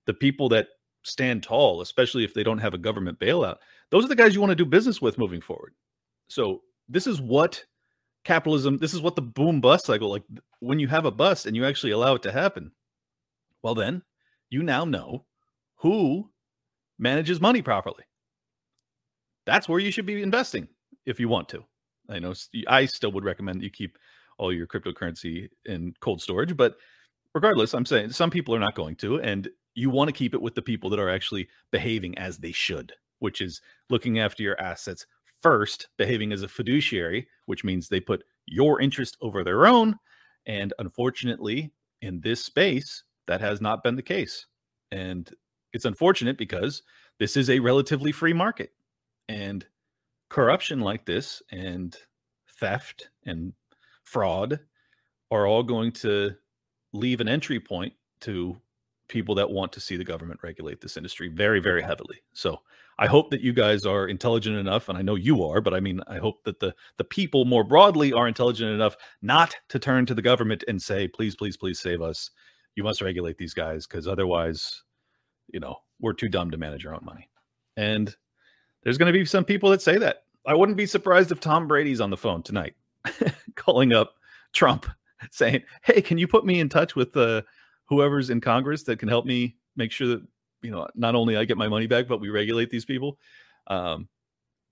the 0.05 0.13
people 0.13 0.49
that 0.49 0.69
stand 1.03 1.43
tall, 1.43 1.81
especially 1.81 2.23
if 2.23 2.33
they 2.33 2.43
don't 2.43 2.57
have 2.57 2.73
a 2.73 2.79
government 2.79 3.19
bailout, 3.19 3.57
those 3.91 4.03
are 4.03 4.09
the 4.09 4.15
guys 4.15 4.33
you 4.33 4.41
want 4.41 4.51
to 4.51 4.55
do 4.55 4.65
business 4.65 5.01
with 5.01 5.19
moving 5.19 5.41
forward. 5.41 5.73
So 6.29 6.61
this 6.89 7.07
is 7.07 7.21
what 7.21 7.63
capitalism, 8.25 8.77
this 8.77 8.93
is 8.93 9.01
what 9.01 9.15
the 9.15 9.21
boom 9.21 9.61
bust 9.61 9.85
cycle, 9.85 10.09
like 10.09 10.23
when 10.59 10.79
you 10.79 10.87
have 10.87 11.05
a 11.05 11.11
bust 11.11 11.45
and 11.45 11.55
you 11.55 11.65
actually 11.65 11.91
allow 11.91 12.15
it 12.15 12.23
to 12.23 12.31
happen, 12.31 12.71
well, 13.61 13.75
then 13.75 14.01
you 14.49 14.63
now 14.63 14.83
know 14.83 15.25
who 15.75 16.29
manages 16.97 17.39
money 17.39 17.61
properly. 17.61 18.03
That's 19.45 19.69
where 19.69 19.79
you 19.79 19.91
should 19.91 20.05
be 20.05 20.21
investing 20.21 20.67
if 21.05 21.19
you 21.19 21.29
want 21.29 21.49
to. 21.49 21.63
I 22.09 22.19
know 22.19 22.33
I 22.67 22.85
still 22.85 23.11
would 23.11 23.23
recommend 23.23 23.61
you 23.61 23.69
keep 23.69 23.97
all 24.37 24.51
your 24.51 24.67
cryptocurrency 24.67 25.49
in 25.65 25.93
cold 26.01 26.21
storage, 26.21 26.57
but 26.57 26.75
regardless, 27.33 27.73
I'm 27.73 27.85
saying 27.85 28.11
some 28.11 28.29
people 28.29 28.55
are 28.55 28.59
not 28.59 28.75
going 28.75 28.95
to, 28.97 29.19
and 29.21 29.47
you 29.75 29.89
want 29.89 30.07
to 30.07 30.13
keep 30.13 30.33
it 30.33 30.41
with 30.41 30.55
the 30.55 30.61
people 30.61 30.89
that 30.89 30.99
are 30.99 31.09
actually 31.09 31.47
behaving 31.71 32.17
as 32.17 32.37
they 32.37 32.51
should, 32.51 32.93
which 33.19 33.41
is 33.41 33.61
looking 33.89 34.19
after 34.19 34.43
your 34.43 34.59
assets 34.59 35.05
first, 35.41 35.89
behaving 35.97 36.31
as 36.31 36.43
a 36.43 36.47
fiduciary, 36.47 37.27
which 37.45 37.63
means 37.63 37.87
they 37.87 37.99
put 37.99 38.23
your 38.45 38.81
interest 38.81 39.17
over 39.21 39.43
their 39.43 39.67
own. 39.67 39.95
And 40.45 40.73
unfortunately, 40.79 41.71
in 42.01 42.21
this 42.21 42.43
space, 42.43 43.03
that 43.27 43.41
has 43.41 43.61
not 43.61 43.83
been 43.83 43.95
the 43.95 44.01
case. 44.01 44.45
And 44.91 45.29
it's 45.73 45.85
unfortunate 45.85 46.37
because 46.37 46.81
this 47.19 47.37
is 47.37 47.49
a 47.49 47.59
relatively 47.59 48.11
free 48.11 48.33
market. 48.33 48.71
And 49.27 49.65
corruption 50.29 50.79
like 50.79 51.05
this 51.05 51.41
and 51.51 51.95
theft 52.59 53.09
and 53.25 53.53
fraud 54.03 54.59
are 55.31 55.45
all 55.45 55.63
going 55.63 55.91
to 55.91 56.35
leave 56.93 57.21
an 57.21 57.29
entry 57.29 57.59
point 57.59 57.93
to 58.21 58.59
people 59.09 59.35
that 59.35 59.49
want 59.49 59.73
to 59.73 59.79
see 59.79 59.97
the 59.97 60.03
government 60.03 60.39
regulate 60.41 60.79
this 60.79 60.95
industry 60.97 61.27
very 61.27 61.59
very 61.59 61.81
heavily. 61.81 62.21
So 62.33 62.61
i 62.97 63.07
hope 63.07 63.29
that 63.29 63.41
you 63.41 63.53
guys 63.53 63.85
are 63.85 64.07
intelligent 64.07 64.57
enough 64.57 64.89
and 64.89 64.97
i 64.97 65.01
know 65.01 65.15
you 65.15 65.41
are 65.41 65.61
but 65.61 65.73
i 65.73 65.79
mean 65.79 66.01
i 66.07 66.17
hope 66.17 66.43
that 66.43 66.59
the 66.59 66.75
the 66.97 67.03
people 67.05 67.45
more 67.45 67.63
broadly 67.63 68.11
are 68.11 68.27
intelligent 68.27 68.69
enough 68.69 68.97
not 69.21 69.55
to 69.69 69.79
turn 69.79 70.05
to 70.05 70.13
the 70.13 70.21
government 70.21 70.65
and 70.67 70.81
say 70.81 71.07
please 71.07 71.35
please 71.35 71.57
please 71.57 71.79
save 71.79 72.01
us. 72.01 72.31
You 72.75 72.83
must 72.83 73.01
regulate 73.01 73.37
these 73.37 73.53
guys 73.53 73.87
because 73.87 74.07
otherwise 74.07 74.83
you 75.47 75.59
know 75.59 75.77
we're 75.99 76.13
too 76.13 76.29
dumb 76.29 76.51
to 76.51 76.57
manage 76.57 76.85
our 76.85 76.93
own 76.93 77.03
money. 77.03 77.29
And 77.77 78.15
there's 78.83 78.97
going 78.97 79.11
to 79.11 79.17
be 79.17 79.25
some 79.25 79.45
people 79.45 79.69
that 79.71 79.81
say 79.81 79.97
that. 79.97 80.23
I 80.45 80.53
wouldn't 80.53 80.77
be 80.77 80.85
surprised 80.85 81.31
if 81.31 81.39
Tom 81.39 81.67
Brady's 81.67 82.01
on 82.01 82.09
the 82.09 82.17
phone 82.17 82.41
tonight 82.41 82.75
calling 83.55 83.93
up 83.93 84.13
Trump 84.53 84.85
saying, 85.31 85.63
"Hey, 85.83 86.01
can 86.01 86.17
you 86.17 86.27
put 86.27 86.45
me 86.45 86.59
in 86.59 86.69
touch 86.69 86.95
with 86.95 87.15
uh, 87.17 87.41
whoever's 87.89 88.29
in 88.29 88.39
Congress 88.39 88.83
that 88.83 88.99
can 88.99 89.09
help 89.09 89.25
me 89.25 89.57
make 89.75 89.91
sure 89.91 90.07
that 90.07 90.21
you 90.61 90.71
know 90.71 90.87
not 90.95 91.15
only 91.15 91.35
I 91.35 91.45
get 91.45 91.57
my 91.57 91.67
money 91.67 91.87
back, 91.87 92.07
but 92.07 92.21
we 92.21 92.29
regulate 92.29 92.69
these 92.69 92.85
people." 92.85 93.17
Um, 93.67 94.07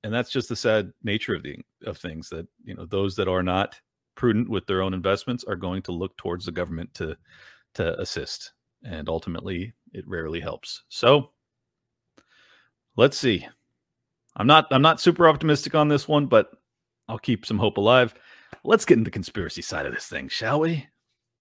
and 0.03 0.13
that's 0.13 0.29
just 0.29 0.49
the 0.49 0.55
sad 0.55 0.93
nature 1.03 1.35
of 1.35 1.43
the 1.43 1.57
of 1.85 1.97
things 1.97 2.29
that 2.29 2.47
you 2.63 2.75
know 2.75 2.85
those 2.85 3.15
that 3.15 3.27
are 3.27 3.43
not 3.43 3.79
prudent 4.15 4.49
with 4.49 4.65
their 4.65 4.81
own 4.81 4.93
investments 4.93 5.43
are 5.43 5.55
going 5.55 5.81
to 5.83 5.91
look 5.91 6.15
towards 6.17 6.45
the 6.45 6.51
government 6.51 6.93
to 6.95 7.17
to 7.73 7.99
assist, 7.99 8.53
and 8.83 9.09
ultimately 9.09 9.73
it 9.93 10.07
rarely 10.07 10.39
helps. 10.39 10.83
So 10.89 11.31
let's 12.95 13.17
see. 13.17 13.47
I'm 14.35 14.47
not 14.47 14.67
I'm 14.71 14.81
not 14.81 15.01
super 15.01 15.27
optimistic 15.27 15.75
on 15.75 15.87
this 15.87 16.07
one, 16.07 16.27
but 16.27 16.51
I'll 17.07 17.19
keep 17.19 17.45
some 17.45 17.57
hope 17.57 17.77
alive. 17.77 18.13
Let's 18.63 18.85
get 18.85 18.97
into 18.97 19.05
the 19.09 19.11
conspiracy 19.11 19.61
side 19.61 19.85
of 19.85 19.93
this 19.93 20.07
thing, 20.07 20.29
shall 20.29 20.59
we? 20.59 20.87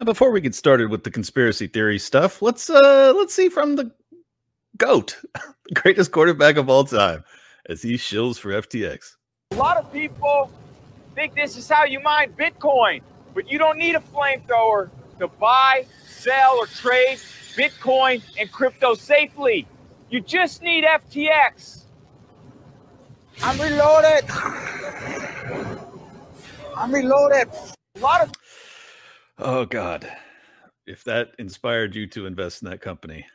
Before 0.05 0.31
we 0.31 0.41
get 0.41 0.55
started 0.55 0.91
with 0.91 1.05
the 1.05 1.11
conspiracy 1.11 1.67
theory 1.67 1.99
stuff, 1.99 2.43
let's 2.43 2.69
uh 2.69 3.13
let's 3.17 3.35
see 3.35 3.49
from 3.49 3.77
the 3.77 3.91
goat, 4.77 5.17
the 5.35 5.75
greatest 5.75 6.13
quarterback 6.13 6.57
of 6.57 6.69
all 6.69 6.85
time, 6.85 7.25
as 7.69 7.83
he 7.83 7.95
shills 7.95 8.39
for 8.39 8.51
FTX. 8.51 9.17
A 9.53 9.57
lot 9.57 9.77
of 9.77 9.93
people 9.93 10.51
think 11.15 11.35
this 11.35 11.57
is 11.57 11.69
how 11.69 11.85
you 11.85 12.01
mine 12.01 12.35
Bitcoin, 12.39 13.01
but 13.35 13.51
you 13.51 13.59
don't 13.59 13.79
need 13.79 13.95
a 13.95 14.01
flamethrower 14.01 14.91
to 15.19 15.29
buy, 15.29 15.87
sell, 16.07 16.57
or 16.57 16.67
trade 16.67 17.19
Bitcoin 17.57 18.23
and 18.39 18.53
crypto 18.53 18.95
safely. 18.95 19.67
You 20.11 20.21
just 20.21 20.63
need 20.63 20.85
FTX. 20.85 21.85
I'm 23.43 23.59
reloaded. 23.59 24.25
I'm 26.77 26.93
reloaded. 26.93 27.49
A 27.97 27.99
lot 27.99 28.21
of. 28.21 28.31
Oh 29.39 29.67
God, 29.67 30.11
if 30.87 31.05
that 31.05 31.33
inspired 31.39 31.95
you 31.95 32.07
to 32.09 32.27
invest 32.27 32.63
in 32.63 32.71
that 32.71 32.81
company, 32.81 33.27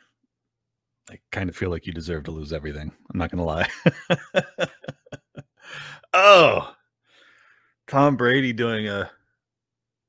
I 1.10 1.18
kind 1.30 1.48
of 1.48 1.56
feel 1.56 1.70
like 1.70 1.86
you 1.86 1.92
deserve 1.92 2.24
to 2.24 2.32
lose 2.32 2.52
everything. 2.52 2.92
I'm 3.12 3.18
not 3.18 3.30
gonna 3.30 3.44
lie. 3.44 3.68
oh, 6.12 6.74
Tom 7.86 8.16
Brady 8.16 8.52
doing 8.52 8.88
a 8.88 9.10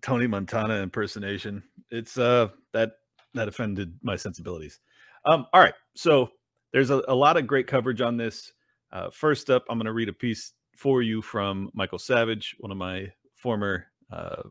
Tony 0.02 0.26
Montana 0.26 0.82
impersonation. 0.82 1.62
It's 1.92 2.18
uh 2.18 2.48
that 2.74 2.94
that 3.36 3.48
offended 3.48 3.98
my 4.02 4.16
sensibilities. 4.16 4.80
Um, 5.26 5.46
all 5.54 5.62
right, 5.62 5.74
so 5.96 6.30
there's 6.72 6.90
a, 6.90 7.04
a 7.08 7.16
lot 7.16 7.38
of 7.38 7.48
great 7.48 7.68
coverage 7.68 8.02
on 8.02 8.18
this. 8.18 8.52
Uh, 8.92 9.10
first 9.10 9.50
up, 9.50 9.64
I'm 9.70 9.78
going 9.78 9.86
to 9.86 9.94
read 9.94 10.10
a 10.10 10.14
piece 10.14 10.54
for 10.76 11.02
you 11.02 11.22
from 11.22 11.70
Michael 11.74 12.00
Savage, 12.00 12.56
one 12.60 12.72
of 12.72 12.78
my 12.78 13.08
former 13.36 13.86
uh, 14.12 14.44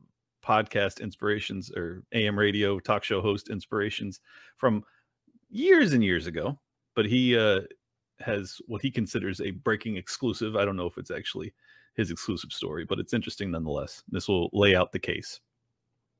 podcast 0.43 1.01
inspirations 1.01 1.71
or 1.77 2.03
AM 2.13 2.39
radio 2.39 2.79
talk 2.79 3.05
show 3.05 3.21
host 3.21 3.49
inspirations 3.49 4.21
from 4.57 4.83
years 5.51 5.93
and 5.93 6.05
years 6.05 6.27
ago. 6.27 6.59
But 6.95 7.07
he 7.07 7.37
uh, 7.37 7.61
has 8.21 8.61
what 8.67 8.83
he 8.83 8.91
considers 8.91 9.41
a 9.41 9.51
breaking 9.51 9.97
exclusive. 9.97 10.57
I 10.57 10.65
don't 10.65 10.77
know 10.77 10.87
if 10.87 10.99
it's 10.99 11.11
actually 11.11 11.55
his 11.95 12.11
exclusive 12.11 12.53
story, 12.53 12.85
but 12.85 12.99
it's 12.99 13.15
interesting 13.15 13.51
nonetheless. 13.51 14.03
This 14.09 14.29
will 14.29 14.51
lay 14.53 14.75
out 14.75 14.93
the 14.93 14.99
case. 14.99 15.41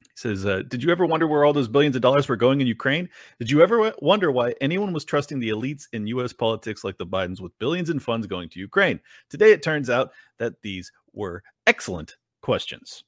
He 0.03 0.09
says, 0.17 0.45
uh, 0.45 0.63
Did 0.69 0.83
you 0.83 0.91
ever 0.91 1.07
wonder 1.07 1.27
where 1.27 1.45
all 1.45 1.53
those 1.53 1.69
billions 1.69 1.97
of 1.97 2.03
dollars 2.03 2.29
were 2.29 2.37
going 2.37 2.61
in 2.61 2.67
Ukraine? 2.67 3.09
Did 3.39 3.51
you 3.51 3.63
ever 3.63 3.93
wonder 4.01 4.31
why 4.33 4.55
anyone 4.61 4.93
was 4.93 5.05
trusting 5.05 5.39
the 5.39 5.51
elites 5.51 5.87
in 5.93 6.07
U.S. 6.09 6.33
politics 6.33 6.85
like 6.85 6.99
the 6.99 7.07
Bidens 7.07 7.41
with 7.41 7.59
billions 7.59 7.89
in 7.91 7.99
funds 7.99 8.27
going 8.27 8.49
to 8.51 8.61
Ukraine? 8.61 9.01
Today, 9.31 9.53
it 9.53 9.63
turns 9.63 9.89
out 9.89 10.13
that 10.39 10.61
these 10.63 10.91
were 11.13 11.43
excellent 11.67 12.17
questions. 12.43 13.05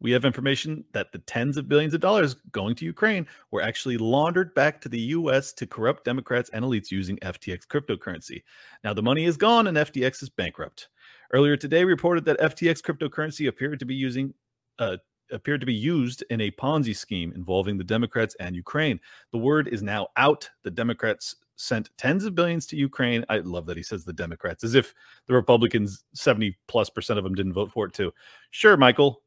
We 0.00 0.12
have 0.12 0.24
information 0.24 0.84
that 0.92 1.12
the 1.12 1.18
tens 1.18 1.56
of 1.56 1.68
billions 1.68 1.94
of 1.94 2.00
dollars 2.00 2.36
going 2.52 2.74
to 2.76 2.84
Ukraine 2.84 3.26
were 3.50 3.60
actually 3.60 3.98
laundered 3.98 4.54
back 4.54 4.80
to 4.80 4.88
the 4.88 5.00
US 5.00 5.52
to 5.54 5.66
corrupt 5.66 6.04
Democrats 6.04 6.50
and 6.52 6.64
elites 6.64 6.90
using 6.90 7.18
FTX 7.18 7.66
cryptocurrency. 7.66 8.42
Now, 8.82 8.94
the 8.94 9.02
money 9.02 9.24
is 9.24 9.36
gone 9.36 9.66
and 9.66 9.76
FTX 9.76 10.22
is 10.22 10.30
bankrupt. 10.30 10.88
Earlier 11.32 11.56
today, 11.56 11.84
reported 11.84 12.24
that 12.24 12.40
FTX 12.40 12.82
cryptocurrency 12.82 13.48
appeared 13.48 13.78
to 13.78 13.86
be 13.86 13.94
using 13.94 14.34
uh, 14.78 14.96
appeared 15.32 15.60
to 15.60 15.66
be 15.66 15.74
used 15.74 16.24
in 16.30 16.40
a 16.40 16.50
Ponzi 16.50 16.96
scheme 16.96 17.32
involving 17.34 17.78
the 17.78 17.84
Democrats 17.84 18.34
and 18.40 18.56
Ukraine. 18.56 18.98
The 19.30 19.38
word 19.38 19.68
is 19.68 19.82
now 19.82 20.08
out. 20.16 20.48
The 20.64 20.70
Democrats 20.70 21.36
sent 21.56 21.90
tens 21.98 22.24
of 22.24 22.34
billions 22.34 22.66
to 22.66 22.76
Ukraine. 22.76 23.24
I 23.28 23.38
love 23.38 23.66
that 23.66 23.76
he 23.76 23.82
says 23.82 24.04
the 24.04 24.12
Democrats, 24.12 24.64
as 24.64 24.74
if 24.74 24.94
the 25.26 25.34
Republicans, 25.34 26.04
70 26.14 26.56
plus 26.66 26.90
percent 26.90 27.18
of 27.18 27.24
them 27.24 27.34
didn't 27.34 27.52
vote 27.52 27.70
for 27.70 27.86
it 27.86 27.92
too. 27.92 28.12
Sure, 28.50 28.76
Michael, 28.76 29.22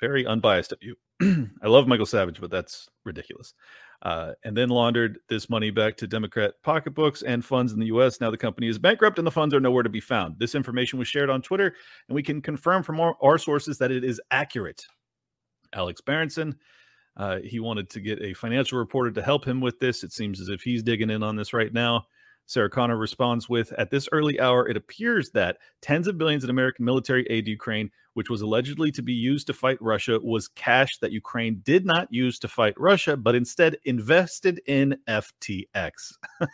very 0.00 0.26
unbiased 0.26 0.72
of 0.72 0.78
you. 0.82 0.96
I 1.62 1.68
love 1.68 1.86
Michael 1.86 2.06
Savage, 2.06 2.40
but 2.40 2.50
that's 2.50 2.88
ridiculous. 3.04 3.54
Uh, 4.02 4.32
and 4.44 4.56
then 4.56 4.70
laundered 4.70 5.18
this 5.28 5.50
money 5.50 5.70
back 5.70 5.96
to 5.98 6.06
Democrat 6.06 6.54
pocketbooks 6.62 7.22
and 7.22 7.44
funds 7.44 7.72
in 7.72 7.78
the 7.78 7.86
U.S. 7.86 8.20
Now 8.20 8.30
the 8.30 8.38
company 8.38 8.68
is 8.68 8.78
bankrupt 8.78 9.18
and 9.18 9.26
the 9.26 9.30
funds 9.30 9.54
are 9.54 9.60
nowhere 9.60 9.82
to 9.82 9.90
be 9.90 10.00
found. 10.00 10.38
This 10.38 10.54
information 10.54 10.98
was 10.98 11.06
shared 11.06 11.28
on 11.28 11.42
Twitter, 11.42 11.74
and 12.08 12.14
we 12.14 12.22
can 12.22 12.40
confirm 12.40 12.82
from 12.82 12.98
our, 12.98 13.14
our 13.22 13.36
sources 13.36 13.76
that 13.78 13.90
it 13.90 14.02
is 14.02 14.20
accurate. 14.30 14.86
Alex 15.74 16.00
Berenson. 16.00 16.56
Uh, 17.16 17.38
he 17.44 17.60
wanted 17.60 17.90
to 17.90 18.00
get 18.00 18.22
a 18.22 18.32
financial 18.32 18.78
reporter 18.78 19.10
to 19.10 19.20
help 19.20 19.44
him 19.44 19.60
with 19.60 19.78
this. 19.78 20.02
It 20.04 20.12
seems 20.12 20.40
as 20.40 20.48
if 20.48 20.62
he's 20.62 20.82
digging 20.82 21.10
in 21.10 21.22
on 21.22 21.36
this 21.36 21.52
right 21.52 21.72
now. 21.72 22.06
Sarah 22.50 22.68
Connor 22.68 22.96
responds 22.96 23.48
with 23.48 23.72
At 23.74 23.92
this 23.92 24.08
early 24.10 24.40
hour, 24.40 24.68
it 24.68 24.76
appears 24.76 25.30
that 25.30 25.58
tens 25.82 26.08
of 26.08 26.18
billions 26.18 26.42
in 26.42 26.50
American 26.50 26.84
military 26.84 27.24
aid 27.30 27.44
to 27.44 27.52
Ukraine, 27.52 27.92
which 28.14 28.28
was 28.28 28.40
allegedly 28.40 28.90
to 28.90 29.02
be 29.02 29.12
used 29.12 29.46
to 29.46 29.52
fight 29.52 29.80
Russia, 29.80 30.18
was 30.20 30.48
cash 30.48 30.98
that 30.98 31.12
Ukraine 31.12 31.60
did 31.62 31.86
not 31.86 32.12
use 32.12 32.40
to 32.40 32.48
fight 32.48 32.74
Russia, 32.76 33.16
but 33.16 33.36
instead 33.36 33.76
invested 33.84 34.60
in 34.66 34.98
FTX. 35.06 35.92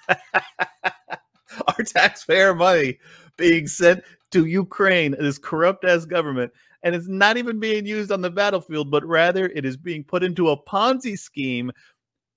Our 1.66 1.84
taxpayer 1.86 2.54
money 2.54 2.98
being 3.38 3.66
sent 3.66 4.04
to 4.32 4.44
Ukraine, 4.44 5.12
this 5.18 5.38
corrupt 5.38 5.86
ass 5.86 6.04
government, 6.04 6.52
and 6.82 6.94
it's 6.94 7.08
not 7.08 7.38
even 7.38 7.58
being 7.58 7.86
used 7.86 8.12
on 8.12 8.20
the 8.20 8.28
battlefield, 8.28 8.90
but 8.90 9.02
rather 9.06 9.46
it 9.46 9.64
is 9.64 9.78
being 9.78 10.04
put 10.04 10.22
into 10.22 10.50
a 10.50 10.62
Ponzi 10.62 11.18
scheme 11.18 11.72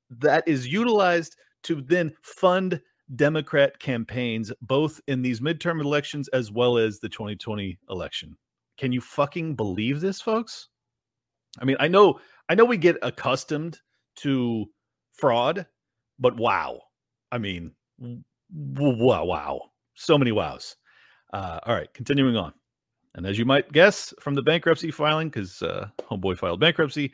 that 0.09 0.47
is 0.47 0.65
utilized 0.65 1.35
to 1.63 1.81
then 1.81 2.13
fund 2.21 2.79
Democrat 3.15 3.79
campaigns, 3.79 4.51
both 4.61 5.01
in 5.07 5.21
these 5.21 5.39
midterm 5.39 5.81
elections 5.81 6.27
as 6.29 6.51
well 6.51 6.77
as 6.77 6.99
the 6.99 7.09
2020 7.09 7.77
election 7.89 8.37
Can 8.77 8.91
you 8.91 9.01
fucking 9.01 9.55
believe 9.55 10.01
this, 10.01 10.21
folks? 10.21 10.69
I 11.59 11.65
mean, 11.65 11.77
I 11.79 11.87
know 11.87 12.19
I 12.49 12.55
know 12.55 12.65
we 12.65 12.77
get 12.77 12.97
accustomed 13.01 13.79
to 14.17 14.65
fraud, 15.13 15.65
but 16.19 16.37
wow. 16.37 16.81
I 17.31 17.37
mean, 17.37 17.71
wow, 18.51 19.25
wow. 19.25 19.61
So 19.95 20.17
many 20.17 20.31
wows. 20.31 20.75
Uh, 21.33 21.59
all 21.63 21.75
right, 21.75 21.93
continuing 21.93 22.35
on. 22.35 22.53
And 23.15 23.25
as 23.25 23.37
you 23.37 23.45
might 23.45 23.71
guess 23.71 24.13
from 24.19 24.35
the 24.35 24.41
bankruptcy 24.41 24.91
filing, 24.91 25.29
because 25.29 25.61
uh, 25.61 25.87
Homeboy 26.09 26.37
filed 26.37 26.59
bankruptcy, 26.59 27.11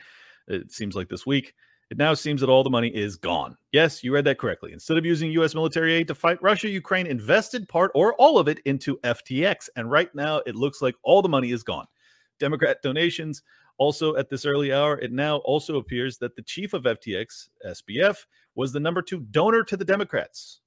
it 0.47 0.71
seems 0.71 0.95
like 0.95 1.09
this 1.09 1.25
week, 1.25 1.53
it 1.91 1.97
now 1.97 2.13
seems 2.13 2.41
that 2.41 2.49
all 2.49 2.63
the 2.63 2.69
money 2.69 2.87
is 2.89 3.15
gone. 3.15 3.55
Yes, 3.71 4.03
you 4.03 4.13
read 4.13 4.25
that 4.25 4.39
correctly. 4.39 4.73
Instead 4.73 4.97
of 4.97 5.05
using 5.05 5.31
U.S. 5.31 5.53
military 5.53 5.93
aid 5.93 6.07
to 6.07 6.15
fight 6.15 6.41
Russia, 6.41 6.67
Ukraine 6.67 7.05
invested 7.05 7.69
part 7.69 7.91
or 7.93 8.15
all 8.15 8.39
of 8.39 8.47
it 8.47 8.59
into 8.65 8.97
FTX. 9.03 9.69
And 9.75 9.91
right 9.91 10.13
now, 10.15 10.37
it 10.47 10.55
looks 10.55 10.81
like 10.81 10.95
all 11.03 11.21
the 11.21 11.29
money 11.29 11.51
is 11.51 11.63
gone. 11.63 11.85
Democrat 12.39 12.81
donations. 12.81 13.43
Also, 13.77 14.15
at 14.15 14.29
this 14.29 14.45
early 14.45 14.73
hour, 14.73 14.97
it 14.99 15.11
now 15.11 15.37
also 15.37 15.77
appears 15.77 16.17
that 16.17 16.35
the 16.35 16.41
chief 16.41 16.73
of 16.73 16.83
FTX, 16.83 17.49
SBF, 17.67 18.25
was 18.55 18.71
the 18.71 18.79
number 18.79 19.01
two 19.01 19.19
donor 19.31 19.63
to 19.63 19.77
the 19.77 19.85
Democrats. 19.85 20.61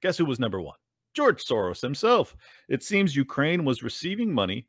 Guess 0.00 0.16
who 0.16 0.24
was 0.24 0.38
number 0.38 0.60
one? 0.60 0.76
George 1.14 1.44
Soros 1.44 1.82
himself. 1.82 2.34
It 2.68 2.82
seems 2.82 3.14
Ukraine 3.14 3.64
was 3.64 3.82
receiving 3.82 4.32
money 4.32 4.68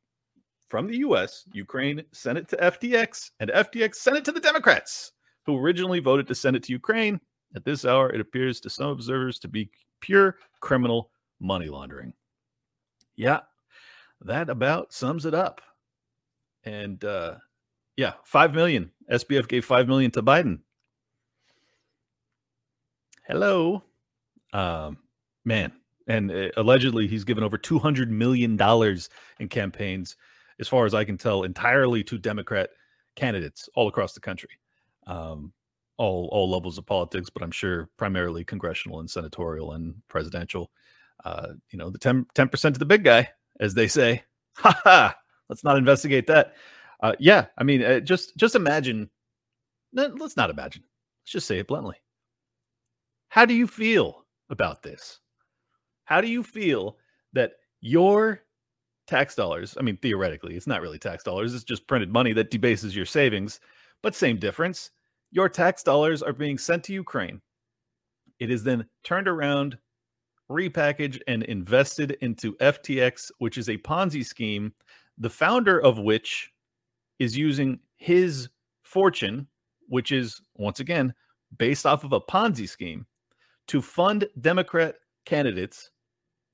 from 0.67 0.87
the 0.87 0.97
US. 0.97 1.45
Ukraine 1.53 2.03
sent 2.11 2.37
it 2.37 2.47
to 2.49 2.57
FTX, 2.57 3.31
and 3.39 3.51
FTX 3.51 3.95
sent 3.95 4.17
it 4.17 4.25
to 4.25 4.31
the 4.31 4.39
Democrats, 4.39 5.11
who 5.45 5.57
originally 5.57 5.99
voted 5.99 6.27
to 6.27 6.35
send 6.35 6.55
it 6.55 6.63
to 6.63 6.71
Ukraine. 6.71 7.19
At 7.55 7.65
this 7.65 7.85
hour, 7.85 8.11
it 8.11 8.19
appears 8.19 8.59
to 8.61 8.69
some 8.69 8.89
observers 8.89 9.39
to 9.39 9.47
be 9.47 9.69
pure 9.99 10.37
criminal 10.59 11.11
money 11.39 11.67
laundering. 11.67 12.13
Yeah, 13.15 13.41
that 14.21 14.49
about 14.49 14.93
sums 14.93 15.25
it 15.25 15.33
up. 15.33 15.61
And 16.63 17.03
uh, 17.03 17.35
yeah, 17.95 18.13
five 18.23 18.53
million. 18.53 18.91
SBF 19.11 19.47
gave 19.47 19.65
five 19.65 19.87
million 19.87 20.11
to 20.11 20.23
Biden. 20.23 20.59
Hello, 23.27 23.83
um, 24.51 24.97
man. 25.45 25.71
And 26.07 26.31
uh, 26.31 26.49
allegedly, 26.57 27.07
he's 27.07 27.23
given 27.23 27.43
over 27.43 27.57
two 27.57 27.79
hundred 27.79 28.11
million 28.11 28.57
dollars 28.57 29.09
in 29.39 29.47
campaigns, 29.47 30.17
as 30.59 30.67
far 30.67 30.85
as 30.85 30.93
I 30.93 31.05
can 31.05 31.17
tell, 31.17 31.43
entirely 31.43 32.03
to 32.05 32.17
Democrat 32.17 32.69
candidates 33.15 33.69
all 33.75 33.87
across 33.87 34.13
the 34.13 34.19
country, 34.19 34.49
um, 35.07 35.53
all 35.97 36.29
all 36.31 36.49
levels 36.49 36.77
of 36.77 36.85
politics, 36.85 37.29
but 37.29 37.43
I'm 37.43 37.51
sure 37.51 37.89
primarily 37.97 38.43
congressional 38.43 38.99
and 38.99 39.09
senatorial 39.09 39.73
and 39.73 39.95
presidential. 40.07 40.71
Uh, 41.25 41.53
you 41.71 41.77
know, 41.77 41.89
the 41.89 41.99
10 41.99 42.25
percent 42.49 42.75
to 42.75 42.79
the 42.79 42.85
big 42.85 43.03
guy, 43.03 43.29
as 43.59 43.73
they 43.73 43.87
say. 43.87 44.23
Ha 44.57 44.79
ha! 44.83 45.15
Let's 45.49 45.63
not 45.63 45.77
investigate 45.79 46.27
that. 46.27 46.53
Uh, 47.01 47.13
yeah, 47.17 47.47
I 47.57 47.63
mean, 47.63 47.81
uh, 47.81 47.99
just 48.01 48.37
just 48.37 48.53
imagine. 48.53 49.09
Let's 49.93 50.37
not 50.37 50.51
imagine. 50.51 50.83
Let's 51.23 51.31
just 51.31 51.47
say 51.47 51.57
it 51.57 51.67
bluntly. 51.67 51.95
How 53.29 53.45
do 53.45 53.55
you 53.55 53.65
feel 53.65 54.27
about 54.51 54.83
this? 54.83 55.19
How 56.05 56.21
do 56.21 56.27
you 56.27 56.43
feel 56.43 56.97
that 57.33 57.53
your 57.81 58.41
tax 59.07 59.35
dollars, 59.35 59.75
I 59.79 59.83
mean, 59.83 59.97
theoretically, 59.97 60.55
it's 60.55 60.67
not 60.67 60.81
really 60.81 60.99
tax 60.99 61.23
dollars, 61.23 61.53
it's 61.53 61.63
just 61.63 61.87
printed 61.87 62.11
money 62.11 62.33
that 62.33 62.51
debases 62.51 62.95
your 62.95 63.05
savings, 63.05 63.59
but 64.03 64.13
same 64.13 64.37
difference. 64.37 64.91
Your 65.31 65.49
tax 65.49 65.81
dollars 65.81 66.21
are 66.21 66.33
being 66.33 66.59
sent 66.59 66.83
to 66.83 66.93
Ukraine. 66.93 67.41
It 68.39 68.51
is 68.51 68.63
then 68.63 68.85
turned 69.03 69.27
around, 69.27 69.77
repackaged, 70.51 71.21
and 71.27 71.41
invested 71.43 72.17
into 72.21 72.55
FTX, 72.57 73.31
which 73.39 73.57
is 73.57 73.69
a 73.69 73.77
Ponzi 73.77 74.23
scheme, 74.23 74.73
the 75.17 75.29
founder 75.29 75.81
of 75.81 75.97
which 75.97 76.51
is 77.17 77.35
using 77.35 77.79
his 77.95 78.49
fortune, 78.83 79.47
which 79.87 80.11
is 80.11 80.39
once 80.55 80.79
again 80.79 81.13
based 81.57 81.85
off 81.85 82.03
of 82.03 82.13
a 82.13 82.21
Ponzi 82.21 82.67
scheme, 82.67 83.05
to 83.67 83.81
fund 83.81 84.27
Democrat 84.41 84.95
candidates, 85.25 85.91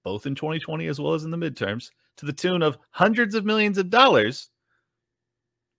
both 0.04 0.26
in 0.26 0.36
2020 0.36 0.88
as 0.88 1.00
well 1.00 1.14
as 1.14 1.24
in 1.24 1.32
the 1.32 1.38
midterms, 1.38 1.90
to 2.18 2.26
the 2.26 2.34
tune 2.34 2.62
of 2.62 2.78
hundreds 2.92 3.34
of 3.34 3.46
millions 3.46 3.78
of 3.78 3.90
dollars, 3.90 4.50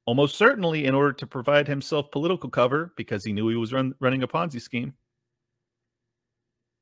almost 0.07 0.37
certainly 0.37 0.87
in 0.87 0.95
order 0.95 1.13
to 1.13 1.27
provide 1.27 1.69
himself 1.69 2.11
political 2.11 2.51
cover 2.51 2.93
because 2.97 3.25
he 3.25 3.33
knew 3.33 3.49
he 3.49 3.57
was 3.57 3.73
run, 3.73 3.95
running 4.01 4.23
a 4.23 4.29
Ponzi 4.29 4.61
scheme. 4.61 4.95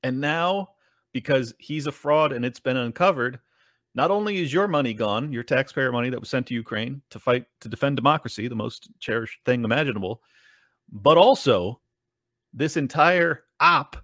And 0.03 0.21
now, 0.21 0.71
because 1.13 1.55
he's 1.59 1.87
a 1.87 1.93
fraud 1.93 2.33
and 2.33 2.45
it's 2.45 2.61
been 2.61 2.77
uncovered, 2.77 3.41
not 3.95 4.11
only 4.11 4.39
is 4.39 4.53
your 4.53 4.69
money 4.69 4.95
gone, 4.95 5.33
your 5.33 5.43
taxpayer 5.43 5.91
money 5.91 6.11
that 6.11 6.21
was 6.21 6.29
sent 6.29 6.47
to 6.47 6.55
Ukraine 6.55 7.03
to 7.11 7.19
fight 7.19 7.47
to 7.61 7.69
defend 7.69 7.97
democracy, 7.97 8.47
the 8.47 8.55
most 8.55 8.91
cherished 9.01 9.41
thing 9.45 9.65
imaginable, 9.65 10.23
but 10.93 11.19
also 11.19 11.81
this 12.53 12.77
entire 12.77 13.45
op 13.61 13.97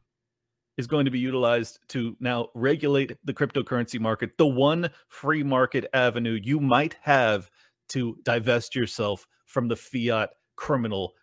is 0.76 0.86
going 0.86 1.04
to 1.04 1.10
be 1.10 1.20
utilized 1.20 1.78
to 1.88 2.16
now 2.18 2.48
regulate 2.54 3.16
the 3.24 3.32
cryptocurrency 3.32 4.00
market, 4.00 4.36
the 4.36 4.46
one 4.46 4.90
free 5.08 5.42
market 5.42 5.86
avenue 5.94 6.40
you 6.42 6.58
might 6.58 6.96
have 7.00 7.50
to 7.90 8.16
divest 8.24 8.74
yourself 8.74 9.26
from 9.46 9.68
the 9.68 9.76
fiat 9.76 10.30
criminal 10.56 11.14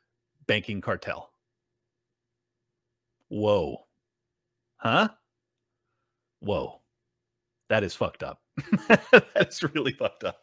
banking 0.48 0.82
cartel. 0.82 1.32
Whoa. 3.30 3.78
Huh? 4.78 5.10
Whoa. 6.40 6.82
That 7.70 7.84
is 7.84 7.96
fucked 7.96 8.24
up. 8.24 8.42
That's 9.34 9.64
really 9.64 9.94
fucked 9.94 10.24
up. 10.24 10.38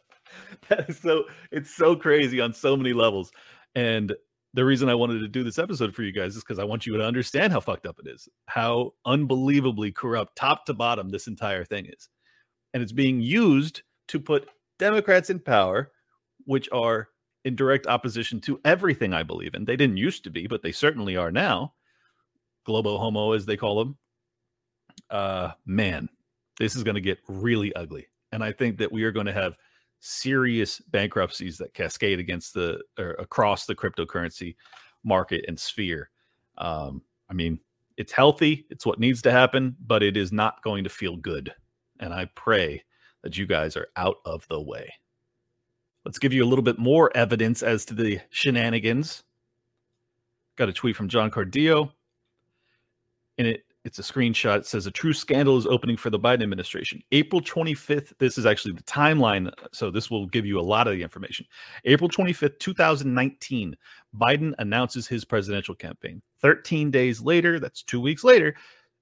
That 0.67 0.89
is 0.89 0.99
so 0.99 1.25
it's 1.51 1.75
so 1.75 1.95
crazy 1.95 2.39
on 2.39 2.53
so 2.53 2.75
many 2.75 2.93
levels. 2.93 3.31
And 3.75 4.15
the 4.53 4.65
reason 4.65 4.89
I 4.89 4.95
wanted 4.95 5.19
to 5.19 5.27
do 5.27 5.43
this 5.43 5.59
episode 5.59 5.93
for 5.93 6.01
you 6.01 6.11
guys 6.11 6.35
is 6.35 6.43
because 6.43 6.59
I 6.59 6.63
want 6.63 6.85
you 6.85 6.97
to 6.97 7.05
understand 7.05 7.53
how 7.53 7.59
fucked 7.59 7.85
up 7.85 7.99
it 8.03 8.09
is, 8.09 8.27
how 8.47 8.93
unbelievably 9.05 9.91
corrupt, 9.91 10.35
top 10.35 10.65
to 10.65 10.73
bottom, 10.73 11.09
this 11.09 11.27
entire 11.27 11.63
thing 11.63 11.85
is. 11.85 12.09
And 12.73 12.81
it's 12.81 12.91
being 12.91 13.21
used 13.21 13.83
to 14.07 14.19
put 14.19 14.49
Democrats 14.79 15.29
in 15.29 15.39
power, 15.39 15.91
which 16.49 16.67
are 16.71 17.09
in 17.45 17.55
direct 17.55 17.85
opposition 17.85 18.41
to 18.41 18.59
everything 18.65 19.13
I 19.13 19.21
believe 19.21 19.53
in. 19.53 19.65
They 19.65 19.75
didn't 19.75 19.97
used 19.97 20.23
to 20.23 20.31
be, 20.31 20.47
but 20.47 20.63
they 20.63 20.71
certainly 20.71 21.15
are 21.15 21.31
now. 21.31 21.75
Globo 22.65 22.97
homo, 22.97 23.33
as 23.33 23.45
they 23.45 23.55
call 23.55 23.77
them. 23.77 23.97
Uh, 25.11 25.51
man, 25.67 26.09
this 26.57 26.75
is 26.75 26.83
going 26.83 26.95
to 26.95 27.01
get 27.01 27.19
really 27.27 27.71
ugly. 27.75 28.07
And 28.31 28.43
I 28.43 28.51
think 28.51 28.79
that 28.79 28.91
we 28.91 29.03
are 29.03 29.11
going 29.11 29.27
to 29.27 29.31
have 29.31 29.57
serious 29.99 30.79
bankruptcies 30.79 31.59
that 31.59 31.75
cascade 31.75 32.17
against 32.17 32.55
the 32.55 32.81
or 32.97 33.11
across 33.19 33.67
the 33.67 33.75
cryptocurrency 33.75 34.55
market 35.03 35.45
and 35.47 35.59
sphere. 35.59 36.09
Um, 36.57 37.03
I 37.29 37.35
mean, 37.35 37.59
it's 37.95 38.11
healthy, 38.11 38.65
it's 38.71 38.87
what 38.87 38.99
needs 38.99 39.21
to 39.21 39.31
happen, 39.31 39.75
but 39.85 40.01
it 40.01 40.17
is 40.17 40.31
not 40.31 40.63
going 40.63 40.83
to 40.83 40.89
feel 40.89 41.15
good. 41.15 41.53
And 41.99 42.11
I 42.11 42.25
pray 42.33 42.83
that 43.21 43.37
you 43.37 43.45
guys 43.45 43.77
are 43.77 43.89
out 43.97 44.17
of 44.25 44.47
the 44.47 44.59
way. 44.59 44.91
Let's 46.09 46.17
give 46.17 46.33
you 46.33 46.43
a 46.43 46.49
little 46.49 46.63
bit 46.63 46.79
more 46.79 47.15
evidence 47.15 47.61
as 47.61 47.85
to 47.85 47.93
the 47.93 48.19
shenanigans. 48.31 49.23
Got 50.55 50.67
a 50.67 50.73
tweet 50.73 50.95
from 50.95 51.07
John 51.07 51.29
Cardillo. 51.29 51.91
And 53.37 53.45
it 53.45 53.63
it's 53.85 53.99
a 53.99 54.01
screenshot. 54.01 54.57
It 54.57 54.65
says 54.65 54.87
a 54.87 54.91
true 54.91 55.13
scandal 55.13 55.55
is 55.55 55.67
opening 55.67 55.97
for 55.97 56.09
the 56.09 56.19
Biden 56.19 56.41
administration. 56.41 57.03
April 57.11 57.41
25th. 57.41 58.13
This 58.17 58.39
is 58.39 58.47
actually 58.47 58.73
the 58.73 58.81
timeline. 58.83 59.51
So 59.71 59.91
this 59.91 60.09
will 60.09 60.25
give 60.25 60.47
you 60.47 60.59
a 60.59 60.61
lot 60.61 60.87
of 60.87 60.93
the 60.93 61.03
information. 61.03 61.45
April 61.85 62.09
25th, 62.09 62.57
2019, 62.57 63.77
Biden 64.19 64.55
announces 64.57 65.07
his 65.07 65.23
presidential 65.23 65.75
campaign. 65.75 66.23
13 66.41 66.89
days 66.89 67.21
later, 67.21 67.59
that's 67.59 67.83
two 67.83 68.01
weeks 68.01 68.23
later, 68.23 68.55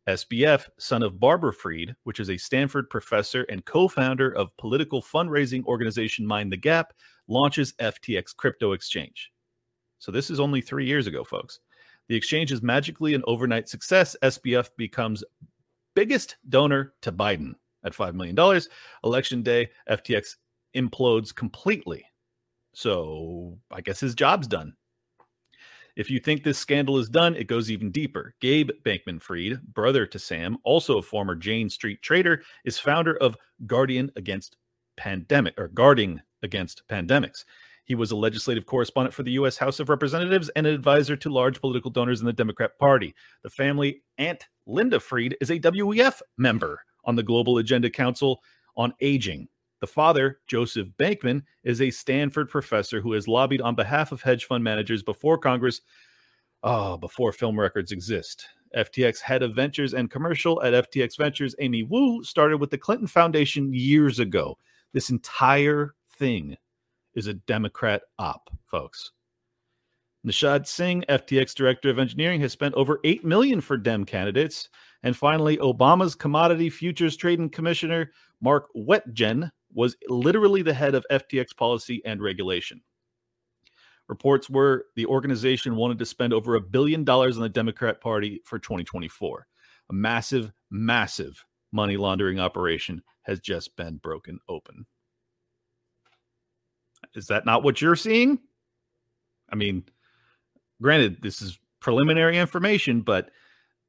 SBF, 0.08 0.70
son 0.80 1.04
of 1.04 1.20
Barbara 1.20 1.54
Fried, 1.54 1.96
which 2.04 2.20
is 2.20 2.30
a 2.30 2.38
Stanford 2.38 2.90
professor 2.90 3.44
and 3.44 3.66
co 3.66 3.88
founder 3.88 4.32
of 4.36 4.56
political 4.58 5.02
fundraising 5.02 5.66
organization 5.66 6.26
Mind 6.26 6.52
the 6.52 6.58
Gap, 6.58 6.94
launches 7.28 7.74
FTX 7.74 8.36
crypto 8.36 8.72
exchange. 8.72 9.32
So 10.00 10.12
this 10.12 10.30
is 10.30 10.40
only 10.40 10.62
three 10.62 10.86
years 10.86 11.08
ago, 11.08 11.24
folks. 11.24 11.60
The 12.08 12.16
exchange 12.16 12.52
is 12.54 12.62
magically 12.62 13.14
an 13.16 13.24
overnight 13.28 13.68
success. 13.68 14.16
SBF 14.24 14.70
becomes 14.78 15.24
biggest 15.94 16.38
donor 16.48 16.94
to 17.02 17.12
Biden 17.12 17.56
at 17.84 17.94
$5 17.94 18.14
million. 18.14 18.62
Election 19.04 19.42
day, 19.44 19.70
FTX 19.90 20.36
implodes 20.76 21.36
completely. 21.36 22.06
So 22.74 23.58
I 23.72 23.82
guess 23.82 24.00
his 24.00 24.16
job's 24.16 24.48
done. 24.48 24.74
If 25.98 26.12
you 26.12 26.20
think 26.20 26.44
this 26.44 26.60
scandal 26.60 27.00
is 27.00 27.10
done, 27.10 27.36
it 27.36 27.48
goes 27.48 27.72
even 27.72 27.90
deeper. 27.90 28.36
Gabe 28.40 28.70
Bankman 28.86 29.20
Fried, 29.20 29.60
brother 29.74 30.06
to 30.06 30.20
Sam, 30.20 30.60
also 30.64 31.00
a 31.00 31.02
former 31.02 31.34
Jane 31.34 31.72
Street 31.72 32.04
trader, 32.04 32.44
is 32.66 32.78
founder 32.78 33.18
of 33.18 33.36
Guardian 33.66 34.12
Against 34.16 34.58
Pandemic 34.96 35.56
or 35.58 35.70
Guarding 35.70 36.22
Against 36.44 36.84
Pandemics. 36.88 37.46
He 37.86 37.96
was 37.96 38.12
a 38.12 38.16
legislative 38.16 38.68
correspondent 38.68 39.16
for 39.16 39.24
the 39.24 39.32
U.S. 39.32 39.58
House 39.58 39.80
of 39.80 39.90
Representatives 39.90 40.50
and 40.50 40.68
an 40.68 40.76
advisor 40.76 41.16
to 41.16 41.34
large 41.34 41.60
political 41.60 41.90
donors 41.90 42.20
in 42.20 42.28
the 42.28 42.34
Democrat 42.34 42.78
Party. 42.78 43.16
The 43.42 43.50
family 43.50 44.04
Aunt 44.20 44.46
Linda 44.68 45.00
Fried 45.00 45.36
is 45.42 45.50
a 45.50 45.60
WEF 45.60 46.22
member 46.38 46.80
on 47.06 47.16
the 47.16 47.24
Global 47.24 47.58
Agenda 47.58 47.90
Council 47.90 48.44
on 48.76 48.94
Aging. 49.02 49.48
The 49.80 49.88
father, 49.88 50.40
Joseph 50.48 50.88
Bankman, 50.98 51.44
is 51.64 51.82
a 51.82 51.92
Stanford 51.92 52.50
professor 52.50 53.00
who 53.00 53.14
has 53.14 53.28
lobbied 53.28 53.62
on 53.62 53.76
behalf 53.76 54.12
of 54.12 54.22
hedge 54.22 54.46
fund 54.46 54.64
managers 54.64 55.04
before 55.04 55.38
Congress, 55.38 55.82
oh, 56.64 56.98
before 56.98 57.32
film 57.32 57.60
records 57.60 57.92
exist. 57.92 58.48
FTX 58.76 59.20
head 59.20 59.44
of 59.44 59.56
ventures 59.56 59.94
and 59.94 60.12
commercial 60.12 60.62
at 60.64 60.92
FTX 60.92 61.18
Ventures, 61.18 61.56
Amy 61.60 61.84
Wu, 61.84 62.24
started 62.24 62.58
with 62.58 62.70
the 62.70 62.78
Clinton 62.78 63.08
Foundation 63.08 63.74
years 63.74 64.20
ago. 64.20 64.58
This 64.94 65.10
entire 65.10 65.94
thing 66.18 66.58
is 67.14 67.28
a 67.28 67.34
Democrat 67.34 68.02
op, 68.20 68.50
folks. 68.66 69.12
Nishad 70.26 70.68
Singh, 70.68 71.04
FTX 71.08 71.54
director 71.54 71.90
of 71.90 72.00
engineering, 72.00 72.42
has 72.42 72.52
spent 72.52 72.76
over 72.76 73.00
8 73.04 73.24
million 73.24 73.62
for 73.62 73.78
Dem 73.78 74.04
candidates. 74.04 74.70
And 75.04 75.16
finally, 75.16 75.58
Obama's 75.58 76.16
commodity 76.16 76.70
futures 76.70 77.16
trading 77.16 77.50
commissioner, 77.50 78.12
Mark 78.42 78.68
Wetjen, 78.76 79.50
was 79.74 79.96
literally 80.08 80.62
the 80.62 80.74
head 80.74 80.96
of 80.96 81.06
FTX 81.12 81.56
policy 81.56 82.02
and 82.06 82.22
regulation. 82.22 82.82
Reports 84.08 84.50
were 84.50 84.86
the 84.96 85.06
organization 85.06 85.76
wanted 85.76 86.00
to 86.00 86.06
spend 86.06 86.34
over 86.34 86.56
a 86.56 86.62
billion 86.62 87.04
dollars 87.04 87.38
on 87.38 87.44
the 87.44 87.50
Democrat 87.50 88.00
Party 88.00 88.42
for 88.46 88.58
2024. 88.58 89.46
A 89.90 89.94
massive, 89.94 90.52
massive 90.72 91.44
money 91.72 91.98
laundering 91.98 92.40
operation 92.40 93.04
has 93.24 93.40
just 93.42 93.76
been 93.76 93.98
broken 93.98 94.40
open. 94.48 94.86
Is 97.14 97.28
that 97.28 97.46
not 97.46 97.64
what 97.64 97.82
you're 97.82 97.96
seeing? 97.96 98.40
I 99.52 99.56
mean, 99.56 99.84
granted, 100.82 101.22
this 101.22 101.42
is 101.42 101.60
preliminary 101.80 102.38
information, 102.38 103.02
but 103.02 103.30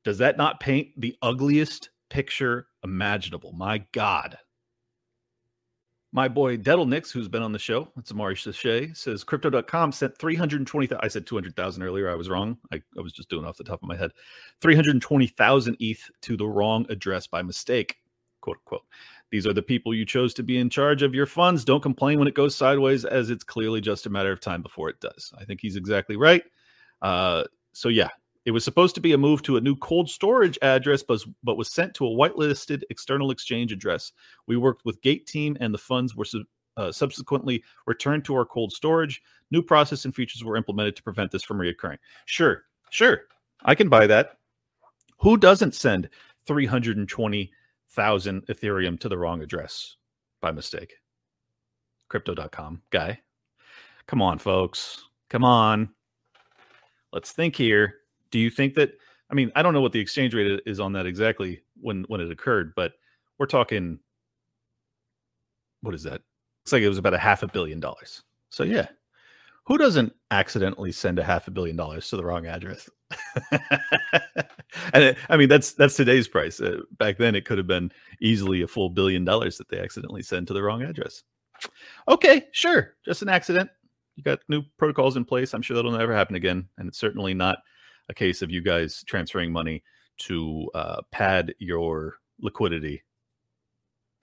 does 0.05 0.19
that 0.19 0.37
not 0.37 0.61
paint 0.61 0.89
the 0.97 1.17
ugliest 1.23 1.91
picture 2.11 2.67
imaginable? 2.83 3.53
My 3.53 3.85
God. 3.93 4.39
My 6.11 6.27
boy 6.27 6.57
Dettel 6.57 6.89
Nix, 6.89 7.11
who's 7.11 7.29
been 7.29 7.43
on 7.43 7.53
the 7.53 7.59
show, 7.59 7.93
it's 7.99 8.11
Amari 8.11 8.35
Sachet, 8.35 8.97
says 8.97 9.25
crypto.com 9.25 9.93
sent 9.93 10.17
320,000. 10.17 11.05
I 11.05 11.09
said 11.09 11.27
200,000 11.27 11.83
earlier. 11.83 12.11
I 12.11 12.15
was 12.15 12.31
wrong. 12.31 12.57
I, 12.73 12.81
I 12.97 13.03
was 13.03 13.13
just 13.13 13.29
doing 13.29 13.45
off 13.45 13.59
the 13.59 13.65
top 13.65 13.83
of 13.83 13.89
my 13.89 13.97
head. 13.97 14.13
320,000 14.63 15.77
ETH 15.81 16.11
to 16.23 16.37
the 16.37 16.47
wrong 16.47 16.87
address 16.89 17.27
by 17.27 17.43
mistake, 17.43 17.97
quote 18.41 18.57
unquote. 18.57 18.87
These 19.31 19.47
are 19.47 19.53
the 19.53 19.61
people 19.61 19.95
you 19.95 20.07
chose 20.07 20.33
to 20.35 20.43
be 20.43 20.57
in 20.57 20.71
charge 20.71 21.03
of 21.03 21.15
your 21.15 21.27
funds. 21.27 21.63
Don't 21.63 21.83
complain 21.83 22.19
when 22.19 22.29
it 22.29 22.35
goes 22.35 22.57
sideways, 22.57 23.05
as 23.05 23.29
it's 23.29 23.45
clearly 23.45 23.83
just 23.83 24.07
a 24.07 24.11
matter 24.11 24.33
of 24.33 24.41
time 24.41 24.63
before 24.63 24.89
it 24.89 25.01
does. 25.01 25.31
I 25.39 25.45
think 25.45 25.61
he's 25.61 25.77
exactly 25.77 26.17
right. 26.17 26.43
Uh, 27.03 27.45
so, 27.75 27.91
yeah, 27.91 28.09
it 28.45 28.53
was 28.53 28.65
supposed 28.65 28.95
to 28.95 29.01
be 29.01 29.13
a 29.13 29.19
move 29.19 29.43
to 29.43 29.57
a 29.57 29.61
new 29.61 29.77
cold 29.77 30.09
storage 30.09 30.59
address, 30.63 31.03
but, 31.03 31.21
but 31.43 31.57
was 31.57 31.71
sent 31.71 31.95
to 31.95 32.07
a 32.07 32.11
whitelisted 32.11 32.83
external 32.91 33.31
exchange 33.31 33.73
address. 33.73 34.13
We 34.47 34.57
worked 34.57 34.85
with 34.85 35.03
Gate 35.03 35.27
Team, 35.27 35.57
and 35.61 35.75
the 35.75 35.79
funds 35.79 36.17
were 36.17 36.25
uh, 36.77 36.93
subsequently 36.93 37.63
returned 37.87 38.25
to 38.25 38.35
our 38.35 38.45
cold 38.45 38.73
storage. 38.73 39.23
New 39.51 39.63
process 39.63 40.05
and 40.05 40.15
features 40.15 40.45
were 40.45 40.57
implemented 40.57 40.97
to 40.97 41.03
prevent 41.03 41.31
this 41.31 41.43
from 41.43 41.59
reoccurring. 41.59 41.99
Sure, 42.27 42.65
sure, 42.91 43.23
I 43.65 43.75
can 43.75 43.89
buy 43.89 44.07
that. 44.07 44.39
Who 45.19 45.37
doesn't 45.37 45.75
send 45.75 46.09
320,000 46.47 48.47
Ethereum 48.47 49.01
to 49.01 49.09
the 49.09 49.19
wrong 49.19 49.43
address 49.43 49.97
by 50.41 50.53
mistake? 50.53 50.95
Crypto.com 52.09 52.83
guy. 52.91 53.21
Come 54.07 54.23
on, 54.23 54.39
folks. 54.39 55.05
Come 55.29 55.45
on. 55.45 55.91
Let's 57.13 57.33
think 57.33 57.57
here 57.57 57.98
do 58.31 58.39
you 58.39 58.51
think 58.51 58.75
that? 58.75 58.93
I 59.31 59.35
mean, 59.35 59.53
I 59.55 59.63
don't 59.63 59.75
know 59.75 59.81
what 59.81 59.93
the 59.93 60.01
exchange 60.01 60.35
rate 60.35 60.61
is 60.65 60.81
on 60.81 60.93
that 60.95 61.07
exactly 61.07 61.63
when 61.81 62.05
when 62.09 62.21
it 62.21 62.31
occurred, 62.31 62.73
but 62.75 62.93
we're 63.39 63.47
talking. 63.47 63.99
What 65.83 65.95
is 65.95 66.03
that? 66.03 66.21
Looks 66.65 66.73
like 66.73 66.83
it 66.83 66.89
was 66.89 66.99
about 66.99 67.15
a 67.15 67.19
half 67.19 67.43
a 67.43 67.47
billion 67.47 67.79
dollars. 67.79 68.23
So 68.51 68.65
yeah, 68.65 68.89
who 69.69 69.77
doesn't 69.77 70.15
accidentally 70.31 70.91
send 70.93 71.19
a 71.19 71.25
half 71.25 71.47
a 71.47 71.51
billion 71.51 71.77
dollars 71.77 72.09
to 72.09 72.17
the 72.17 72.25
wrong 72.25 72.47
address? 72.47 72.89
and 73.53 75.05
it, 75.05 75.19
I 75.29 75.37
mean, 75.37 75.51
that's 75.51 75.73
that's 75.73 75.95
today's 75.95 76.27
price. 76.27 76.59
Uh, 76.59 76.81
back 76.99 77.19
then, 77.19 77.35
it 77.35 77.45
could 77.45 77.59
have 77.59 77.67
been 77.67 77.93
easily 78.21 78.63
a 78.63 78.67
full 78.67 78.89
billion 78.89 79.27
dollars 79.27 79.59
that 79.59 79.69
they 79.69 79.79
accidentally 79.79 80.23
send 80.23 80.47
to 80.49 80.55
the 80.55 80.63
wrong 80.63 80.83
address. 80.83 81.23
Okay, 82.09 82.47
sure, 82.53 82.95
just 83.05 83.21
an 83.21 83.29
accident. 83.29 83.69
You 84.17 84.23
got 84.23 84.41
new 84.49 84.63
protocols 84.79 85.19
in 85.19 85.27
place. 85.27 85.53
I'm 85.53 85.63
sure 85.63 85.77
that'll 85.77 85.93
never 85.93 86.15
happen 86.15 86.35
again, 86.35 86.67
and 86.79 86.89
it's 86.89 86.99
certainly 86.99 87.35
not 87.35 87.59
a 88.09 88.15
case 88.15 88.43
of 88.43 88.51
you 88.51 88.61
guys 88.61 89.05
transferring 89.07 89.53
money 89.53 89.83
to 90.19 90.69
uh, 90.75 91.03
pad 91.13 91.55
your 91.59 92.19
liquidity. 92.41 93.03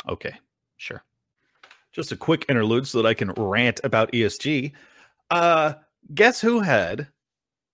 Okay, 0.08 0.34
sure. 0.78 1.04
Just 1.92 2.12
a 2.12 2.18
quick 2.18 2.46
interlude 2.50 2.88
so 2.88 3.02
that 3.02 3.08
I 3.08 3.14
can 3.14 3.32
rant 3.32 3.80
about 3.84 4.12
ESG. 4.12 4.74
Uh, 5.32 5.74
guess 6.14 6.42
who 6.42 6.60
had 6.60 7.08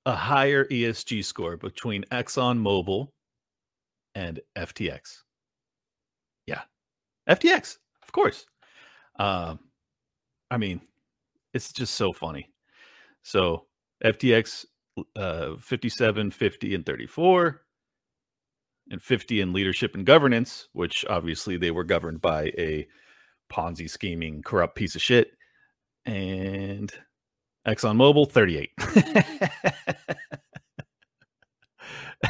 a 0.06 0.16
higher 0.16 0.66
ESG 0.66 1.26
score 1.26 1.58
between 1.58 2.04
ExxonMobil 2.12 3.08
and 4.16 4.40
FTX? 4.56 5.24
Yeah, 6.46 6.62
FTX, 7.28 7.78
of 8.04 8.12
course. 8.12 8.46
Um, 9.20 9.60
I 10.50 10.58
mean, 10.58 10.82
it's 11.54 11.74
just 11.74 11.96
so 11.96 12.14
funny. 12.14 12.50
So 13.24 13.66
FTX 14.04 14.66
uh, 15.16 15.56
57, 15.58 16.32
50, 16.32 16.76
and 16.76 16.86
34, 16.86 17.62
and 18.90 19.02
50 19.02 19.42
in 19.42 19.54
leadership 19.54 19.96
and 19.96 20.06
governance, 20.06 20.68
which 20.74 21.06
obviously 21.10 21.58
they 21.58 21.72
were 21.72 21.84
governed 21.84 22.22
by 22.22 22.46
a 22.58 22.88
Ponzi 23.52 23.90
scheming, 23.90 24.42
corrupt 24.42 24.76
piece 24.76 24.96
of 24.96 25.02
shit. 25.02 25.32
And 26.06 26.92
ExxonMobil, 27.68 28.32
38. 28.32 28.72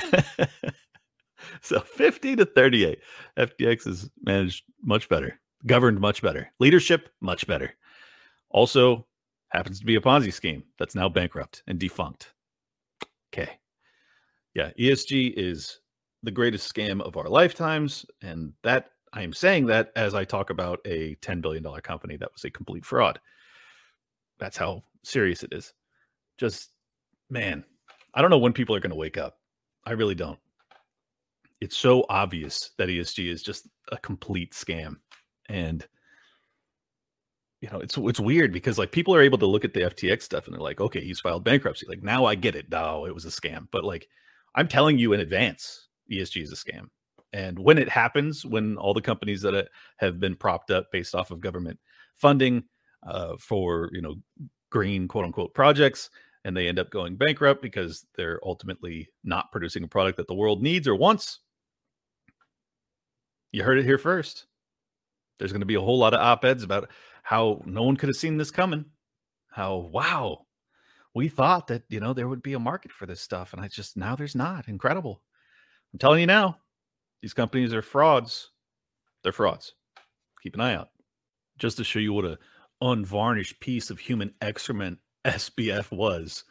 so 1.61 1.79
50 1.79 2.35
to 2.37 2.45
38. 2.45 2.99
FTX 3.37 3.87
is 3.87 4.09
managed 4.21 4.63
much 4.83 5.07
better, 5.09 5.39
governed 5.65 5.99
much 5.99 6.21
better, 6.21 6.51
leadership 6.59 7.09
much 7.21 7.47
better. 7.47 7.73
Also, 8.49 9.07
happens 9.49 9.79
to 9.79 9.85
be 9.85 9.95
a 9.95 10.01
Ponzi 10.01 10.33
scheme 10.33 10.63
that's 10.77 10.95
now 10.95 11.07
bankrupt 11.07 11.63
and 11.67 11.79
defunct. 11.79 12.33
Okay. 13.33 13.59
Yeah, 14.53 14.71
ESG 14.77 15.33
is 15.37 15.79
the 16.23 16.31
greatest 16.31 16.73
scam 16.73 17.01
of 17.01 17.17
our 17.17 17.29
lifetimes. 17.29 18.05
And 18.21 18.53
that 18.63 18.91
I 19.13 19.23
am 19.23 19.33
saying 19.33 19.65
that 19.67 19.91
as 19.95 20.13
I 20.13 20.23
talk 20.23 20.49
about 20.49 20.79
a 20.85 21.15
$10 21.15 21.41
billion 21.41 21.63
company 21.81 22.17
that 22.17 22.31
was 22.33 22.43
a 22.43 22.49
complete 22.49 22.85
fraud. 22.85 23.19
That's 24.39 24.57
how 24.57 24.83
serious 25.03 25.43
it 25.43 25.53
is. 25.53 25.73
Just, 26.37 26.71
man, 27.29 27.63
I 28.13 28.21
don't 28.21 28.31
know 28.31 28.37
when 28.37 28.53
people 28.53 28.75
are 28.75 28.79
going 28.79 28.91
to 28.91 28.95
wake 28.95 29.17
up. 29.17 29.37
I 29.85 29.91
really 29.91 30.15
don't. 30.15 30.39
It's 31.59 31.77
so 31.77 32.05
obvious 32.09 32.71
that 32.77 32.89
ESG 32.89 33.31
is 33.31 33.43
just 33.43 33.67
a 33.91 33.97
complete 33.97 34.53
scam. 34.53 34.95
And 35.49 35.87
you 37.61 37.69
know, 37.69 37.79
it's 37.79 37.95
it's 37.95 38.19
weird 38.19 38.51
because 38.51 38.79
like 38.79 38.91
people 38.91 39.15
are 39.15 39.21
able 39.21 39.37
to 39.37 39.45
look 39.45 39.63
at 39.63 39.73
the 39.73 39.81
FTX 39.81 40.23
stuff 40.23 40.47
and 40.47 40.53
they're 40.55 40.61
like, 40.61 40.81
okay, 40.81 40.99
he's 40.99 41.19
filed 41.19 41.43
bankruptcy. 41.43 41.85
Like 41.87 42.01
now 42.01 42.25
I 42.25 42.33
get 42.33 42.55
it. 42.55 42.69
No, 42.69 43.05
it 43.05 43.13
was 43.13 43.25
a 43.25 43.29
scam. 43.29 43.67
But 43.71 43.83
like 43.83 44.07
I'm 44.55 44.67
telling 44.67 44.97
you 44.97 45.13
in 45.13 45.19
advance, 45.19 45.87
ESG 46.11 46.41
is 46.41 46.51
a 46.51 46.55
scam. 46.55 46.87
And 47.33 47.57
when 47.57 47.77
it 47.77 47.87
happens, 47.87 48.45
when 48.45 48.77
all 48.77 48.93
the 48.93 49.01
companies 49.01 49.41
that 49.43 49.67
have 49.97 50.19
been 50.19 50.35
propped 50.35 50.71
up 50.71 50.91
based 50.91 51.15
off 51.15 51.31
of 51.31 51.39
government 51.39 51.79
funding 52.15 52.63
uh, 53.07 53.35
for 53.39 53.89
you 53.93 54.01
know 54.01 54.15
green 54.71 55.07
quote 55.07 55.25
unquote 55.25 55.53
projects, 55.53 56.09
and 56.43 56.57
they 56.57 56.67
end 56.67 56.79
up 56.79 56.89
going 56.89 57.15
bankrupt 57.15 57.61
because 57.61 58.05
they're 58.15 58.39
ultimately 58.43 59.07
not 59.23 59.51
producing 59.51 59.83
a 59.83 59.87
product 59.87 60.17
that 60.17 60.27
the 60.27 60.33
world 60.33 60.63
needs 60.63 60.87
or 60.87 60.95
wants, 60.95 61.39
you 63.51 63.63
heard 63.63 63.77
it 63.77 63.85
here 63.85 63.99
first. 63.99 64.47
There's 65.37 65.51
going 65.51 65.61
to 65.61 65.65
be 65.67 65.75
a 65.75 65.81
whole 65.81 65.99
lot 65.99 66.13
of 66.13 66.19
op 66.19 66.43
eds 66.43 66.63
about 66.63 66.89
how 67.23 67.61
no 67.65 67.83
one 67.83 67.97
could 67.97 68.09
have 68.09 68.15
seen 68.15 68.37
this 68.37 68.51
coming. 68.51 68.85
How 69.49 69.75
wow, 69.75 70.45
we 71.13 71.27
thought 71.27 71.67
that 71.67 71.83
you 71.89 71.99
know 71.99 72.13
there 72.13 72.27
would 72.27 72.43
be 72.43 72.53
a 72.53 72.59
market 72.59 72.91
for 72.91 73.05
this 73.05 73.21
stuff, 73.21 73.53
and 73.53 73.61
I 73.61 73.67
just 73.67 73.97
now 73.97 74.15
there's 74.15 74.35
not. 74.35 74.67
Incredible. 74.67 75.21
I'm 75.93 75.99
telling 75.99 76.21
you 76.21 76.27
now, 76.27 76.57
these 77.21 77.33
companies 77.33 77.73
are 77.73 77.81
frauds. 77.81 78.51
They're 79.23 79.31
frauds. 79.31 79.73
Keep 80.41 80.55
an 80.55 80.61
eye 80.61 80.75
out. 80.75 80.89
Just 81.57 81.77
to 81.77 81.83
show 81.83 81.99
you 81.99 82.13
what 82.13 82.25
a 82.25 82.39
unvarnished 82.81 83.59
piece 83.59 83.89
of 83.89 83.99
human 83.99 84.33
excrement 84.41 84.97
SBF 85.25 85.91
was. 85.91 86.43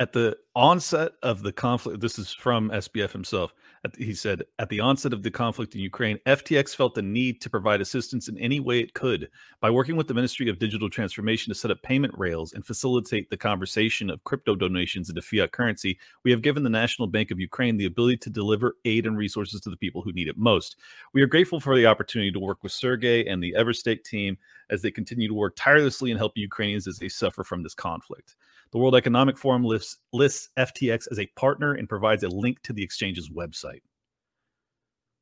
At 0.00 0.12
the 0.12 0.36
onset 0.54 1.10
of 1.24 1.42
the 1.42 1.50
conflict, 1.50 2.00
this 2.00 2.20
is 2.20 2.32
from 2.32 2.70
SBF 2.70 3.10
himself. 3.10 3.52
He 3.96 4.14
said, 4.14 4.44
At 4.60 4.68
the 4.68 4.78
onset 4.78 5.12
of 5.12 5.24
the 5.24 5.30
conflict 5.30 5.74
in 5.74 5.80
Ukraine, 5.80 6.20
FTX 6.24 6.76
felt 6.76 6.94
the 6.94 7.02
need 7.02 7.40
to 7.40 7.50
provide 7.50 7.80
assistance 7.80 8.28
in 8.28 8.38
any 8.38 8.60
way 8.60 8.78
it 8.78 8.94
could 8.94 9.28
by 9.60 9.70
working 9.70 9.96
with 9.96 10.06
the 10.06 10.14
Ministry 10.14 10.48
of 10.48 10.60
Digital 10.60 10.88
Transformation 10.88 11.52
to 11.52 11.58
set 11.58 11.72
up 11.72 11.82
payment 11.82 12.14
rails 12.16 12.52
and 12.52 12.64
facilitate 12.64 13.28
the 13.28 13.36
conversation 13.36 14.08
of 14.08 14.22
crypto 14.22 14.54
donations 14.54 15.08
into 15.08 15.20
fiat 15.20 15.50
currency. 15.50 15.98
We 16.22 16.30
have 16.30 16.42
given 16.42 16.62
the 16.62 16.70
National 16.70 17.08
Bank 17.08 17.32
of 17.32 17.40
Ukraine 17.40 17.76
the 17.76 17.86
ability 17.86 18.18
to 18.18 18.30
deliver 18.30 18.76
aid 18.84 19.04
and 19.04 19.18
resources 19.18 19.60
to 19.62 19.70
the 19.70 19.76
people 19.76 20.02
who 20.02 20.12
need 20.12 20.28
it 20.28 20.38
most. 20.38 20.76
We 21.12 21.22
are 21.22 21.26
grateful 21.26 21.58
for 21.58 21.74
the 21.74 21.86
opportunity 21.86 22.30
to 22.30 22.38
work 22.38 22.62
with 22.62 22.70
Sergey 22.70 23.26
and 23.26 23.42
the 23.42 23.56
Everstake 23.58 24.04
team 24.04 24.38
as 24.70 24.80
they 24.80 24.92
continue 24.92 25.26
to 25.26 25.34
work 25.34 25.54
tirelessly 25.56 26.12
and 26.12 26.18
help 26.18 26.36
Ukrainians 26.36 26.86
as 26.86 26.98
they 26.98 27.08
suffer 27.08 27.42
from 27.42 27.64
this 27.64 27.74
conflict. 27.74 28.36
The 28.70 28.78
World 28.78 28.94
Economic 28.94 29.38
Forum 29.38 29.64
lists, 29.64 29.98
lists 30.12 30.50
FTX 30.58 31.08
as 31.10 31.18
a 31.18 31.26
partner 31.36 31.74
and 31.74 31.88
provides 31.88 32.22
a 32.22 32.28
link 32.28 32.62
to 32.62 32.72
the 32.72 32.82
exchange's 32.82 33.30
website. 33.30 33.80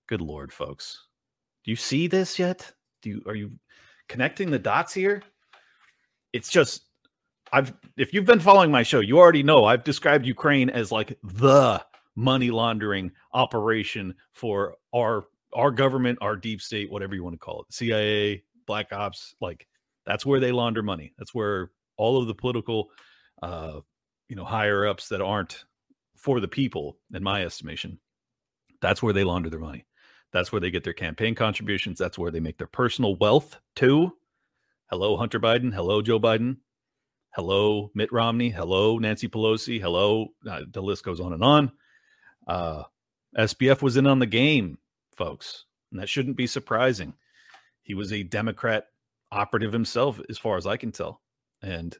Good 0.08 0.20
lord, 0.20 0.52
folks. 0.52 1.06
Do 1.64 1.70
you 1.70 1.76
see 1.76 2.06
this 2.06 2.38
yet? 2.38 2.72
Do 3.02 3.10
you 3.10 3.22
are 3.26 3.34
you 3.34 3.52
connecting 4.08 4.50
the 4.50 4.58
dots 4.58 4.94
here? 4.94 5.22
It's 6.32 6.48
just 6.48 6.86
I've 7.52 7.72
if 7.96 8.12
you've 8.14 8.24
been 8.24 8.40
following 8.40 8.70
my 8.70 8.82
show, 8.82 9.00
you 9.00 9.18
already 9.18 9.42
know 9.42 9.64
I've 9.64 9.84
described 9.84 10.26
Ukraine 10.26 10.70
as 10.70 10.92
like 10.92 11.18
the 11.22 11.84
money 12.14 12.50
laundering 12.50 13.10
operation 13.32 14.14
for 14.32 14.76
our 14.94 15.26
our 15.54 15.70
government, 15.70 16.18
our 16.20 16.36
deep 16.36 16.60
state, 16.60 16.90
whatever 16.90 17.14
you 17.14 17.24
want 17.24 17.34
to 17.34 17.38
call 17.38 17.62
it. 17.62 17.72
CIA, 17.72 18.44
black 18.66 18.92
ops, 18.92 19.34
like 19.40 19.66
that's 20.04 20.24
where 20.24 20.38
they 20.40 20.52
launder 20.52 20.82
money. 20.82 21.12
That's 21.18 21.34
where 21.34 21.70
all 21.96 22.20
of 22.20 22.26
the 22.26 22.34
political 22.34 22.90
uh, 23.42 23.80
you 24.28 24.36
know, 24.36 24.44
higher 24.44 24.86
ups 24.86 25.08
that 25.08 25.20
aren't 25.20 25.64
for 26.16 26.40
the 26.40 26.48
people, 26.48 26.98
in 27.14 27.22
my 27.22 27.44
estimation, 27.44 27.98
that's 28.80 29.02
where 29.02 29.12
they 29.12 29.24
launder 29.24 29.50
their 29.50 29.60
money. 29.60 29.86
That's 30.32 30.52
where 30.52 30.60
they 30.60 30.70
get 30.70 30.84
their 30.84 30.92
campaign 30.92 31.34
contributions. 31.34 31.98
That's 31.98 32.18
where 32.18 32.30
they 32.30 32.40
make 32.40 32.58
their 32.58 32.66
personal 32.66 33.16
wealth 33.16 33.58
too. 33.74 34.12
Hello, 34.90 35.16
Hunter 35.16 35.40
Biden. 35.40 35.72
Hello, 35.72 36.02
Joe 36.02 36.20
Biden. 36.20 36.58
Hello, 37.34 37.90
Mitt 37.94 38.12
Romney. 38.12 38.50
Hello, 38.50 38.98
Nancy 38.98 39.28
Pelosi. 39.28 39.80
Hello, 39.80 40.28
uh, 40.48 40.62
the 40.72 40.82
list 40.82 41.04
goes 41.04 41.20
on 41.20 41.32
and 41.32 41.44
on. 41.44 41.72
Uh, 42.46 42.84
SBF 43.36 43.82
was 43.82 43.96
in 43.96 44.06
on 44.06 44.18
the 44.18 44.26
game, 44.26 44.78
folks, 45.14 45.66
and 45.90 46.00
that 46.00 46.08
shouldn't 46.08 46.36
be 46.36 46.46
surprising. 46.46 47.12
He 47.82 47.94
was 47.94 48.12
a 48.12 48.22
Democrat 48.22 48.86
operative 49.32 49.72
himself, 49.72 50.20
as 50.30 50.38
far 50.38 50.56
as 50.56 50.66
I 50.66 50.76
can 50.76 50.92
tell. 50.92 51.20
And 51.62 51.96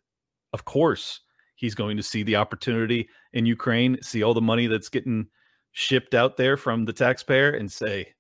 of 0.53 0.65
course, 0.65 1.21
he's 1.57 1.75
going 1.75 1.97
to 1.97 2.03
see 2.03 2.23
the 2.23 2.37
opportunity 2.37 3.09
in 3.33 3.45
Ukraine, 3.47 3.99
see 4.03 4.23
all 4.23 4.35
the 4.35 4.41
money 4.41 4.67
that's 4.67 4.89
getting 4.89 5.27
shipped 5.73 6.15
out 6.15 6.37
there 6.37 6.57
from 6.57 6.85
the 6.85 6.93
taxpayer 6.93 7.51
and 7.51 7.71
say, 7.71 8.15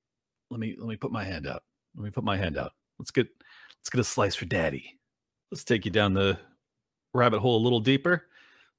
let 0.50 0.60
me 0.60 0.74
let 0.78 0.88
me 0.88 0.96
put 0.96 1.12
my 1.12 1.24
hand 1.24 1.46
out. 1.46 1.62
Let 1.94 2.04
me 2.04 2.10
put 2.10 2.24
my 2.24 2.36
hand 2.36 2.58
out. 2.58 2.72
Let's 2.98 3.10
get 3.10 3.28
let's 3.78 3.90
get 3.90 4.00
a 4.00 4.04
slice 4.04 4.34
for 4.34 4.44
daddy. 4.44 4.98
Let's 5.50 5.64
take 5.64 5.84
you 5.84 5.90
down 5.90 6.12
the 6.12 6.38
rabbit 7.14 7.40
hole 7.40 7.56
a 7.56 7.62
little 7.62 7.80
deeper. 7.80 8.26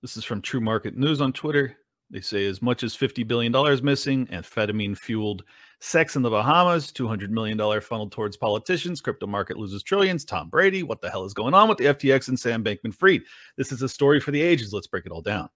This 0.02 0.18
is 0.18 0.24
from 0.24 0.42
True 0.42 0.62
Market 0.62 0.96
News 0.96 1.22
on 1.22 1.34
Twitter. 1.34 1.78
They 2.10 2.22
say 2.22 2.46
as 2.46 2.62
much 2.62 2.84
as 2.84 2.96
$50 2.96 3.28
billion 3.28 3.52
missing, 3.84 4.28
amphetamine 4.28 4.98
fueled 4.98 5.44
sex 5.82 6.16
in 6.16 6.22
the 6.22 6.30
Bahamas, 6.30 6.92
$200 6.94 7.30
million 7.30 7.58
funneled 7.82 8.14
towards 8.14 8.38
politicians, 8.38 9.02
crypto 9.02 9.28
market 9.28 9.58
loses 9.58 9.84
trillions, 9.84 10.24
Tom 10.24 10.50
Brady. 10.50 10.84
What 10.84 11.02
the 11.02 11.10
hell 11.10 11.26
is 11.26 11.34
going 11.34 11.54
on 11.54 11.68
with 11.68 11.78
the 11.78 11.86
FTX 11.86 12.30
and 12.30 12.40
Sam 12.40 12.64
Bankman 12.64 12.94
Fried? 12.94 13.24
This 13.58 13.74
is 13.74 13.82
a 13.82 13.90
story 13.90 14.22
for 14.22 14.32
the 14.32 14.42
ages. 14.42 14.74
Let's 14.74 14.88
break 14.88 15.06
it 15.06 15.12
all 15.12 15.22
down. 15.22 15.50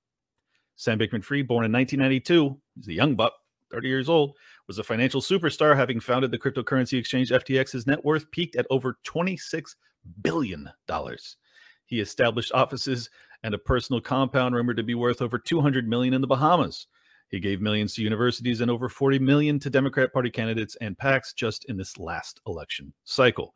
Sam 0.75 0.99
Bankman 0.99 1.23
Fried, 1.23 1.47
born 1.47 1.63
in 1.63 1.71
1992, 1.71 2.59
he's 2.75 2.87
a 2.89 2.93
young 2.93 3.15
buck, 3.15 3.33
30 3.71 3.87
years 3.87 4.09
old, 4.09 4.35
was 4.67 4.77
a 4.77 4.83
financial 4.83 5.21
superstar, 5.21 5.75
having 5.75 6.01
founded 6.01 6.31
the 6.31 6.37
cryptocurrency 6.37 6.99
exchange 6.99 7.29
FTX. 7.29 7.71
His 7.71 7.87
net 7.87 8.03
worth 8.03 8.29
peaked 8.31 8.57
at 8.57 8.67
over 8.69 8.97
$26 9.05 9.75
billion. 10.21 10.69
He 11.85 11.99
established 12.01 12.51
offices 12.53 13.09
and 13.43 13.53
a 13.53 13.59
personal 13.59 14.01
compound 14.01 14.55
rumored 14.55 14.77
to 14.77 14.83
be 14.83 14.95
worth 14.95 15.21
over 15.21 15.37
200 15.37 15.87
million 15.87 16.13
in 16.13 16.21
the 16.21 16.27
Bahamas. 16.27 16.87
He 17.29 17.39
gave 17.39 17.61
millions 17.61 17.95
to 17.95 18.03
universities 18.03 18.61
and 18.61 18.69
over 18.69 18.89
40 18.89 19.19
million 19.19 19.57
to 19.59 19.69
Democrat 19.69 20.11
Party 20.11 20.29
candidates 20.29 20.75
and 20.81 20.97
PACs 20.97 21.33
just 21.33 21.65
in 21.65 21.77
this 21.77 21.97
last 21.97 22.41
election 22.45 22.93
cycle, 23.05 23.55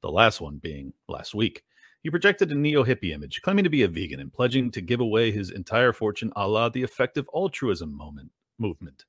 the 0.00 0.10
last 0.10 0.40
one 0.40 0.58
being 0.58 0.92
last 1.08 1.34
week. 1.34 1.62
He 2.02 2.10
projected 2.10 2.52
a 2.52 2.54
neo 2.54 2.84
hippie 2.84 3.12
image, 3.12 3.42
claiming 3.42 3.64
to 3.64 3.70
be 3.70 3.82
a 3.82 3.88
vegan 3.88 4.20
and 4.20 4.32
pledging 4.32 4.70
to 4.70 4.80
give 4.80 5.00
away 5.00 5.32
his 5.32 5.50
entire 5.50 5.92
fortune 5.92 6.32
a 6.36 6.46
la 6.46 6.68
the 6.68 6.84
effective 6.84 7.28
altruism 7.34 7.92
moment, 7.92 8.30
movement. 8.58 9.04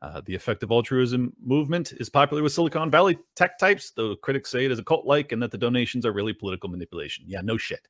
Uh, 0.00 0.22
the 0.24 0.34
effective 0.34 0.70
altruism 0.70 1.34
movement 1.44 1.92
is 1.98 2.08
popular 2.08 2.42
with 2.42 2.52
Silicon 2.52 2.90
Valley 2.90 3.18
tech 3.36 3.58
types, 3.58 3.90
though 3.90 4.16
critics 4.16 4.50
say 4.50 4.64
it 4.64 4.70
is 4.70 4.78
a 4.78 4.84
cult 4.84 5.04
like 5.04 5.32
and 5.32 5.42
that 5.42 5.50
the 5.50 5.58
donations 5.58 6.06
are 6.06 6.12
really 6.12 6.32
political 6.32 6.70
manipulation. 6.70 7.26
Yeah, 7.28 7.42
no 7.42 7.58
shit. 7.58 7.86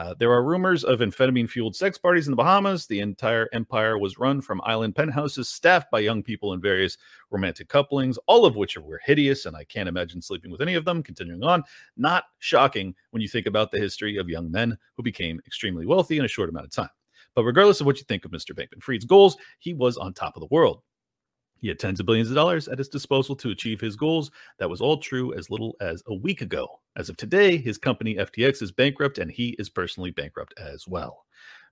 Uh, 0.00 0.14
there 0.18 0.32
are 0.32 0.42
rumors 0.42 0.82
of 0.82 1.00
amphetamine 1.00 1.46
fueled 1.46 1.76
sex 1.76 1.98
parties 1.98 2.26
in 2.26 2.30
the 2.30 2.36
Bahamas. 2.36 2.86
The 2.86 3.00
entire 3.00 3.50
empire 3.52 3.98
was 3.98 4.18
run 4.18 4.40
from 4.40 4.62
island 4.64 4.96
penthouses 4.96 5.50
staffed 5.50 5.90
by 5.90 5.98
young 5.98 6.22
people 6.22 6.54
in 6.54 6.60
various 6.62 6.96
romantic 7.30 7.68
couplings, 7.68 8.18
all 8.26 8.46
of 8.46 8.56
which 8.56 8.78
were 8.78 9.02
hideous, 9.04 9.44
and 9.44 9.54
I 9.54 9.64
can't 9.64 9.90
imagine 9.90 10.22
sleeping 10.22 10.50
with 10.50 10.62
any 10.62 10.74
of 10.74 10.86
them. 10.86 11.02
Continuing 11.02 11.44
on, 11.44 11.62
not 11.98 12.24
shocking 12.38 12.94
when 13.10 13.20
you 13.20 13.28
think 13.28 13.44
about 13.44 13.70
the 13.70 13.78
history 13.78 14.16
of 14.16 14.30
young 14.30 14.50
men 14.50 14.78
who 14.96 15.02
became 15.02 15.38
extremely 15.46 15.84
wealthy 15.84 16.16
in 16.16 16.24
a 16.24 16.28
short 16.28 16.48
amount 16.48 16.64
of 16.64 16.72
time. 16.72 16.88
But 17.34 17.44
regardless 17.44 17.82
of 17.82 17.86
what 17.86 17.98
you 17.98 18.04
think 18.04 18.24
of 18.24 18.30
Mr. 18.30 18.54
Bankman 18.54 18.82
Fried's 18.82 19.04
goals, 19.04 19.36
he 19.58 19.74
was 19.74 19.98
on 19.98 20.14
top 20.14 20.34
of 20.34 20.40
the 20.40 20.48
world. 20.50 20.80
He 21.60 21.68
had 21.68 21.78
tens 21.78 22.00
of 22.00 22.06
billions 22.06 22.30
of 22.30 22.34
dollars 22.34 22.68
at 22.68 22.78
his 22.78 22.88
disposal 22.88 23.36
to 23.36 23.50
achieve 23.50 23.80
his 23.80 23.96
goals. 23.96 24.30
That 24.58 24.70
was 24.70 24.80
all 24.80 24.96
true 24.96 25.34
as 25.34 25.50
little 25.50 25.76
as 25.80 26.02
a 26.06 26.14
week 26.14 26.40
ago. 26.40 26.80
As 26.96 27.08
of 27.08 27.16
today, 27.16 27.58
his 27.58 27.78
company 27.78 28.16
FTX 28.16 28.62
is 28.62 28.72
bankrupt 28.72 29.18
and 29.18 29.30
he 29.30 29.56
is 29.58 29.68
personally 29.68 30.10
bankrupt 30.10 30.54
as 30.58 30.88
well. 30.88 31.26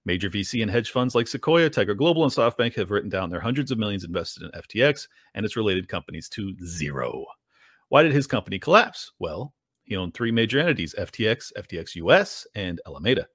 Major 0.04 0.30
VC 0.30 0.62
and 0.62 0.70
hedge 0.70 0.90
funds 0.90 1.14
like 1.14 1.26
Sequoia, 1.26 1.68
Tiger 1.68 1.94
Global, 1.94 2.22
and 2.22 2.32
SoftBank 2.32 2.74
have 2.74 2.90
written 2.90 3.10
down 3.10 3.30
their 3.30 3.40
hundreds 3.40 3.70
of 3.70 3.78
millions 3.78 4.04
invested 4.04 4.42
in 4.42 4.60
FTX 4.60 5.08
and 5.34 5.44
its 5.44 5.56
related 5.56 5.88
companies 5.88 6.28
to 6.30 6.54
zero. 6.64 7.24
Why 7.88 8.02
did 8.02 8.12
his 8.12 8.26
company 8.26 8.58
collapse? 8.58 9.12
Well, 9.18 9.54
he 9.84 9.96
owned 9.96 10.14
three 10.14 10.30
major 10.30 10.60
entities 10.60 10.94
FTX, 10.98 11.52
FTX 11.56 11.94
US, 11.96 12.46
and 12.54 12.80
Alameda. 12.86 13.26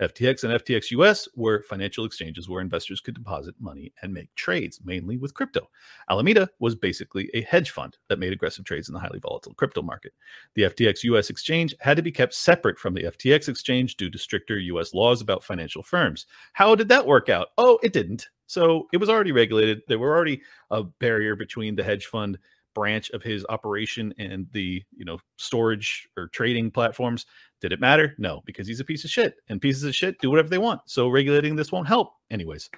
FTX 0.00 0.44
and 0.44 0.52
FTX 0.52 0.90
US 0.92 1.28
were 1.34 1.62
financial 1.62 2.04
exchanges 2.04 2.48
where 2.48 2.60
investors 2.60 3.00
could 3.00 3.14
deposit 3.14 3.54
money 3.58 3.92
and 4.02 4.12
make 4.12 4.32
trades, 4.36 4.80
mainly 4.84 5.16
with 5.16 5.34
crypto. 5.34 5.68
Alameda 6.08 6.48
was 6.60 6.74
basically 6.74 7.28
a 7.34 7.42
hedge 7.42 7.70
fund 7.70 7.96
that 8.08 8.18
made 8.18 8.32
aggressive 8.32 8.64
trades 8.64 8.88
in 8.88 8.94
the 8.94 9.00
highly 9.00 9.18
volatile 9.18 9.54
crypto 9.54 9.82
market. 9.82 10.12
The 10.54 10.62
FTX 10.62 11.02
US 11.04 11.30
exchange 11.30 11.74
had 11.80 11.96
to 11.96 12.02
be 12.02 12.12
kept 12.12 12.34
separate 12.34 12.78
from 12.78 12.94
the 12.94 13.04
FTX 13.04 13.48
exchange 13.48 13.96
due 13.96 14.10
to 14.10 14.18
stricter 14.18 14.58
US 14.58 14.94
laws 14.94 15.20
about 15.20 15.42
financial 15.42 15.82
firms. 15.82 16.26
How 16.52 16.74
did 16.74 16.88
that 16.88 17.06
work 17.06 17.28
out? 17.28 17.48
Oh, 17.58 17.78
it 17.82 17.92
didn't. 17.92 18.28
So 18.46 18.88
it 18.92 18.96
was 18.96 19.10
already 19.10 19.32
regulated. 19.32 19.82
There 19.88 19.98
were 19.98 20.16
already 20.16 20.40
a 20.70 20.82
barrier 20.82 21.36
between 21.36 21.76
the 21.76 21.84
hedge 21.84 22.06
fund 22.06 22.38
branch 22.78 23.10
of 23.10 23.24
his 23.24 23.44
operation 23.48 24.14
and 24.18 24.46
the 24.52 24.80
you 24.96 25.04
know 25.04 25.18
storage 25.36 26.08
or 26.16 26.28
trading 26.28 26.70
platforms 26.70 27.26
did 27.60 27.72
it 27.72 27.80
matter? 27.80 28.14
No 28.18 28.40
because 28.46 28.68
he's 28.68 28.78
a 28.78 28.84
piece 28.84 29.04
of 29.04 29.10
shit 29.10 29.34
and 29.48 29.60
pieces 29.60 29.82
of 29.82 29.96
shit 29.96 30.16
do 30.20 30.30
whatever 30.30 30.48
they 30.48 30.58
want 30.58 30.80
so 30.86 31.08
regulating 31.08 31.56
this 31.56 31.72
won't 31.72 31.88
help. 31.88 32.12
Anyways 32.30 32.70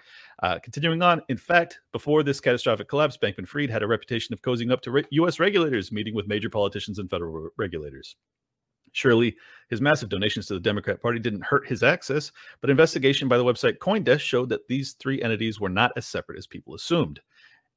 uh, 0.42 0.58
continuing 0.60 1.02
on 1.02 1.20
in 1.28 1.36
fact 1.36 1.80
before 1.92 2.22
this 2.22 2.40
catastrophic 2.40 2.88
collapse 2.88 3.18
bankman 3.18 3.46
fried 3.46 3.68
had 3.68 3.82
a 3.82 3.86
reputation 3.86 4.32
of 4.32 4.40
cozying 4.40 4.72
up 4.72 4.80
to 4.80 4.90
re- 4.90 5.04
us 5.12 5.38
regulators 5.38 5.92
meeting 5.92 6.14
with 6.14 6.26
major 6.26 6.48
politicians 6.48 6.98
and 6.98 7.10
federal 7.10 7.32
re- 7.32 7.50
regulators. 7.58 8.16
Surely 8.92 9.36
his 9.68 9.82
massive 9.82 10.08
donations 10.08 10.46
to 10.46 10.54
the 10.54 10.60
Democrat 10.60 11.00
Party 11.00 11.18
didn't 11.18 11.44
hurt 11.44 11.68
his 11.68 11.82
access, 11.82 12.32
but 12.60 12.70
investigation 12.70 13.28
by 13.28 13.36
the 13.36 13.44
website 13.44 13.78
Coindesk 13.78 14.20
showed 14.20 14.48
that 14.48 14.66
these 14.66 14.94
three 14.94 15.22
entities 15.22 15.60
were 15.60 15.68
not 15.68 15.92
as 15.96 16.06
separate 16.06 16.38
as 16.38 16.46
people 16.46 16.74
assumed. 16.74 17.20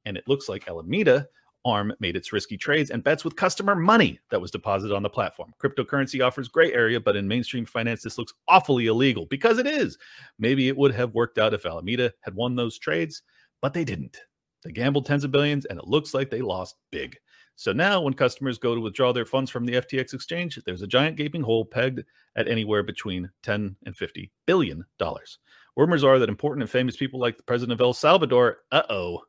And 0.06 0.16
it 0.16 0.28
looks 0.28 0.48
like 0.48 0.68
Alameda 0.68 1.28
ARM 1.64 1.92
made 2.00 2.16
its 2.16 2.32
risky 2.32 2.56
trades 2.56 2.90
and 2.90 3.02
bets 3.02 3.24
with 3.24 3.36
customer 3.36 3.74
money 3.74 4.20
that 4.30 4.40
was 4.40 4.50
deposited 4.50 4.94
on 4.94 5.02
the 5.02 5.10
platform. 5.10 5.52
Cryptocurrency 5.62 6.24
offers 6.24 6.48
gray 6.48 6.72
area, 6.72 7.00
but 7.00 7.16
in 7.16 7.26
mainstream 7.26 7.64
finance, 7.64 8.02
this 8.02 8.18
looks 8.18 8.34
awfully 8.48 8.86
illegal 8.86 9.26
because 9.26 9.58
it 9.58 9.66
is. 9.66 9.98
Maybe 10.38 10.68
it 10.68 10.76
would 10.76 10.94
have 10.94 11.14
worked 11.14 11.38
out 11.38 11.54
if 11.54 11.66
Alameda 11.66 12.12
had 12.20 12.34
won 12.34 12.54
those 12.54 12.78
trades, 12.78 13.22
but 13.62 13.72
they 13.72 13.84
didn't. 13.84 14.18
They 14.64 14.72
gambled 14.72 15.06
tens 15.06 15.24
of 15.24 15.30
billions, 15.30 15.66
and 15.66 15.78
it 15.78 15.86
looks 15.86 16.14
like 16.14 16.30
they 16.30 16.40
lost 16.40 16.76
big. 16.90 17.16
So 17.56 17.72
now, 17.72 18.00
when 18.00 18.14
customers 18.14 18.58
go 18.58 18.74
to 18.74 18.80
withdraw 18.80 19.12
their 19.12 19.26
funds 19.26 19.50
from 19.50 19.64
the 19.64 19.74
FTX 19.74 20.12
exchange, 20.12 20.58
there's 20.66 20.82
a 20.82 20.86
giant 20.86 21.16
gaping 21.16 21.42
hole 21.42 21.64
pegged 21.64 22.02
at 22.36 22.48
anywhere 22.48 22.82
between 22.82 23.30
10 23.42 23.76
and 23.86 23.96
50 23.96 24.30
billion 24.46 24.84
dollars. 24.98 25.38
Rumors 25.76 26.02
are 26.02 26.18
that 26.18 26.28
important 26.28 26.62
and 26.62 26.70
famous 26.70 26.96
people 26.96 27.20
like 27.20 27.36
the 27.36 27.42
president 27.44 27.74
of 27.74 27.84
El 27.84 27.92
Salvador, 27.92 28.58
uh 28.72 28.82
oh, 28.90 29.22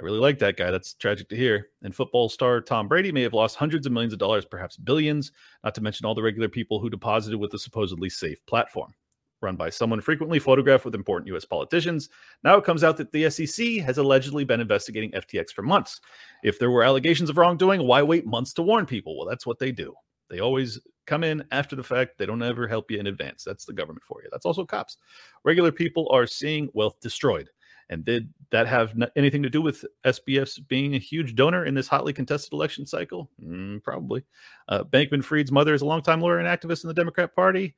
I 0.00 0.04
really 0.04 0.18
like 0.18 0.38
that 0.40 0.56
guy. 0.56 0.70
That's 0.72 0.94
tragic 0.94 1.28
to 1.28 1.36
hear. 1.36 1.68
And 1.82 1.94
football 1.94 2.28
star 2.28 2.60
Tom 2.60 2.88
Brady 2.88 3.12
may 3.12 3.22
have 3.22 3.32
lost 3.32 3.56
hundreds 3.56 3.86
of 3.86 3.92
millions 3.92 4.12
of 4.12 4.18
dollars, 4.18 4.44
perhaps 4.44 4.76
billions, 4.76 5.30
not 5.62 5.74
to 5.76 5.80
mention 5.80 6.04
all 6.04 6.16
the 6.16 6.22
regular 6.22 6.48
people 6.48 6.80
who 6.80 6.90
deposited 6.90 7.38
with 7.38 7.52
the 7.52 7.58
supposedly 7.58 8.10
safe 8.10 8.44
platform. 8.46 8.92
run 9.40 9.54
by 9.56 9.70
someone 9.70 10.00
frequently 10.00 10.40
photographed 10.40 10.84
with 10.84 10.94
important 10.94 11.32
US 11.34 11.44
politicians. 11.44 12.08
Now 12.42 12.56
it 12.56 12.64
comes 12.64 12.82
out 12.82 12.96
that 12.96 13.12
the 13.12 13.30
SEC 13.30 13.84
has 13.84 13.98
allegedly 13.98 14.42
been 14.44 14.60
investigating 14.60 15.12
FTX 15.12 15.52
for 15.52 15.62
months. 15.62 16.00
If 16.42 16.58
there 16.58 16.70
were 16.70 16.82
allegations 16.82 17.30
of 17.30 17.36
wrongdoing, 17.36 17.86
why 17.86 18.02
wait 18.02 18.26
months 18.26 18.52
to 18.54 18.62
warn 18.62 18.86
people? 18.86 19.16
Well, 19.16 19.28
that's 19.28 19.46
what 19.46 19.58
they 19.58 19.70
do. 19.70 19.94
They 20.30 20.40
always 20.40 20.80
come 21.06 21.22
in 21.22 21.44
after 21.52 21.76
the 21.76 21.82
fact. 21.84 22.18
They 22.18 22.26
don't 22.26 22.42
ever 22.42 22.66
help 22.66 22.90
you 22.90 22.98
in 22.98 23.06
advance. 23.06 23.44
That's 23.44 23.66
the 23.66 23.74
government 23.74 24.02
for 24.02 24.22
you. 24.22 24.28
That's 24.32 24.46
also 24.46 24.64
cops. 24.64 24.96
Regular 25.44 25.70
people 25.70 26.08
are 26.10 26.26
seeing 26.26 26.70
wealth 26.72 26.98
destroyed. 27.00 27.50
And 27.90 28.04
did 28.04 28.32
that 28.50 28.66
have 28.66 28.94
anything 29.14 29.42
to 29.42 29.50
do 29.50 29.60
with 29.60 29.84
SBF's 30.04 30.58
being 30.58 30.94
a 30.94 30.98
huge 30.98 31.34
donor 31.34 31.64
in 31.64 31.74
this 31.74 31.88
hotly 31.88 32.12
contested 32.12 32.52
election 32.52 32.86
cycle? 32.86 33.30
Mm, 33.42 33.82
probably. 33.82 34.24
Uh, 34.68 34.84
Bankman 34.84 35.22
Fried's 35.22 35.52
mother 35.52 35.74
is 35.74 35.82
a 35.82 35.86
longtime 35.86 36.20
lawyer 36.20 36.38
and 36.38 36.48
activist 36.48 36.84
in 36.84 36.88
the 36.88 36.94
Democrat 36.94 37.34
Party 37.34 37.74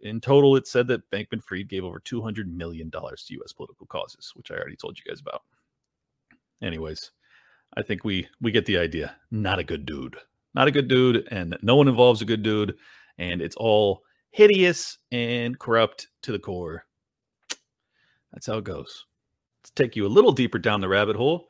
in 0.00 0.20
total, 0.20 0.56
it 0.56 0.66
said 0.66 0.86
that 0.88 1.10
Bankman 1.10 1.42
Fried 1.42 1.68
gave 1.68 1.84
over 1.84 2.00
$200 2.00 2.46
million 2.46 2.90
to 2.90 3.00
U.S. 3.28 3.52
political 3.52 3.86
causes, 3.86 4.32
which 4.34 4.50
I 4.50 4.54
already 4.54 4.76
told 4.76 4.98
you 4.98 5.04
guys 5.04 5.20
about. 5.20 5.42
Anyways, 6.62 7.10
I 7.76 7.82
think 7.82 8.04
we 8.04 8.28
we 8.40 8.50
get 8.50 8.66
the 8.66 8.78
idea. 8.78 9.16
Not 9.30 9.58
a 9.58 9.64
good 9.64 9.84
dude. 9.84 10.16
Not 10.54 10.68
a 10.68 10.70
good 10.70 10.88
dude, 10.88 11.28
and 11.30 11.56
no 11.60 11.76
one 11.76 11.88
involves 11.88 12.22
a 12.22 12.26
good 12.26 12.42
dude, 12.42 12.76
and 13.18 13.42
it's 13.42 13.56
all 13.56 14.04
hideous 14.30 14.98
and 15.12 15.58
corrupt 15.58 16.08
to 16.22 16.32
the 16.32 16.38
core. 16.38 16.86
That's 18.32 18.46
how 18.46 18.58
it 18.58 18.64
goes. 18.64 19.04
Take 19.76 19.94
you 19.94 20.06
a 20.06 20.08
little 20.08 20.32
deeper 20.32 20.58
down 20.58 20.80
the 20.80 20.88
rabbit 20.88 21.16
hole. 21.16 21.46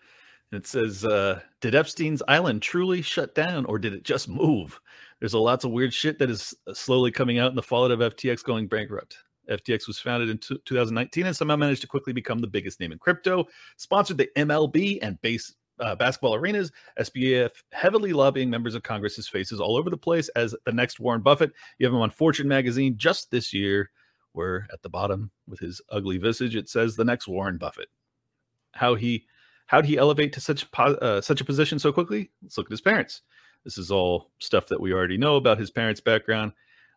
And 0.53 0.61
it 0.61 0.67
says, 0.67 1.05
uh, 1.05 1.41
Did 1.61 1.75
Epstein's 1.75 2.23
island 2.29 2.63
truly 2.63 3.03
shut 3.03 3.35
down 3.35 3.65
or 3.65 3.79
did 3.79 3.95
it 3.95 4.05
just 4.05 4.29
move? 4.29 4.79
There's 5.21 5.35
a 5.35 5.39
lots 5.39 5.65
of 5.65 5.71
weird 5.71 5.95
shit 5.95 6.19
that 6.19 6.31
is 6.31 6.55
uh, 6.67 6.75
slowly 6.75 7.11
coming 7.11 7.39
out 7.39 7.51
in 7.51 7.57
the 7.57 7.63
fallout 7.63 7.91
of 7.91 8.01
FTX 8.01 8.45
going 8.45 8.69
bankrupt. 8.69 9.17
FTX 9.49 9.87
was 9.87 9.99
founded 9.99 10.29
in 10.29 10.39
2019 10.39 11.27
and 11.27 11.37
somehow 11.37 11.57
managed 11.57 11.81
to 11.83 11.87
quickly 11.87 12.13
become 12.13 12.41
the 12.41 12.47
biggest 12.47 12.81
name 12.81 12.93
in 12.93 12.99
crypto. 12.99 13.47
Sponsored 13.77 14.19
the 14.19 14.29
MLB 14.37 14.99
and 15.03 15.21
base 15.23 15.55
uh, 15.81 15.95
basketball 15.95 16.35
arenas. 16.35 16.73
SBF 16.99 17.51
heavily 17.73 18.13
lobbying 18.13 18.51
members 18.51 18.75
of 18.75 18.83
Congress's 18.83 19.29
faces 19.29 19.61
all 19.61 19.77
over 19.77 19.91
the 19.91 19.97
place 19.97 20.29
as 20.31 20.55
the 20.65 20.73
next 20.73 21.01
Warren 21.01 21.23
Buffett. 21.23 21.53
You 21.79 21.87
have 21.87 21.95
him 21.95 22.01
on 22.01 22.11
Fortune 22.11 22.49
magazine 22.49 22.97
just 22.97 23.31
this 23.31 23.53
year, 23.53 23.91
where 24.33 24.67
at 24.73 24.83
the 24.83 24.89
bottom 24.89 25.31
with 25.47 25.61
his 25.61 25.81
ugly 25.91 26.19
visage 26.19 26.57
it 26.57 26.69
says 26.69 26.97
the 26.97 27.05
next 27.05 27.29
Warren 27.29 27.59
Buffett. 27.59 27.89
How 28.77 28.95
he 28.95 29.27
how 29.67 29.81
did 29.81 29.89
he 29.89 29.99
elevate 29.99 30.33
to 30.35 30.41
such 30.41 30.67
uh, 30.77 31.21
such 31.21 31.41
a 31.41 31.45
position 31.45 31.79
so 31.79 31.93
quickly? 31.93 32.31
Let's 32.43 32.57
look 32.57 32.69
at 32.69 32.73
his 32.73 32.81
parents. 32.81 33.23
This 33.65 33.79
is 33.79 33.91
all 33.91 34.31
stuff 34.39 34.69
that 34.69 34.81
we 34.81 34.93
already 34.93 35.17
know 35.17 35.37
about 35.37 35.59
his 35.59 35.71
parents' 35.71 36.01
background. 36.01 36.53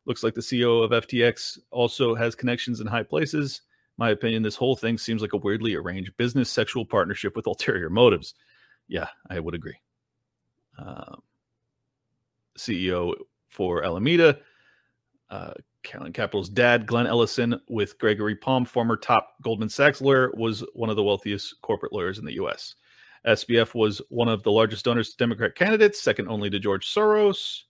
Looks 0.05 0.23
like 0.23 0.35
the 0.35 0.41
CEO 0.41 0.83
of 0.83 0.91
FTX 0.91 1.57
also 1.71 2.13
has 2.13 2.35
connections 2.35 2.79
in 2.79 2.87
high 2.87 3.03
places. 3.03 3.61
My 3.97 4.11
opinion, 4.11 4.43
this 4.43 4.55
whole 4.55 4.75
thing 4.75 4.97
seems 4.97 5.21
like 5.21 5.33
a 5.33 5.37
weirdly 5.37 5.75
arranged 5.75 6.15
business 6.17 6.49
sexual 6.49 6.85
partnership 6.85 7.35
with 7.35 7.47
ulterior 7.47 7.89
motives. 7.89 8.35
Yeah, 8.87 9.07
I 9.29 9.39
would 9.39 9.55
agree. 9.55 9.75
Um, 10.77 11.21
CEO 12.57 13.13
for 13.49 13.83
Alameda, 13.83 14.39
uh, 15.29 15.53
Carolyn 15.83 16.13
Capital's 16.13 16.49
dad, 16.49 16.85
Glenn 16.85 17.07
Ellison, 17.07 17.59
with 17.67 17.97
Gregory 17.99 18.35
Palm, 18.35 18.65
former 18.65 18.97
top 18.97 19.35
Goldman 19.41 19.69
Sachs 19.69 20.01
lawyer, 20.01 20.31
was 20.35 20.63
one 20.73 20.89
of 20.89 20.95
the 20.95 21.03
wealthiest 21.03 21.61
corporate 21.61 21.93
lawyers 21.93 22.19
in 22.19 22.25
the 22.25 22.33
U.S. 22.33 22.75
SBF 23.25 23.75
was 23.75 24.01
one 24.09 24.29
of 24.29 24.43
the 24.43 24.51
largest 24.51 24.85
donors 24.85 25.11
to 25.11 25.17
Democrat 25.17 25.55
candidates, 25.55 26.01
second 26.01 26.27
only 26.27 26.49
to 26.49 26.59
George 26.59 26.87
Soros. 26.87 27.63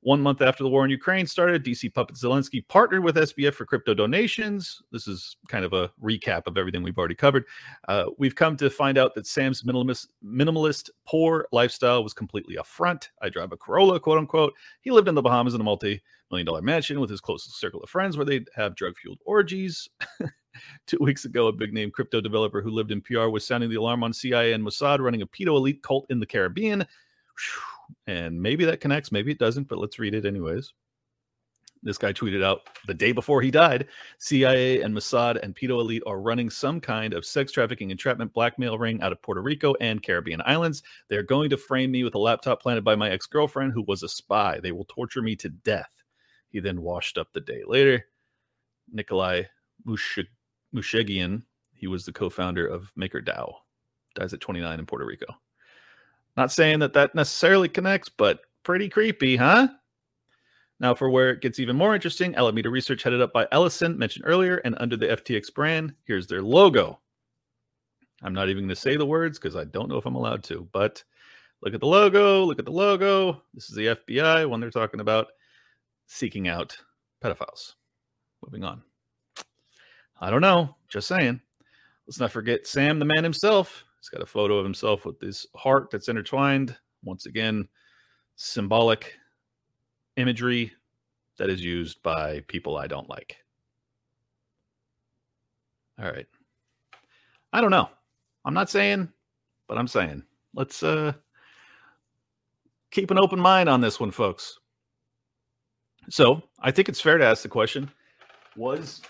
One 0.00 0.20
month 0.20 0.42
after 0.42 0.62
the 0.62 0.70
war 0.70 0.84
in 0.84 0.92
Ukraine 0.92 1.26
started, 1.26 1.64
DC 1.64 1.92
puppet 1.92 2.16
Zelensky 2.16 2.66
partnered 2.68 3.02
with 3.02 3.16
SBF 3.16 3.54
for 3.54 3.66
crypto 3.66 3.94
donations. 3.94 4.80
This 4.92 5.08
is 5.08 5.36
kind 5.48 5.64
of 5.64 5.72
a 5.72 5.90
recap 6.00 6.46
of 6.46 6.56
everything 6.56 6.84
we've 6.84 6.98
already 6.98 7.16
covered. 7.16 7.44
Uh, 7.88 8.04
we've 8.16 8.36
come 8.36 8.56
to 8.58 8.70
find 8.70 8.96
out 8.96 9.14
that 9.16 9.26
Sam's 9.26 9.64
minimalist, 9.64 10.06
minimalist, 10.24 10.90
poor 11.04 11.48
lifestyle 11.50 12.04
was 12.04 12.14
completely 12.14 12.56
a 12.56 12.64
front. 12.64 13.10
I 13.20 13.28
drive 13.28 13.50
a 13.50 13.56
Corolla, 13.56 13.98
quote 13.98 14.18
unquote. 14.18 14.54
He 14.82 14.92
lived 14.92 15.08
in 15.08 15.16
the 15.16 15.22
Bahamas 15.22 15.54
in 15.54 15.60
a 15.60 15.64
multi 15.64 16.00
million 16.30 16.46
dollar 16.46 16.62
mansion 16.62 17.00
with 17.00 17.10
his 17.10 17.20
closest 17.20 17.58
circle 17.58 17.82
of 17.82 17.90
friends 17.90 18.16
where 18.16 18.26
they'd 18.26 18.48
have 18.54 18.76
drug 18.76 18.96
fueled 18.96 19.18
orgies. 19.24 19.88
Two 20.86 20.98
weeks 21.00 21.24
ago, 21.24 21.46
a 21.46 21.52
big 21.52 21.72
name 21.72 21.90
crypto 21.90 22.20
developer 22.20 22.60
who 22.60 22.70
lived 22.70 22.90
in 22.90 23.00
PR 23.00 23.28
was 23.28 23.46
sounding 23.46 23.70
the 23.70 23.76
alarm 23.76 24.02
on 24.02 24.12
CIA 24.12 24.52
and 24.52 24.64
Mossad 24.64 24.98
running 24.98 25.22
a 25.22 25.26
pedo 25.26 25.56
elite 25.56 25.82
cult 25.82 26.06
in 26.10 26.20
the 26.20 26.26
Caribbean. 26.26 26.86
And 28.06 28.40
maybe 28.40 28.64
that 28.64 28.80
connects, 28.80 29.12
maybe 29.12 29.30
it 29.30 29.38
doesn't, 29.38 29.68
but 29.68 29.78
let's 29.78 29.98
read 29.98 30.14
it 30.14 30.26
anyways. 30.26 30.72
This 31.82 31.98
guy 31.98 32.12
tweeted 32.12 32.42
out 32.42 32.68
the 32.86 32.94
day 32.94 33.12
before 33.12 33.40
he 33.40 33.50
died 33.50 33.86
CIA 34.18 34.82
and 34.82 34.94
Mossad 34.94 35.38
and 35.42 35.54
pedo 35.54 35.80
elite 35.80 36.02
are 36.06 36.20
running 36.20 36.50
some 36.50 36.80
kind 36.80 37.14
of 37.14 37.24
sex 37.24 37.52
trafficking, 37.52 37.90
entrapment, 37.90 38.32
blackmail 38.32 38.78
ring 38.78 39.00
out 39.00 39.12
of 39.12 39.22
Puerto 39.22 39.42
Rico 39.42 39.74
and 39.80 40.02
Caribbean 40.02 40.42
islands. 40.44 40.82
They're 41.08 41.22
going 41.22 41.50
to 41.50 41.56
frame 41.56 41.92
me 41.92 42.02
with 42.02 42.16
a 42.16 42.18
laptop 42.18 42.60
planted 42.60 42.82
by 42.82 42.96
my 42.96 43.10
ex 43.10 43.26
girlfriend 43.26 43.72
who 43.72 43.84
was 43.86 44.02
a 44.02 44.08
spy. 44.08 44.58
They 44.60 44.72
will 44.72 44.86
torture 44.86 45.22
me 45.22 45.36
to 45.36 45.48
death. 45.48 45.97
He 46.50 46.60
then 46.60 46.82
washed 46.82 47.18
up 47.18 47.32
the 47.32 47.40
day 47.40 47.62
later. 47.66 48.06
Nikolai 48.92 49.44
Mushegian, 49.86 51.42
he 51.74 51.86
was 51.86 52.04
the 52.04 52.12
co 52.12 52.30
founder 52.30 52.66
of 52.66 52.92
MakerDAO, 52.98 53.52
dies 54.14 54.32
at 54.32 54.40
29 54.40 54.78
in 54.78 54.86
Puerto 54.86 55.04
Rico. 55.04 55.26
Not 56.36 56.52
saying 56.52 56.78
that 56.80 56.92
that 56.94 57.14
necessarily 57.14 57.68
connects, 57.68 58.08
but 58.08 58.40
pretty 58.62 58.88
creepy, 58.88 59.36
huh? 59.36 59.68
Now, 60.80 60.94
for 60.94 61.10
where 61.10 61.30
it 61.30 61.40
gets 61.40 61.58
even 61.58 61.76
more 61.76 61.94
interesting, 61.94 62.36
Alameda 62.36 62.70
Research, 62.70 63.02
headed 63.02 63.20
up 63.20 63.32
by 63.32 63.48
Ellison, 63.50 63.98
mentioned 63.98 64.24
earlier, 64.26 64.58
and 64.58 64.76
under 64.78 64.96
the 64.96 65.08
FTX 65.08 65.52
brand, 65.52 65.92
here's 66.04 66.28
their 66.28 66.42
logo. 66.42 67.00
I'm 68.22 68.34
not 68.34 68.48
even 68.48 68.62
going 68.64 68.68
to 68.68 68.76
say 68.76 68.96
the 68.96 69.06
words 69.06 69.38
because 69.38 69.56
I 69.56 69.64
don't 69.64 69.88
know 69.88 69.96
if 69.96 70.06
I'm 70.06 70.14
allowed 70.14 70.44
to, 70.44 70.68
but 70.72 71.02
look 71.62 71.74
at 71.74 71.80
the 71.80 71.86
logo. 71.86 72.44
Look 72.44 72.58
at 72.58 72.64
the 72.64 72.70
logo. 72.70 73.42
This 73.54 73.68
is 73.68 73.76
the 73.76 73.86
FBI 73.86 74.48
one 74.48 74.60
they're 74.60 74.70
talking 74.70 75.00
about 75.00 75.28
seeking 76.08 76.48
out 76.48 76.76
pedophiles. 77.22 77.74
Moving 78.44 78.64
on. 78.64 78.82
I 80.20 80.30
don't 80.30 80.40
know. 80.40 80.74
Just 80.88 81.06
saying. 81.06 81.40
Let's 82.06 82.18
not 82.18 82.32
forget 82.32 82.66
Sam, 82.66 82.98
the 82.98 83.04
man 83.04 83.22
himself. 83.22 83.84
He's 84.00 84.08
got 84.08 84.22
a 84.22 84.26
photo 84.26 84.58
of 84.58 84.64
himself 84.64 85.04
with 85.04 85.20
this 85.20 85.46
heart 85.54 85.90
that's 85.90 86.08
intertwined. 86.08 86.76
Once 87.04 87.26
again, 87.26 87.68
symbolic 88.36 89.14
imagery 90.16 90.72
that 91.36 91.50
is 91.50 91.62
used 91.62 92.02
by 92.02 92.40
people 92.48 92.76
I 92.76 92.86
don't 92.86 93.08
like. 93.08 93.36
All 96.00 96.10
right. 96.10 96.26
I 97.52 97.60
don't 97.60 97.70
know. 97.70 97.88
I'm 98.44 98.54
not 98.54 98.70
saying, 98.70 99.12
but 99.66 99.78
I'm 99.78 99.88
saying. 99.88 100.22
Let's 100.54 100.82
uh 100.82 101.12
keep 102.90 103.10
an 103.10 103.18
open 103.18 103.38
mind 103.38 103.68
on 103.68 103.80
this 103.80 104.00
one, 104.00 104.10
folks. 104.10 104.58
So, 106.10 106.42
I 106.60 106.70
think 106.70 106.88
it's 106.88 107.00
fair 107.00 107.18
to 107.18 107.24
ask 107.24 107.42
the 107.42 107.48
question, 107.48 107.90
was 108.56 109.02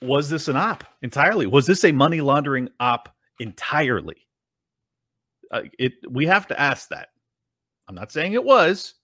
was 0.00 0.30
this 0.30 0.48
an 0.48 0.56
op 0.56 0.84
entirely? 1.02 1.46
Was 1.46 1.66
this 1.66 1.84
a 1.84 1.92
money 1.92 2.20
laundering 2.20 2.68
op 2.80 3.14
entirely? 3.40 4.26
Uh, 5.50 5.62
it 5.78 5.92
we 6.10 6.26
have 6.26 6.46
to 6.48 6.60
ask 6.60 6.88
that. 6.88 7.08
I'm 7.88 7.94
not 7.94 8.12
saying 8.12 8.34
it 8.34 8.44
was, 8.44 8.94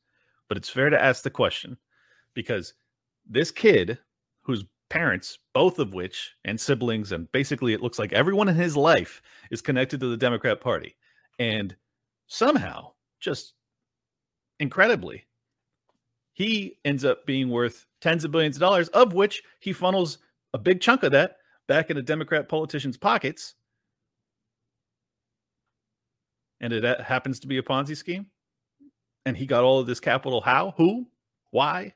but 0.49 0.57
it's 0.57 0.68
fair 0.68 0.91
to 0.91 1.03
ask 1.03 1.22
the 1.22 1.30
question 1.30 1.76
because 2.35 2.74
this 3.28 3.51
kid 3.51 3.99
whose 4.43 4.64
parents, 4.91 5.39
both 5.55 5.78
of 5.78 5.95
which 5.95 6.35
and 6.45 6.61
siblings, 6.61 7.12
and 7.12 7.30
basically 7.32 7.72
it 7.72 7.82
looks 7.82 7.99
like 7.99 8.12
everyone 8.12 8.49
in 8.49 8.55
his 8.55 8.76
life 8.76 9.22
is 9.51 9.62
connected 9.62 10.01
to 10.01 10.09
the 10.09 10.16
Democrat 10.16 10.61
Party, 10.61 10.95
and 11.39 11.74
somehow, 12.26 12.93
just 13.20 13.55
incredibly, 14.61 15.24
he 16.35 16.78
ends 16.85 17.05
up 17.05 17.24
being 17.26 17.49
worth 17.49 17.87
tens 18.01 18.24
of 18.24 18.32
billions 18.32 18.57
of 18.57 18.61
dollars, 18.61 18.89
of 18.89 19.14
which 19.14 19.43
he 19.61 19.72
funnels 19.72 20.18
a 20.53 20.59
big 20.59 20.80
chunk 20.80 21.05
of 21.05 21.12
that 21.12 21.39
back 21.68 21.91
into 21.91 22.03
Democrat 22.03 22.49
politicians' 22.49 22.97
pockets. 22.97 23.55
And 26.61 26.72
it 26.72 27.01
happens 27.01 27.41
to 27.41 27.47
be 27.47 27.59
a 27.59 27.62
Ponzi 27.62 27.97
scheme. 27.97 28.26
And 29.26 29.37
he 29.37 29.47
got 29.47 29.64
all 29.64 29.78
of 29.78 29.87
this 29.87 30.01
capital. 30.01 30.41
How? 30.41 30.74
Who? 30.76 31.07
Why? 31.51 31.95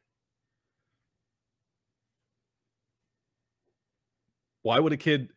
Why 4.62 4.78
would 4.78 4.92
a 4.92 4.96
kid 4.96 5.30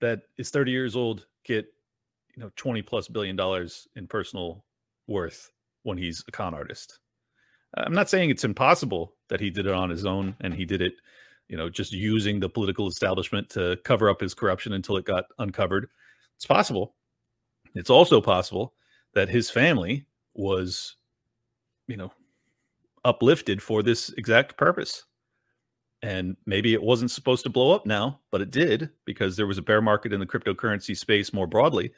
that 0.00 0.22
is 0.36 0.50
30 0.50 0.70
years 0.70 0.96
old 0.96 1.26
get, 1.44 1.66
you 2.34 2.42
know, 2.42 2.50
20 2.56 2.82
plus 2.82 3.08
billion 3.08 3.36
dollars 3.36 3.86
in 3.96 4.06
personal 4.06 4.64
worth 5.06 5.52
when 5.82 5.96
he's 5.96 6.24
a 6.26 6.32
con 6.32 6.54
artist? 6.54 6.98
I'm 7.76 7.92
not 7.92 8.08
saying 8.08 8.30
it's 8.30 8.44
impossible 8.44 9.14
that 9.28 9.40
he 9.40 9.50
did 9.50 9.66
it 9.66 9.74
on 9.74 9.90
his 9.90 10.06
own 10.06 10.34
and 10.40 10.54
he 10.54 10.64
did 10.64 10.80
it 10.80 10.94
you 11.48 11.56
know, 11.56 11.68
just 11.68 11.92
using 11.92 12.38
the 12.38 12.48
political 12.48 12.86
establishment 12.86 13.48
to 13.50 13.78
cover 13.84 14.10
up 14.10 14.20
his 14.20 14.34
corruption 14.34 14.74
until 14.74 14.96
it 14.96 15.04
got 15.04 15.24
uncovered. 15.38 15.88
It's 16.36 16.46
possible. 16.46 16.94
It's 17.74 17.90
also 17.90 18.20
possible 18.20 18.74
that 19.14 19.28
his 19.28 19.50
family 19.50 20.06
was, 20.34 20.96
you 21.86 21.96
know, 21.96 22.12
uplifted 23.04 23.62
for 23.62 23.82
this 23.82 24.10
exact 24.10 24.56
purpose. 24.56 25.04
And 26.02 26.36
maybe 26.46 26.74
it 26.74 26.82
wasn't 26.82 27.10
supposed 27.10 27.42
to 27.44 27.50
blow 27.50 27.74
up 27.74 27.86
now, 27.86 28.20
but 28.30 28.40
it 28.40 28.50
did 28.50 28.90
because 29.04 29.36
there 29.36 29.46
was 29.46 29.58
a 29.58 29.62
bear 29.62 29.80
market 29.80 30.12
in 30.12 30.20
the 30.20 30.26
cryptocurrency 30.26 30.96
space 30.96 31.32
more 31.32 31.46
broadly. 31.46 31.92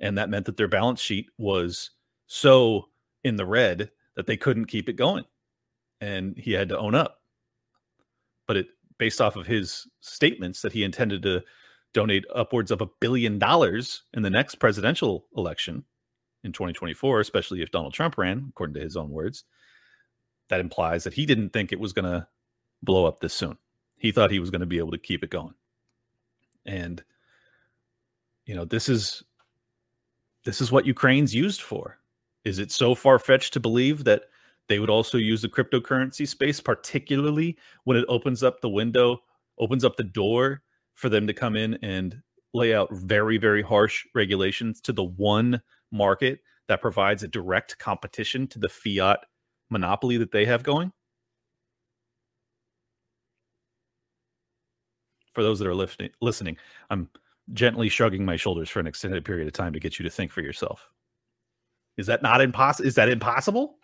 And 0.00 0.18
that 0.18 0.30
meant 0.30 0.46
that 0.46 0.56
their 0.56 0.66
balance 0.66 1.00
sheet 1.00 1.26
was 1.38 1.90
so 2.26 2.88
in 3.22 3.36
the 3.36 3.46
red 3.46 3.90
that 4.16 4.26
they 4.26 4.36
couldn't 4.36 4.66
keep 4.66 4.88
it 4.88 4.94
going. 4.94 5.24
And 6.00 6.36
he 6.36 6.52
had 6.52 6.68
to 6.70 6.78
own 6.78 6.94
up. 6.94 7.20
But 8.46 8.56
it 8.56 8.66
based 8.98 9.20
off 9.20 9.36
of 9.36 9.46
his 9.46 9.86
statements 10.00 10.62
that 10.62 10.72
he 10.72 10.84
intended 10.84 11.22
to 11.22 11.42
donate 11.92 12.24
upwards 12.34 12.70
of 12.70 12.80
a 12.80 12.88
billion 13.00 13.38
dollars 13.38 14.02
in 14.12 14.22
the 14.22 14.30
next 14.30 14.56
presidential 14.56 15.26
election 15.36 15.84
in 16.42 16.52
2024, 16.52 17.20
especially 17.20 17.62
if 17.62 17.70
Donald 17.70 17.94
Trump 17.94 18.18
ran, 18.18 18.46
according 18.50 18.74
to 18.74 18.80
his 18.80 18.96
own 18.96 19.10
words, 19.10 19.44
that 20.48 20.60
implies 20.60 21.04
that 21.04 21.14
he 21.14 21.24
didn't 21.24 21.50
think 21.50 21.72
it 21.72 21.80
was 21.80 21.92
going 21.92 22.04
to 22.04 22.26
blow 22.82 23.06
up 23.06 23.20
this 23.20 23.32
soon. 23.32 23.56
He 23.96 24.12
thought 24.12 24.30
he 24.30 24.40
was 24.40 24.50
going 24.50 24.60
to 24.60 24.66
be 24.66 24.78
able 24.78 24.90
to 24.90 24.98
keep 24.98 25.24
it 25.24 25.30
going. 25.30 25.54
And 26.66 27.02
you 28.44 28.54
know, 28.54 28.64
this 28.64 28.88
is 28.88 29.22
this 30.44 30.60
is 30.60 30.70
what 30.70 30.86
Ukraine's 30.86 31.34
used 31.34 31.62
for. 31.62 31.98
Is 32.44 32.58
it 32.58 32.70
so 32.70 32.94
far 32.94 33.18
fetched 33.18 33.52
to 33.54 33.60
believe 33.60 34.04
that 34.04 34.24
they 34.68 34.78
would 34.78 34.90
also 34.90 35.18
use 35.18 35.42
the 35.42 35.48
cryptocurrency 35.48 36.26
space, 36.26 36.60
particularly 36.60 37.56
when 37.84 37.96
it 37.96 38.04
opens 38.08 38.42
up 38.42 38.60
the 38.60 38.68
window, 38.68 39.18
opens 39.58 39.84
up 39.84 39.96
the 39.96 40.04
door 40.04 40.62
for 40.94 41.08
them 41.08 41.26
to 41.26 41.34
come 41.34 41.56
in 41.56 41.74
and 41.82 42.22
lay 42.52 42.74
out 42.74 42.88
very, 42.92 43.36
very 43.36 43.62
harsh 43.62 44.04
regulations 44.14 44.80
to 44.82 44.92
the 44.92 45.04
one 45.04 45.60
market 45.90 46.40
that 46.68 46.80
provides 46.80 47.22
a 47.22 47.28
direct 47.28 47.78
competition 47.78 48.46
to 48.48 48.58
the 48.58 48.68
fiat 48.68 49.20
monopoly 49.70 50.16
that 50.16 50.32
they 50.32 50.44
have 50.44 50.62
going? 50.62 50.92
For 55.34 55.42
those 55.42 55.58
that 55.58 55.68
are 55.68 55.74
listening, 55.74 56.10
listening, 56.20 56.56
I'm 56.90 57.10
gently 57.52 57.88
shrugging 57.88 58.24
my 58.24 58.36
shoulders 58.36 58.70
for 58.70 58.80
an 58.80 58.86
extended 58.86 59.24
period 59.24 59.46
of 59.46 59.52
time 59.52 59.72
to 59.72 59.80
get 59.80 59.98
you 59.98 60.04
to 60.04 60.10
think 60.10 60.30
for 60.30 60.40
yourself. 60.42 60.88
Is 61.96 62.06
that 62.06 62.22
not 62.22 62.40
impossible? 62.40 62.86
Is 62.86 62.94
that 62.96 63.08
impossible? 63.08 63.76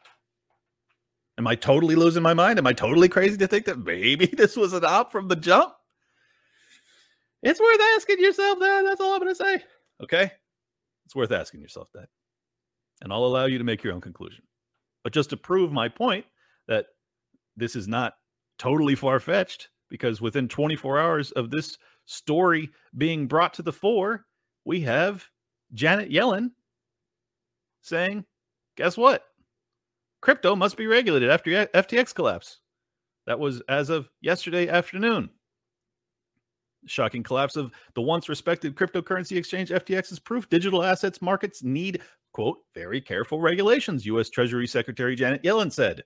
Am 1.38 1.46
I 1.46 1.54
totally 1.54 1.94
losing 1.94 2.22
my 2.22 2.34
mind? 2.34 2.58
Am 2.58 2.66
I 2.66 2.72
totally 2.72 3.08
crazy 3.08 3.36
to 3.38 3.46
think 3.46 3.64
that 3.66 3.78
maybe 3.78 4.26
this 4.36 4.56
was 4.56 4.72
an 4.72 4.84
op 4.84 5.11
from 5.12 5.28
the 5.28 5.36
jump? 5.36 5.72
It's 7.42 7.61
worth 7.61 7.80
asking 7.96 8.20
yourself 8.20 8.58
that. 8.58 8.82
That's 8.84 9.00
all 9.00 9.14
I'm 9.14 9.20
going 9.20 9.34
to 9.34 9.34
say. 9.34 9.62
Okay? 10.02 10.30
It's 11.06 11.16
worth 11.16 11.32
asking 11.32 11.62
yourself 11.62 11.88
that. 11.94 12.08
And 13.00 13.12
I'll 13.12 13.24
allow 13.24 13.46
you 13.46 13.58
to 13.58 13.64
make 13.64 13.82
your 13.82 13.94
own 13.94 14.00
conclusion. 14.00 14.44
But 15.02 15.14
just 15.14 15.30
to 15.30 15.36
prove 15.36 15.72
my 15.72 15.88
point 15.88 16.26
that 16.68 16.86
this 17.56 17.74
is 17.74 17.88
not 17.88 18.14
totally 18.58 18.94
far 18.94 19.18
fetched, 19.18 19.70
because 19.88 20.20
within 20.20 20.48
24 20.48 20.98
hours 20.98 21.30
of 21.32 21.50
this 21.50 21.78
story 22.04 22.70
being 22.98 23.26
brought 23.26 23.54
to 23.54 23.62
the 23.62 23.72
fore, 23.72 24.26
we 24.64 24.80
have 24.82 25.26
Janet 25.72 26.11
Yellen 26.11 26.50
saying, 27.83 28.24
guess 28.76 28.97
what? 28.97 29.24
Crypto 30.20 30.55
must 30.55 30.76
be 30.76 30.87
regulated 30.87 31.31
after 31.31 31.51
FTX 31.51 32.14
collapse. 32.14 32.61
That 33.26 33.39
was 33.39 33.62
as 33.68 33.91
of 33.91 34.09
yesterday 34.20 34.68
afternoon. 34.68 35.31
Shocking 36.87 37.22
collapse 37.22 37.57
of 37.57 37.72
the 37.95 38.03
once 38.03 38.28
respected 38.28 38.74
cryptocurrency 38.74 39.37
exchange 39.37 39.70
FTX 39.70 40.12
is 40.12 40.18
proof 40.18 40.49
digital 40.49 40.83
assets 40.83 41.20
markets 41.20 41.62
need, 41.62 42.01
quote, 42.33 42.59
very 42.74 43.01
careful 43.01 43.41
regulations, 43.41 44.07
U.S. 44.07 44.31
Treasury 44.31 44.66
Secretary 44.66 45.14
Janet 45.14 45.43
Yellen 45.43 45.72
said. 45.72 46.03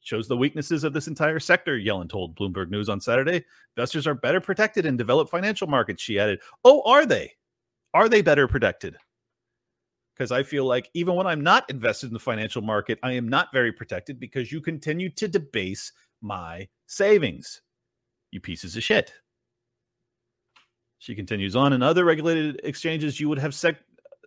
Shows 0.00 0.28
the 0.28 0.36
weaknesses 0.36 0.84
of 0.84 0.92
this 0.92 1.08
entire 1.08 1.40
sector, 1.40 1.78
Yellen 1.78 2.08
told 2.08 2.36
Bloomberg 2.36 2.70
News 2.70 2.88
on 2.88 3.00
Saturday. 3.00 3.44
Investors 3.76 4.06
are 4.06 4.14
better 4.14 4.40
protected 4.40 4.86
in 4.86 4.96
developed 4.96 5.30
financial 5.30 5.66
markets, 5.66 6.02
she 6.02 6.18
added. 6.18 6.40
Oh, 6.64 6.82
are 6.82 7.04
they? 7.04 7.32
Are 7.94 8.08
they 8.08 8.22
better 8.22 8.46
protected? 8.46 8.96
Because 10.18 10.32
I 10.32 10.42
feel 10.42 10.64
like 10.64 10.90
even 10.94 11.14
when 11.14 11.28
I'm 11.28 11.42
not 11.42 11.70
invested 11.70 12.08
in 12.08 12.12
the 12.12 12.18
financial 12.18 12.60
market, 12.60 12.98
I 13.04 13.12
am 13.12 13.28
not 13.28 13.52
very 13.52 13.70
protected 13.70 14.18
because 14.18 14.50
you 14.50 14.60
continue 14.60 15.10
to 15.10 15.28
debase 15.28 15.92
my 16.20 16.66
savings. 16.88 17.62
You 18.32 18.40
pieces 18.40 18.76
of 18.76 18.82
shit. 18.82 19.12
She 20.98 21.14
continues 21.14 21.54
on. 21.54 21.72
In 21.72 21.84
other 21.84 22.04
regulated 22.04 22.60
exchanges, 22.64 23.20
you 23.20 23.28
would 23.28 23.38
have 23.38 23.52
seg- 23.52 23.76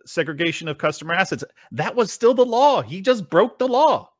segregation 0.06 0.66
of 0.66 0.78
customer 0.78 1.12
assets. 1.12 1.44
That 1.72 1.94
was 1.94 2.10
still 2.10 2.32
the 2.32 2.46
law. 2.46 2.80
He 2.80 3.02
just 3.02 3.28
broke 3.28 3.58
the 3.58 3.68
law, 3.68 4.10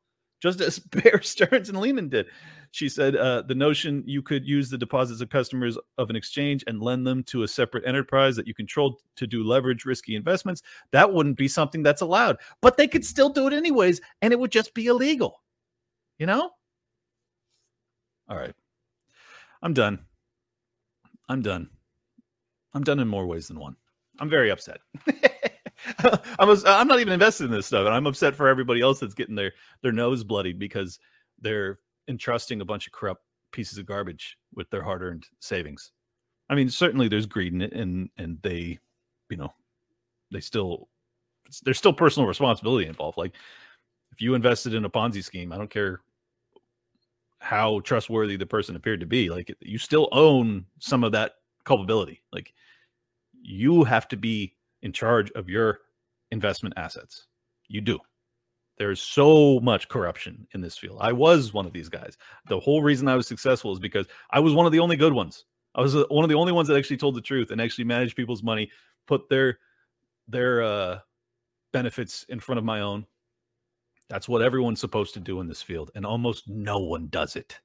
just 0.41 0.61
as 0.61 0.77
Bear 0.91 1.23
Stearns 1.23 1.69
and 1.69 1.79
Lehman 1.79 2.09
did. 2.09 2.27
She 2.73 2.89
said 2.89 3.15
uh, 3.15 3.43
the 3.43 3.53
notion 3.53 4.01
you 4.07 4.23
could 4.23 4.47
use 4.47 4.67
the 4.67 4.79
deposits 4.79 5.21
of 5.21 5.29
customers 5.29 5.77
of 5.99 6.09
an 6.09 6.15
exchange 6.15 6.63
and 6.65 6.81
lend 6.81 7.05
them 7.05 7.21
to 7.25 7.43
a 7.43 7.47
separate 7.47 7.85
enterprise 7.85 8.35
that 8.35 8.47
you 8.47 8.55
control 8.55 8.99
to 9.15 9.27
do 9.27 9.43
leverage 9.43 9.85
risky 9.85 10.15
investments, 10.15 10.63
that 10.89 11.13
wouldn't 11.13 11.37
be 11.37 11.47
something 11.47 11.83
that's 11.83 12.01
allowed. 12.01 12.37
But 12.61 12.75
they 12.75 12.87
could 12.87 13.05
still 13.05 13.29
do 13.29 13.45
it 13.45 13.53
anyways, 13.53 14.01
and 14.23 14.33
it 14.33 14.39
would 14.39 14.51
just 14.51 14.73
be 14.73 14.87
illegal. 14.87 15.43
You 16.17 16.25
know? 16.25 16.49
All 18.27 18.37
right. 18.37 18.55
I'm 19.61 19.75
done. 19.75 19.99
I'm 21.29 21.43
done. 21.43 21.69
I'm 22.73 22.83
done 22.83 22.99
in 22.99 23.07
more 23.07 23.27
ways 23.27 23.49
than 23.49 23.59
one. 23.59 23.75
I'm 24.19 24.31
very 24.31 24.49
upset. 24.49 24.79
I'm, 26.39 26.57
I'm 26.65 26.87
not 26.87 26.99
even 26.99 27.13
invested 27.13 27.43
in 27.43 27.51
this 27.51 27.67
stuff, 27.67 27.85
and 27.85 27.93
I'm 27.93 28.07
upset 28.07 28.33
for 28.33 28.47
everybody 28.47 28.81
else 28.81 28.99
that's 28.99 29.13
getting 29.13 29.35
their 29.35 29.53
their 29.83 29.91
nose 29.91 30.23
bloodied 30.23 30.57
because 30.57 30.97
they're 31.39 31.77
entrusting 32.07 32.61
a 32.61 32.65
bunch 32.65 32.87
of 32.87 32.93
corrupt 32.93 33.23
pieces 33.51 33.77
of 33.77 33.85
garbage 33.85 34.37
with 34.53 34.69
their 34.69 34.83
hard-earned 34.83 35.25
savings. 35.39 35.91
I 36.49 36.55
mean, 36.55 36.69
certainly 36.69 37.07
there's 37.07 37.25
greed 37.25 37.53
in 37.53 37.61
it, 37.61 37.73
and 37.73 38.09
and 38.17 38.39
they, 38.41 38.79
you 39.29 39.37
know, 39.37 39.53
they 40.31 40.41
still 40.41 40.89
there's 41.63 41.77
still 41.77 41.93
personal 41.93 42.27
responsibility 42.27 42.87
involved. 42.87 43.17
Like 43.17 43.33
if 44.11 44.21
you 44.21 44.33
invested 44.35 44.73
in 44.73 44.85
a 44.85 44.89
Ponzi 44.89 45.23
scheme, 45.23 45.51
I 45.51 45.57
don't 45.57 45.69
care 45.69 46.01
how 47.39 47.81
trustworthy 47.81 48.37
the 48.37 48.45
person 48.45 48.75
appeared 48.75 49.01
to 49.01 49.05
be, 49.05 49.29
like 49.29 49.53
you 49.59 49.77
still 49.77 50.07
own 50.11 50.65
some 50.79 51.03
of 51.03 51.11
that 51.11 51.35
culpability. 51.65 52.21
Like 52.31 52.53
you 53.41 53.83
have 53.83 54.07
to 54.09 54.17
be 54.17 54.55
in 54.81 54.93
charge 54.93 55.31
of 55.31 55.49
your 55.49 55.79
investment 56.31 56.73
assets. 56.77 57.27
You 57.67 57.81
do. 57.81 57.99
There's 58.77 59.01
so 59.01 59.59
much 59.59 59.87
corruption 59.87 60.47
in 60.53 60.61
this 60.61 60.77
field. 60.77 60.97
I 60.99 61.11
was 61.11 61.53
one 61.53 61.65
of 61.65 61.73
these 61.73 61.89
guys. 61.89 62.17
The 62.47 62.59
whole 62.59 62.81
reason 62.81 63.07
I 63.07 63.15
was 63.15 63.27
successful 63.27 63.71
is 63.71 63.79
because 63.79 64.07
I 64.31 64.39
was 64.39 64.53
one 64.53 64.65
of 64.65 64.71
the 64.71 64.79
only 64.79 64.95
good 64.95 65.13
ones. 65.13 65.45
I 65.75 65.81
was 65.81 65.95
uh, 65.95 66.05
one 66.09 66.23
of 66.23 66.29
the 66.29 66.35
only 66.35 66.51
ones 66.51 66.67
that 66.67 66.77
actually 66.77 66.97
told 66.97 67.15
the 67.15 67.21
truth 67.21 67.51
and 67.51 67.61
actually 67.61 67.85
managed 67.85 68.15
people's 68.15 68.43
money, 68.43 68.71
put 69.07 69.29
their 69.29 69.59
their 70.27 70.63
uh, 70.63 70.99
benefits 71.71 72.25
in 72.29 72.39
front 72.39 72.59
of 72.59 72.65
my 72.65 72.81
own. 72.81 73.05
That's 74.09 74.27
what 74.27 74.41
everyone's 74.41 74.79
supposed 74.79 75.13
to 75.15 75.19
do 75.19 75.39
in 75.39 75.47
this 75.47 75.61
field, 75.61 75.91
and 75.95 76.05
almost 76.05 76.47
no 76.47 76.79
one 76.79 77.07
does 77.07 77.35
it. 77.35 77.59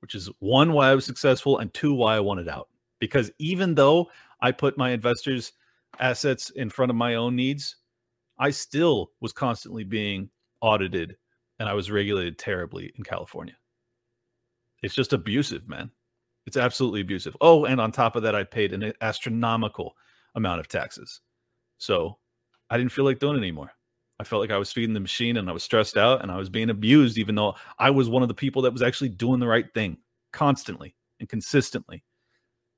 Which 0.00 0.14
is 0.14 0.28
one 0.40 0.72
why 0.72 0.90
I 0.90 0.94
was 0.94 1.04
successful, 1.04 1.58
and 1.58 1.72
two 1.72 1.94
why 1.94 2.16
I 2.16 2.20
wanted 2.20 2.48
out. 2.48 2.68
Because 2.98 3.30
even 3.38 3.74
though 3.74 4.10
I 4.40 4.52
put 4.52 4.78
my 4.78 4.90
investors' 4.90 5.52
assets 5.98 6.50
in 6.50 6.70
front 6.70 6.90
of 6.90 6.96
my 6.96 7.14
own 7.16 7.36
needs, 7.36 7.76
I 8.42 8.50
still 8.50 9.12
was 9.20 9.32
constantly 9.32 9.84
being 9.84 10.28
audited 10.62 11.16
and 11.60 11.68
I 11.68 11.74
was 11.74 11.92
regulated 11.92 12.40
terribly 12.40 12.92
in 12.96 13.04
California. 13.04 13.54
It's 14.82 14.96
just 14.96 15.12
abusive, 15.12 15.68
man. 15.68 15.92
It's 16.46 16.56
absolutely 16.56 17.02
abusive. 17.02 17.36
Oh, 17.40 17.66
and 17.66 17.80
on 17.80 17.92
top 17.92 18.16
of 18.16 18.24
that, 18.24 18.34
I 18.34 18.42
paid 18.42 18.72
an 18.72 18.92
astronomical 19.00 19.94
amount 20.34 20.58
of 20.58 20.66
taxes. 20.66 21.20
So 21.78 22.18
I 22.68 22.78
didn't 22.78 22.90
feel 22.90 23.04
like 23.04 23.20
doing 23.20 23.36
it 23.36 23.38
anymore. 23.38 23.70
I 24.18 24.24
felt 24.24 24.40
like 24.40 24.50
I 24.50 24.58
was 24.58 24.72
feeding 24.72 24.92
the 24.92 24.98
machine 24.98 25.36
and 25.36 25.48
I 25.48 25.52
was 25.52 25.62
stressed 25.62 25.96
out 25.96 26.22
and 26.22 26.32
I 26.32 26.36
was 26.36 26.48
being 26.50 26.70
abused, 26.70 27.18
even 27.18 27.36
though 27.36 27.54
I 27.78 27.90
was 27.90 28.08
one 28.08 28.22
of 28.22 28.28
the 28.28 28.34
people 28.34 28.60
that 28.62 28.72
was 28.72 28.82
actually 28.82 29.10
doing 29.10 29.38
the 29.38 29.46
right 29.46 29.72
thing 29.72 29.98
constantly 30.32 30.96
and 31.20 31.28
consistently. 31.28 32.02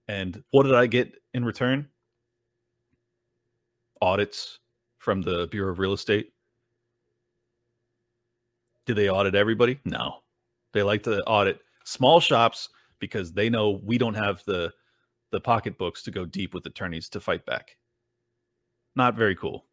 And 0.09 0.45
what 0.51 0.65
did 0.65 0.75
I 0.75 0.85
get 0.89 1.15
in 1.33 1.43
return? 1.43 1.89
Audits 4.03 4.59
from 5.05 5.21
the 5.21 5.47
Bureau 5.49 5.71
of 5.71 5.79
Real 5.79 5.93
Estate. 5.93 6.33
Do 8.87 8.95
they 8.95 9.11
audit 9.11 9.35
everybody? 9.35 9.79
No. 9.85 10.21
They 10.73 10.83
like 10.83 11.03
to 11.05 11.23
audit 11.25 11.61
small 11.85 12.21
shops 12.21 12.71
because 12.99 13.33
they 13.33 13.51
know 13.51 13.81
we 13.85 13.99
don't 13.99 14.15
have 14.15 14.43
the 14.47 14.73
the 15.31 15.41
pocketbooks 15.41 16.03
to 16.05 16.11
go 16.11 16.25
deep 16.25 16.55
with 16.55 16.65
attorneys 16.67 17.09
to 17.11 17.21
fight 17.21 17.45
back. 17.45 17.77
Not 18.95 19.17
very 19.17 19.35
cool. 19.35 19.67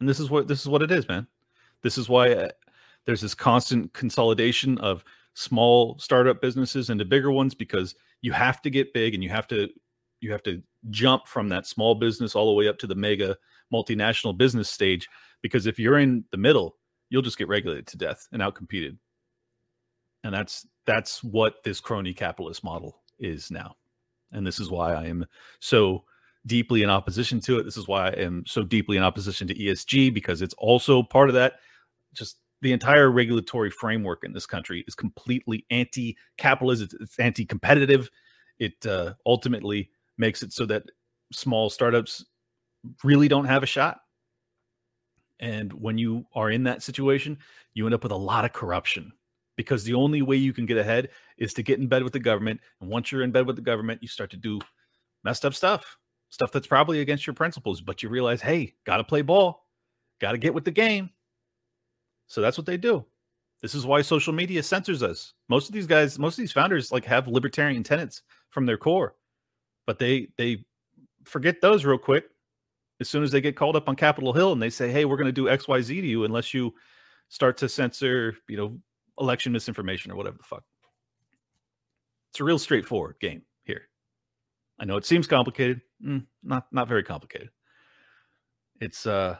And 0.00 0.08
this 0.08 0.20
is 0.20 0.30
what 0.30 0.48
this 0.48 0.60
is 0.60 0.68
what 0.68 0.82
it 0.82 0.90
is, 0.90 1.06
man. 1.06 1.26
This 1.82 1.98
is 1.98 2.08
why 2.08 2.32
uh, 2.32 2.48
there's 3.04 3.20
this 3.20 3.34
constant 3.34 3.92
consolidation 3.92 4.78
of 4.78 5.04
small 5.34 5.98
startup 5.98 6.40
businesses 6.40 6.88
into 6.88 7.04
bigger 7.04 7.30
ones 7.30 7.54
because 7.54 7.94
you 8.22 8.32
have 8.32 8.62
to 8.62 8.70
get 8.70 8.94
big 8.94 9.14
and 9.14 9.22
you 9.22 9.28
have 9.28 9.46
to 9.48 9.68
you 10.20 10.32
have 10.32 10.42
to 10.44 10.62
jump 10.90 11.26
from 11.26 11.48
that 11.48 11.66
small 11.66 11.94
business 11.94 12.34
all 12.34 12.46
the 12.46 12.52
way 12.52 12.68
up 12.68 12.78
to 12.78 12.86
the 12.86 12.94
mega 12.94 13.36
multinational 13.72 14.36
business 14.36 14.70
stage 14.70 15.08
because 15.42 15.66
if 15.66 15.78
you're 15.78 15.98
in 15.98 16.24
the 16.30 16.36
middle 16.36 16.76
you'll 17.10 17.22
just 17.22 17.38
get 17.38 17.48
regulated 17.48 17.86
to 17.86 17.96
death 17.96 18.26
and 18.32 18.42
outcompeted 18.42 18.96
and 20.26 20.34
that's 20.34 20.66
that's 20.86 21.22
what 21.22 21.62
this 21.64 21.80
crony 21.80 22.12
capitalist 22.12 22.64
model 22.64 23.02
is 23.18 23.50
now. 23.50 23.76
And 24.32 24.46
this 24.46 24.58
is 24.58 24.70
why 24.70 24.92
I 24.92 25.04
am 25.04 25.26
so 25.60 26.04
deeply 26.46 26.82
in 26.82 26.90
opposition 26.90 27.40
to 27.40 27.58
it. 27.58 27.64
This 27.64 27.76
is 27.76 27.88
why 27.88 28.08
I 28.08 28.12
am 28.12 28.44
so 28.46 28.62
deeply 28.62 28.96
in 28.96 29.02
opposition 29.02 29.46
to 29.48 29.54
ESG 29.54 30.12
because 30.12 30.42
it's 30.42 30.54
also 30.54 31.02
part 31.02 31.28
of 31.28 31.34
that. 31.34 31.54
Just 32.12 32.38
the 32.60 32.72
entire 32.72 33.10
regulatory 33.10 33.70
framework 33.70 34.24
in 34.24 34.32
this 34.32 34.46
country 34.46 34.84
is 34.88 34.94
completely 34.94 35.64
anti-capitalist. 35.70 36.94
It's, 37.00 37.18
anti-competitive. 37.18 38.10
It 38.58 38.86
uh, 38.86 39.14
ultimately 39.26 39.90
makes 40.18 40.42
it 40.42 40.52
so 40.52 40.66
that 40.66 40.84
small 41.32 41.68
startups 41.68 42.24
really 43.04 43.28
don't 43.28 43.44
have 43.46 43.62
a 43.62 43.66
shot. 43.66 44.00
And 45.38 45.72
when 45.72 45.98
you 45.98 46.26
are 46.34 46.50
in 46.50 46.64
that 46.64 46.82
situation, 46.82 47.38
you 47.74 47.84
end 47.86 47.94
up 47.94 48.02
with 48.02 48.12
a 48.12 48.16
lot 48.16 48.44
of 48.44 48.52
corruption 48.52 49.12
because 49.56 49.84
the 49.84 49.94
only 49.94 50.22
way 50.22 50.36
you 50.36 50.52
can 50.52 50.66
get 50.66 50.78
ahead 50.78 51.10
is 51.38 51.52
to 51.54 51.62
get 51.62 51.78
in 51.78 51.88
bed 51.88 52.02
with 52.02 52.12
the 52.12 52.18
government. 52.18 52.60
And 52.80 52.90
once 52.90 53.10
you're 53.10 53.22
in 53.22 53.32
bed 53.32 53.46
with 53.46 53.56
the 53.56 53.62
government, 53.62 54.02
you 54.02 54.08
start 54.08 54.30
to 54.30 54.36
do 54.36 54.60
messed 55.24 55.44
up 55.44 55.54
stuff, 55.54 55.96
stuff 56.30 56.52
that's 56.52 56.66
probably 56.66 57.00
against 57.00 57.26
your 57.26 57.34
principles, 57.34 57.80
but 57.80 58.02
you 58.02 58.08
realize, 58.08 58.40
hey, 58.40 58.74
got 58.84 58.98
to 58.98 59.04
play 59.04 59.22
ball, 59.22 59.66
got 60.20 60.32
to 60.32 60.38
get 60.38 60.54
with 60.54 60.64
the 60.64 60.70
game. 60.70 61.10
So 62.28 62.40
that's 62.40 62.58
what 62.58 62.66
they 62.66 62.76
do. 62.76 63.04
This 63.62 63.74
is 63.74 63.86
why 63.86 64.02
social 64.02 64.32
media 64.32 64.62
censors 64.62 65.02
us. 65.02 65.32
Most 65.48 65.68
of 65.68 65.74
these 65.74 65.86
guys, 65.86 66.18
most 66.18 66.34
of 66.34 66.42
these 66.42 66.52
founders 66.52 66.92
like 66.92 67.04
have 67.04 67.26
libertarian 67.26 67.82
tenets 67.82 68.22
from 68.50 68.66
their 68.66 68.76
core, 68.76 69.14
but 69.86 69.98
they 69.98 70.28
they 70.36 70.64
forget 71.24 71.60
those 71.60 71.84
real 71.84 71.98
quick 71.98 72.26
as 73.00 73.08
soon 73.08 73.22
as 73.22 73.30
they 73.30 73.40
get 73.40 73.56
called 73.56 73.76
up 73.76 73.88
on 73.88 73.96
Capitol 73.96 74.32
Hill 74.32 74.52
and 74.52 74.62
they 74.62 74.70
say, 74.70 74.90
"Hey, 74.90 75.04
we're 75.04 75.16
going 75.16 75.26
to 75.26 75.32
do 75.32 75.48
X, 75.48 75.68
Y, 75.68 75.80
Z 75.80 76.00
to 76.00 76.06
you 76.06 76.24
unless 76.24 76.54
you 76.54 76.74
start 77.28 77.56
to 77.58 77.68
censor, 77.68 78.36
you 78.48 78.56
know, 78.56 78.78
election 79.18 79.52
misinformation 79.52 80.10
or 80.10 80.16
whatever 80.16 80.36
the 80.36 80.44
fuck." 80.44 80.64
It's 82.30 82.40
a 82.40 82.44
real 82.44 82.58
straightforward 82.58 83.16
game 83.20 83.42
here. 83.64 83.88
I 84.78 84.84
know 84.84 84.96
it 84.96 85.06
seems 85.06 85.26
complicated, 85.26 85.80
mm, 86.04 86.24
not 86.42 86.66
not 86.72 86.88
very 86.88 87.02
complicated. 87.02 87.50
It's 88.80 89.06
uh, 89.06 89.38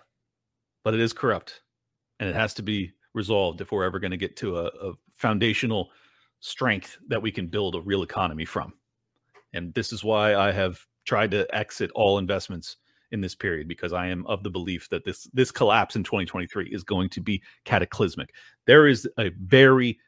but 0.84 0.94
it 0.94 1.00
is 1.00 1.12
corrupt, 1.12 1.62
and 2.20 2.28
it 2.28 2.34
has 2.34 2.54
to 2.54 2.62
be 2.62 2.92
resolved 3.14 3.60
if 3.60 3.72
we're 3.72 3.84
ever 3.84 3.98
going 3.98 4.10
to 4.10 4.16
get 4.16 4.36
to 4.36 4.58
a, 4.58 4.66
a 4.66 4.92
foundational 5.10 5.90
strength 6.40 6.98
that 7.08 7.20
we 7.20 7.32
can 7.32 7.46
build 7.46 7.74
a 7.74 7.80
real 7.80 8.02
economy 8.02 8.44
from. 8.44 8.74
And 9.54 9.72
this 9.74 9.92
is 9.92 10.04
why 10.04 10.34
I 10.34 10.52
have 10.52 10.78
tried 11.06 11.30
to 11.30 11.46
exit 11.54 11.90
all 11.94 12.18
investments 12.18 12.76
in 13.12 13.20
this 13.20 13.34
period 13.34 13.68
because 13.68 13.92
I 13.92 14.06
am 14.08 14.26
of 14.26 14.42
the 14.42 14.50
belief 14.50 14.88
that 14.90 15.04
this 15.04 15.28
this 15.32 15.50
collapse 15.50 15.96
in 15.96 16.04
2023 16.04 16.68
is 16.68 16.82
going 16.82 17.08
to 17.10 17.20
be 17.20 17.42
cataclysmic. 17.64 18.34
There 18.66 18.86
is 18.86 19.08
a 19.18 19.30
very 19.40 19.98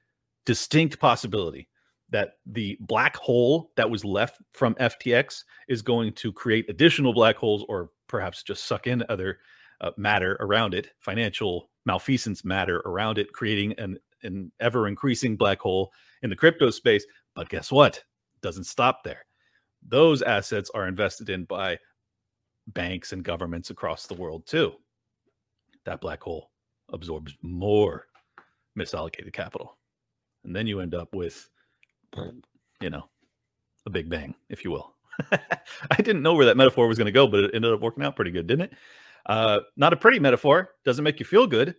distinct 0.46 0.98
possibility 0.98 1.68
that 2.10 2.34
the 2.46 2.76
black 2.80 3.16
hole 3.16 3.70
that 3.76 3.90
was 3.90 4.04
left 4.04 4.38
from 4.54 4.74
FTX 4.76 5.44
is 5.68 5.82
going 5.82 6.12
to 6.14 6.32
create 6.32 6.68
additional 6.68 7.12
black 7.12 7.36
holes 7.36 7.64
or 7.68 7.90
perhaps 8.06 8.42
just 8.42 8.64
suck 8.64 8.86
in 8.86 9.04
other 9.08 9.38
uh, 9.80 9.90
matter 9.96 10.36
around 10.40 10.74
it, 10.74 10.90
financial 11.00 11.70
malfeasance 11.84 12.44
matter 12.44 12.78
around 12.80 13.18
it, 13.18 13.32
creating 13.32 13.74
an, 13.78 13.98
an 14.22 14.50
ever 14.60 14.88
increasing 14.88 15.36
black 15.36 15.60
hole 15.60 15.92
in 16.22 16.30
the 16.30 16.36
crypto 16.36 16.70
space. 16.70 17.04
But 17.34 17.48
guess 17.48 17.70
what? 17.70 18.02
Doesn't 18.40 18.64
stop 18.64 19.04
there. 19.04 19.26
Those 19.86 20.22
assets 20.22 20.70
are 20.74 20.88
invested 20.88 21.28
in 21.28 21.44
by 21.44 21.78
banks 22.68 23.12
and 23.12 23.24
governments 23.24 23.70
across 23.70 24.06
the 24.06 24.14
world 24.14 24.46
too. 24.46 24.72
That 25.84 26.00
black 26.00 26.22
hole 26.22 26.50
absorbs 26.92 27.36
more 27.42 28.06
misallocated 28.78 29.32
capital. 29.32 29.76
And 30.44 30.54
then 30.54 30.66
you 30.66 30.80
end 30.80 30.94
up 30.94 31.14
with, 31.14 31.48
you 32.80 32.90
know, 32.90 33.08
a 33.86 33.90
big 33.90 34.08
bang, 34.08 34.34
if 34.48 34.64
you 34.64 34.70
will. 34.70 34.94
I 35.32 35.96
didn't 35.96 36.22
know 36.22 36.34
where 36.34 36.46
that 36.46 36.56
metaphor 36.56 36.86
was 36.86 36.98
going 36.98 37.06
to 37.06 37.12
go, 37.12 37.26
but 37.26 37.44
it 37.44 37.50
ended 37.54 37.72
up 37.72 37.80
working 37.80 38.04
out 38.04 38.16
pretty 38.16 38.30
good, 38.30 38.46
didn't 38.46 38.72
it? 38.72 38.72
Uh, 39.26 39.60
not 39.76 39.92
a 39.92 39.96
pretty 39.96 40.18
metaphor, 40.18 40.70
doesn't 40.84 41.04
make 41.04 41.18
you 41.18 41.26
feel 41.26 41.46
good, 41.46 41.74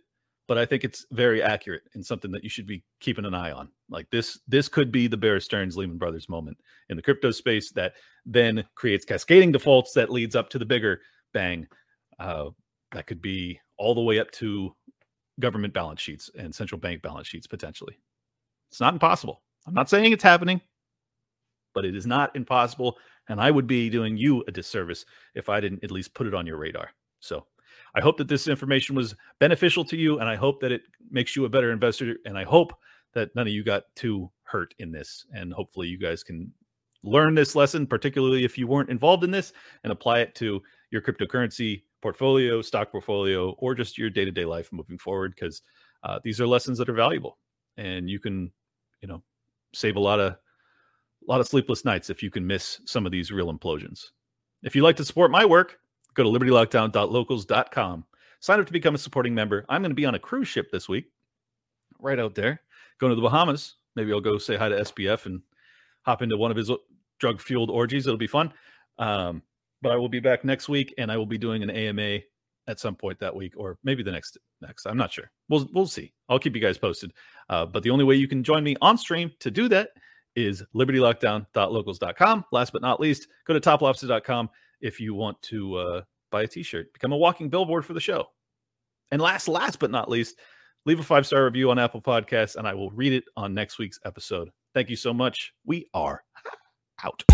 but 0.50 0.58
I 0.58 0.66
think 0.66 0.82
it's 0.82 1.06
very 1.12 1.40
accurate 1.40 1.84
and 1.94 2.04
something 2.04 2.32
that 2.32 2.42
you 2.42 2.50
should 2.50 2.66
be 2.66 2.82
keeping 2.98 3.24
an 3.24 3.34
eye 3.34 3.52
on. 3.52 3.68
Like 3.88 4.10
this, 4.10 4.40
this 4.48 4.66
could 4.68 4.90
be 4.90 5.06
the 5.06 5.16
Bear 5.16 5.38
Stearns 5.38 5.76
Lehman 5.76 5.96
Brothers 5.96 6.28
moment 6.28 6.58
in 6.88 6.96
the 6.96 7.02
crypto 7.04 7.30
space 7.30 7.70
that 7.70 7.92
then 8.26 8.64
creates 8.74 9.04
cascading 9.04 9.52
defaults 9.52 9.92
that 9.92 10.10
leads 10.10 10.34
up 10.34 10.48
to 10.48 10.58
the 10.58 10.64
bigger 10.64 11.02
bang. 11.32 11.68
Uh, 12.18 12.46
that 12.90 13.06
could 13.06 13.22
be 13.22 13.60
all 13.78 13.94
the 13.94 14.00
way 14.00 14.18
up 14.18 14.28
to 14.32 14.74
government 15.38 15.72
balance 15.72 16.00
sheets 16.00 16.28
and 16.36 16.52
central 16.52 16.80
bank 16.80 17.00
balance 17.00 17.28
sheets 17.28 17.46
potentially. 17.46 17.96
It's 18.72 18.80
not 18.80 18.92
impossible. 18.92 19.42
I'm 19.68 19.74
not 19.74 19.88
saying 19.88 20.10
it's 20.10 20.24
happening, 20.24 20.60
but 21.74 21.84
it 21.84 21.94
is 21.94 22.08
not 22.08 22.34
impossible. 22.34 22.98
And 23.28 23.40
I 23.40 23.52
would 23.52 23.68
be 23.68 23.88
doing 23.88 24.16
you 24.16 24.42
a 24.48 24.50
disservice 24.50 25.04
if 25.36 25.48
I 25.48 25.60
didn't 25.60 25.84
at 25.84 25.92
least 25.92 26.12
put 26.12 26.26
it 26.26 26.34
on 26.34 26.44
your 26.44 26.56
radar. 26.56 26.90
So 27.20 27.46
I 27.94 28.00
hope 28.00 28.16
that 28.18 28.28
this 28.28 28.48
information 28.48 28.94
was 28.94 29.14
beneficial 29.38 29.84
to 29.86 29.96
you, 29.96 30.18
and 30.18 30.28
I 30.28 30.36
hope 30.36 30.60
that 30.60 30.72
it 30.72 30.82
makes 31.10 31.34
you 31.34 31.44
a 31.44 31.48
better 31.48 31.72
investor. 31.72 32.16
And 32.24 32.38
I 32.38 32.44
hope 32.44 32.72
that 33.14 33.34
none 33.34 33.46
of 33.46 33.52
you 33.52 33.64
got 33.64 33.84
too 33.96 34.30
hurt 34.44 34.74
in 34.78 34.92
this. 34.92 35.26
And 35.32 35.52
hopefully, 35.52 35.88
you 35.88 35.98
guys 35.98 36.22
can 36.22 36.52
learn 37.02 37.34
this 37.34 37.54
lesson, 37.54 37.86
particularly 37.86 38.44
if 38.44 38.58
you 38.58 38.66
weren't 38.66 38.90
involved 38.90 39.24
in 39.24 39.30
this, 39.30 39.52
and 39.84 39.92
apply 39.92 40.20
it 40.20 40.34
to 40.36 40.62
your 40.90 41.02
cryptocurrency 41.02 41.82
portfolio, 42.02 42.62
stock 42.62 42.90
portfolio, 42.90 43.50
or 43.58 43.74
just 43.74 43.98
your 43.98 44.10
day 44.10 44.24
to 44.24 44.30
day 44.30 44.44
life 44.44 44.68
moving 44.72 44.98
forward. 44.98 45.34
Because 45.34 45.62
uh, 46.02 46.18
these 46.22 46.40
are 46.40 46.46
lessons 46.46 46.78
that 46.78 46.88
are 46.88 46.94
valuable, 46.94 47.38
and 47.76 48.08
you 48.08 48.20
can, 48.20 48.50
you 49.00 49.08
know, 49.08 49.22
save 49.74 49.96
a 49.96 50.00
lot 50.00 50.20
of 50.20 50.32
a 50.32 51.30
lot 51.30 51.40
of 51.40 51.48
sleepless 51.48 51.84
nights 51.84 52.10
if 52.10 52.22
you 52.22 52.30
can 52.30 52.46
miss 52.46 52.80
some 52.86 53.04
of 53.06 53.12
these 53.12 53.30
real 53.30 53.52
implosions. 53.52 54.06
If 54.62 54.74
you'd 54.74 54.84
like 54.84 54.96
to 54.96 55.04
support 55.04 55.30
my 55.30 55.44
work, 55.44 55.78
Go 56.20 56.30
to 56.30 56.38
libertylockdown.locals.com. 56.38 58.04
Sign 58.40 58.60
up 58.60 58.66
to 58.66 58.72
become 58.74 58.94
a 58.94 58.98
supporting 58.98 59.34
member. 59.34 59.64
I'm 59.70 59.80
going 59.80 59.90
to 59.90 59.94
be 59.94 60.04
on 60.04 60.16
a 60.16 60.18
cruise 60.18 60.48
ship 60.48 60.70
this 60.70 60.86
week, 60.86 61.06
right 61.98 62.18
out 62.18 62.34
there, 62.34 62.60
going 62.98 63.08
to 63.10 63.16
the 63.16 63.22
Bahamas. 63.22 63.76
Maybe 63.96 64.12
I'll 64.12 64.20
go 64.20 64.36
say 64.36 64.56
hi 64.56 64.68
to 64.68 64.82
SBF 64.82 65.24
and 65.24 65.40
hop 66.02 66.20
into 66.20 66.36
one 66.36 66.50
of 66.50 66.58
his 66.58 66.70
drug 67.20 67.40
fueled 67.40 67.70
orgies. 67.70 68.06
It'll 68.06 68.18
be 68.18 68.26
fun. 68.26 68.52
Um, 68.98 69.40
but 69.80 69.92
I 69.92 69.96
will 69.96 70.10
be 70.10 70.20
back 70.20 70.44
next 70.44 70.68
week, 70.68 70.92
and 70.98 71.10
I 71.10 71.16
will 71.16 71.24
be 71.24 71.38
doing 71.38 71.62
an 71.62 71.70
AMA 71.70 72.18
at 72.66 72.78
some 72.78 72.96
point 72.96 73.18
that 73.20 73.34
week, 73.34 73.54
or 73.56 73.78
maybe 73.82 74.02
the 74.02 74.12
next 74.12 74.36
next. 74.60 74.84
I'm 74.84 74.98
not 74.98 75.10
sure. 75.10 75.30
We'll 75.48 75.70
we'll 75.72 75.86
see. 75.86 76.12
I'll 76.28 76.38
keep 76.38 76.54
you 76.54 76.60
guys 76.60 76.76
posted. 76.76 77.14
Uh, 77.48 77.64
but 77.64 77.82
the 77.82 77.88
only 77.88 78.04
way 78.04 78.16
you 78.16 78.28
can 78.28 78.44
join 78.44 78.62
me 78.62 78.76
on 78.82 78.98
stream 78.98 79.32
to 79.40 79.50
do 79.50 79.70
that 79.70 79.92
is 80.36 80.62
libertylockdown.locals.com. 80.74 82.44
Last 82.52 82.74
but 82.74 82.82
not 82.82 83.00
least, 83.00 83.28
go 83.46 83.54
to 83.54 83.60
toplobster.com 83.60 84.50
if 84.80 85.00
you 85.00 85.14
want 85.14 85.40
to 85.42 85.76
uh, 85.76 86.02
buy 86.30 86.42
a 86.42 86.46
t-shirt, 86.46 86.92
become 86.92 87.12
a 87.12 87.16
walking 87.16 87.48
billboard 87.48 87.84
for 87.84 87.92
the 87.92 88.00
show. 88.00 88.26
And 89.10 89.20
last, 89.20 89.48
last 89.48 89.78
but 89.78 89.90
not 89.90 90.08
least, 90.08 90.36
leave 90.86 91.00
a 91.00 91.02
five 91.02 91.26
star 91.26 91.44
review 91.44 91.70
on 91.70 91.78
Apple 91.78 92.00
Podcasts, 92.00 92.56
and 92.56 92.66
I 92.66 92.74
will 92.74 92.90
read 92.90 93.12
it 93.12 93.24
on 93.36 93.54
next 93.54 93.78
week's 93.78 93.98
episode. 94.04 94.50
Thank 94.74 94.90
you 94.90 94.96
so 94.96 95.12
much. 95.12 95.52
We 95.64 95.88
are 95.94 96.22
out. 97.02 97.24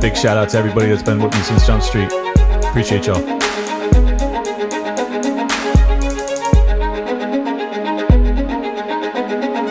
Big 0.00 0.16
shout 0.16 0.36
out 0.36 0.48
to 0.50 0.58
everybody 0.58 0.88
that's 0.88 1.02
been 1.02 1.22
with 1.22 1.32
me 1.32 1.40
since 1.42 1.66
Jump 1.66 1.82
Street. 1.82 2.10
Appreciate 2.64 3.06
y'all. 3.06 3.41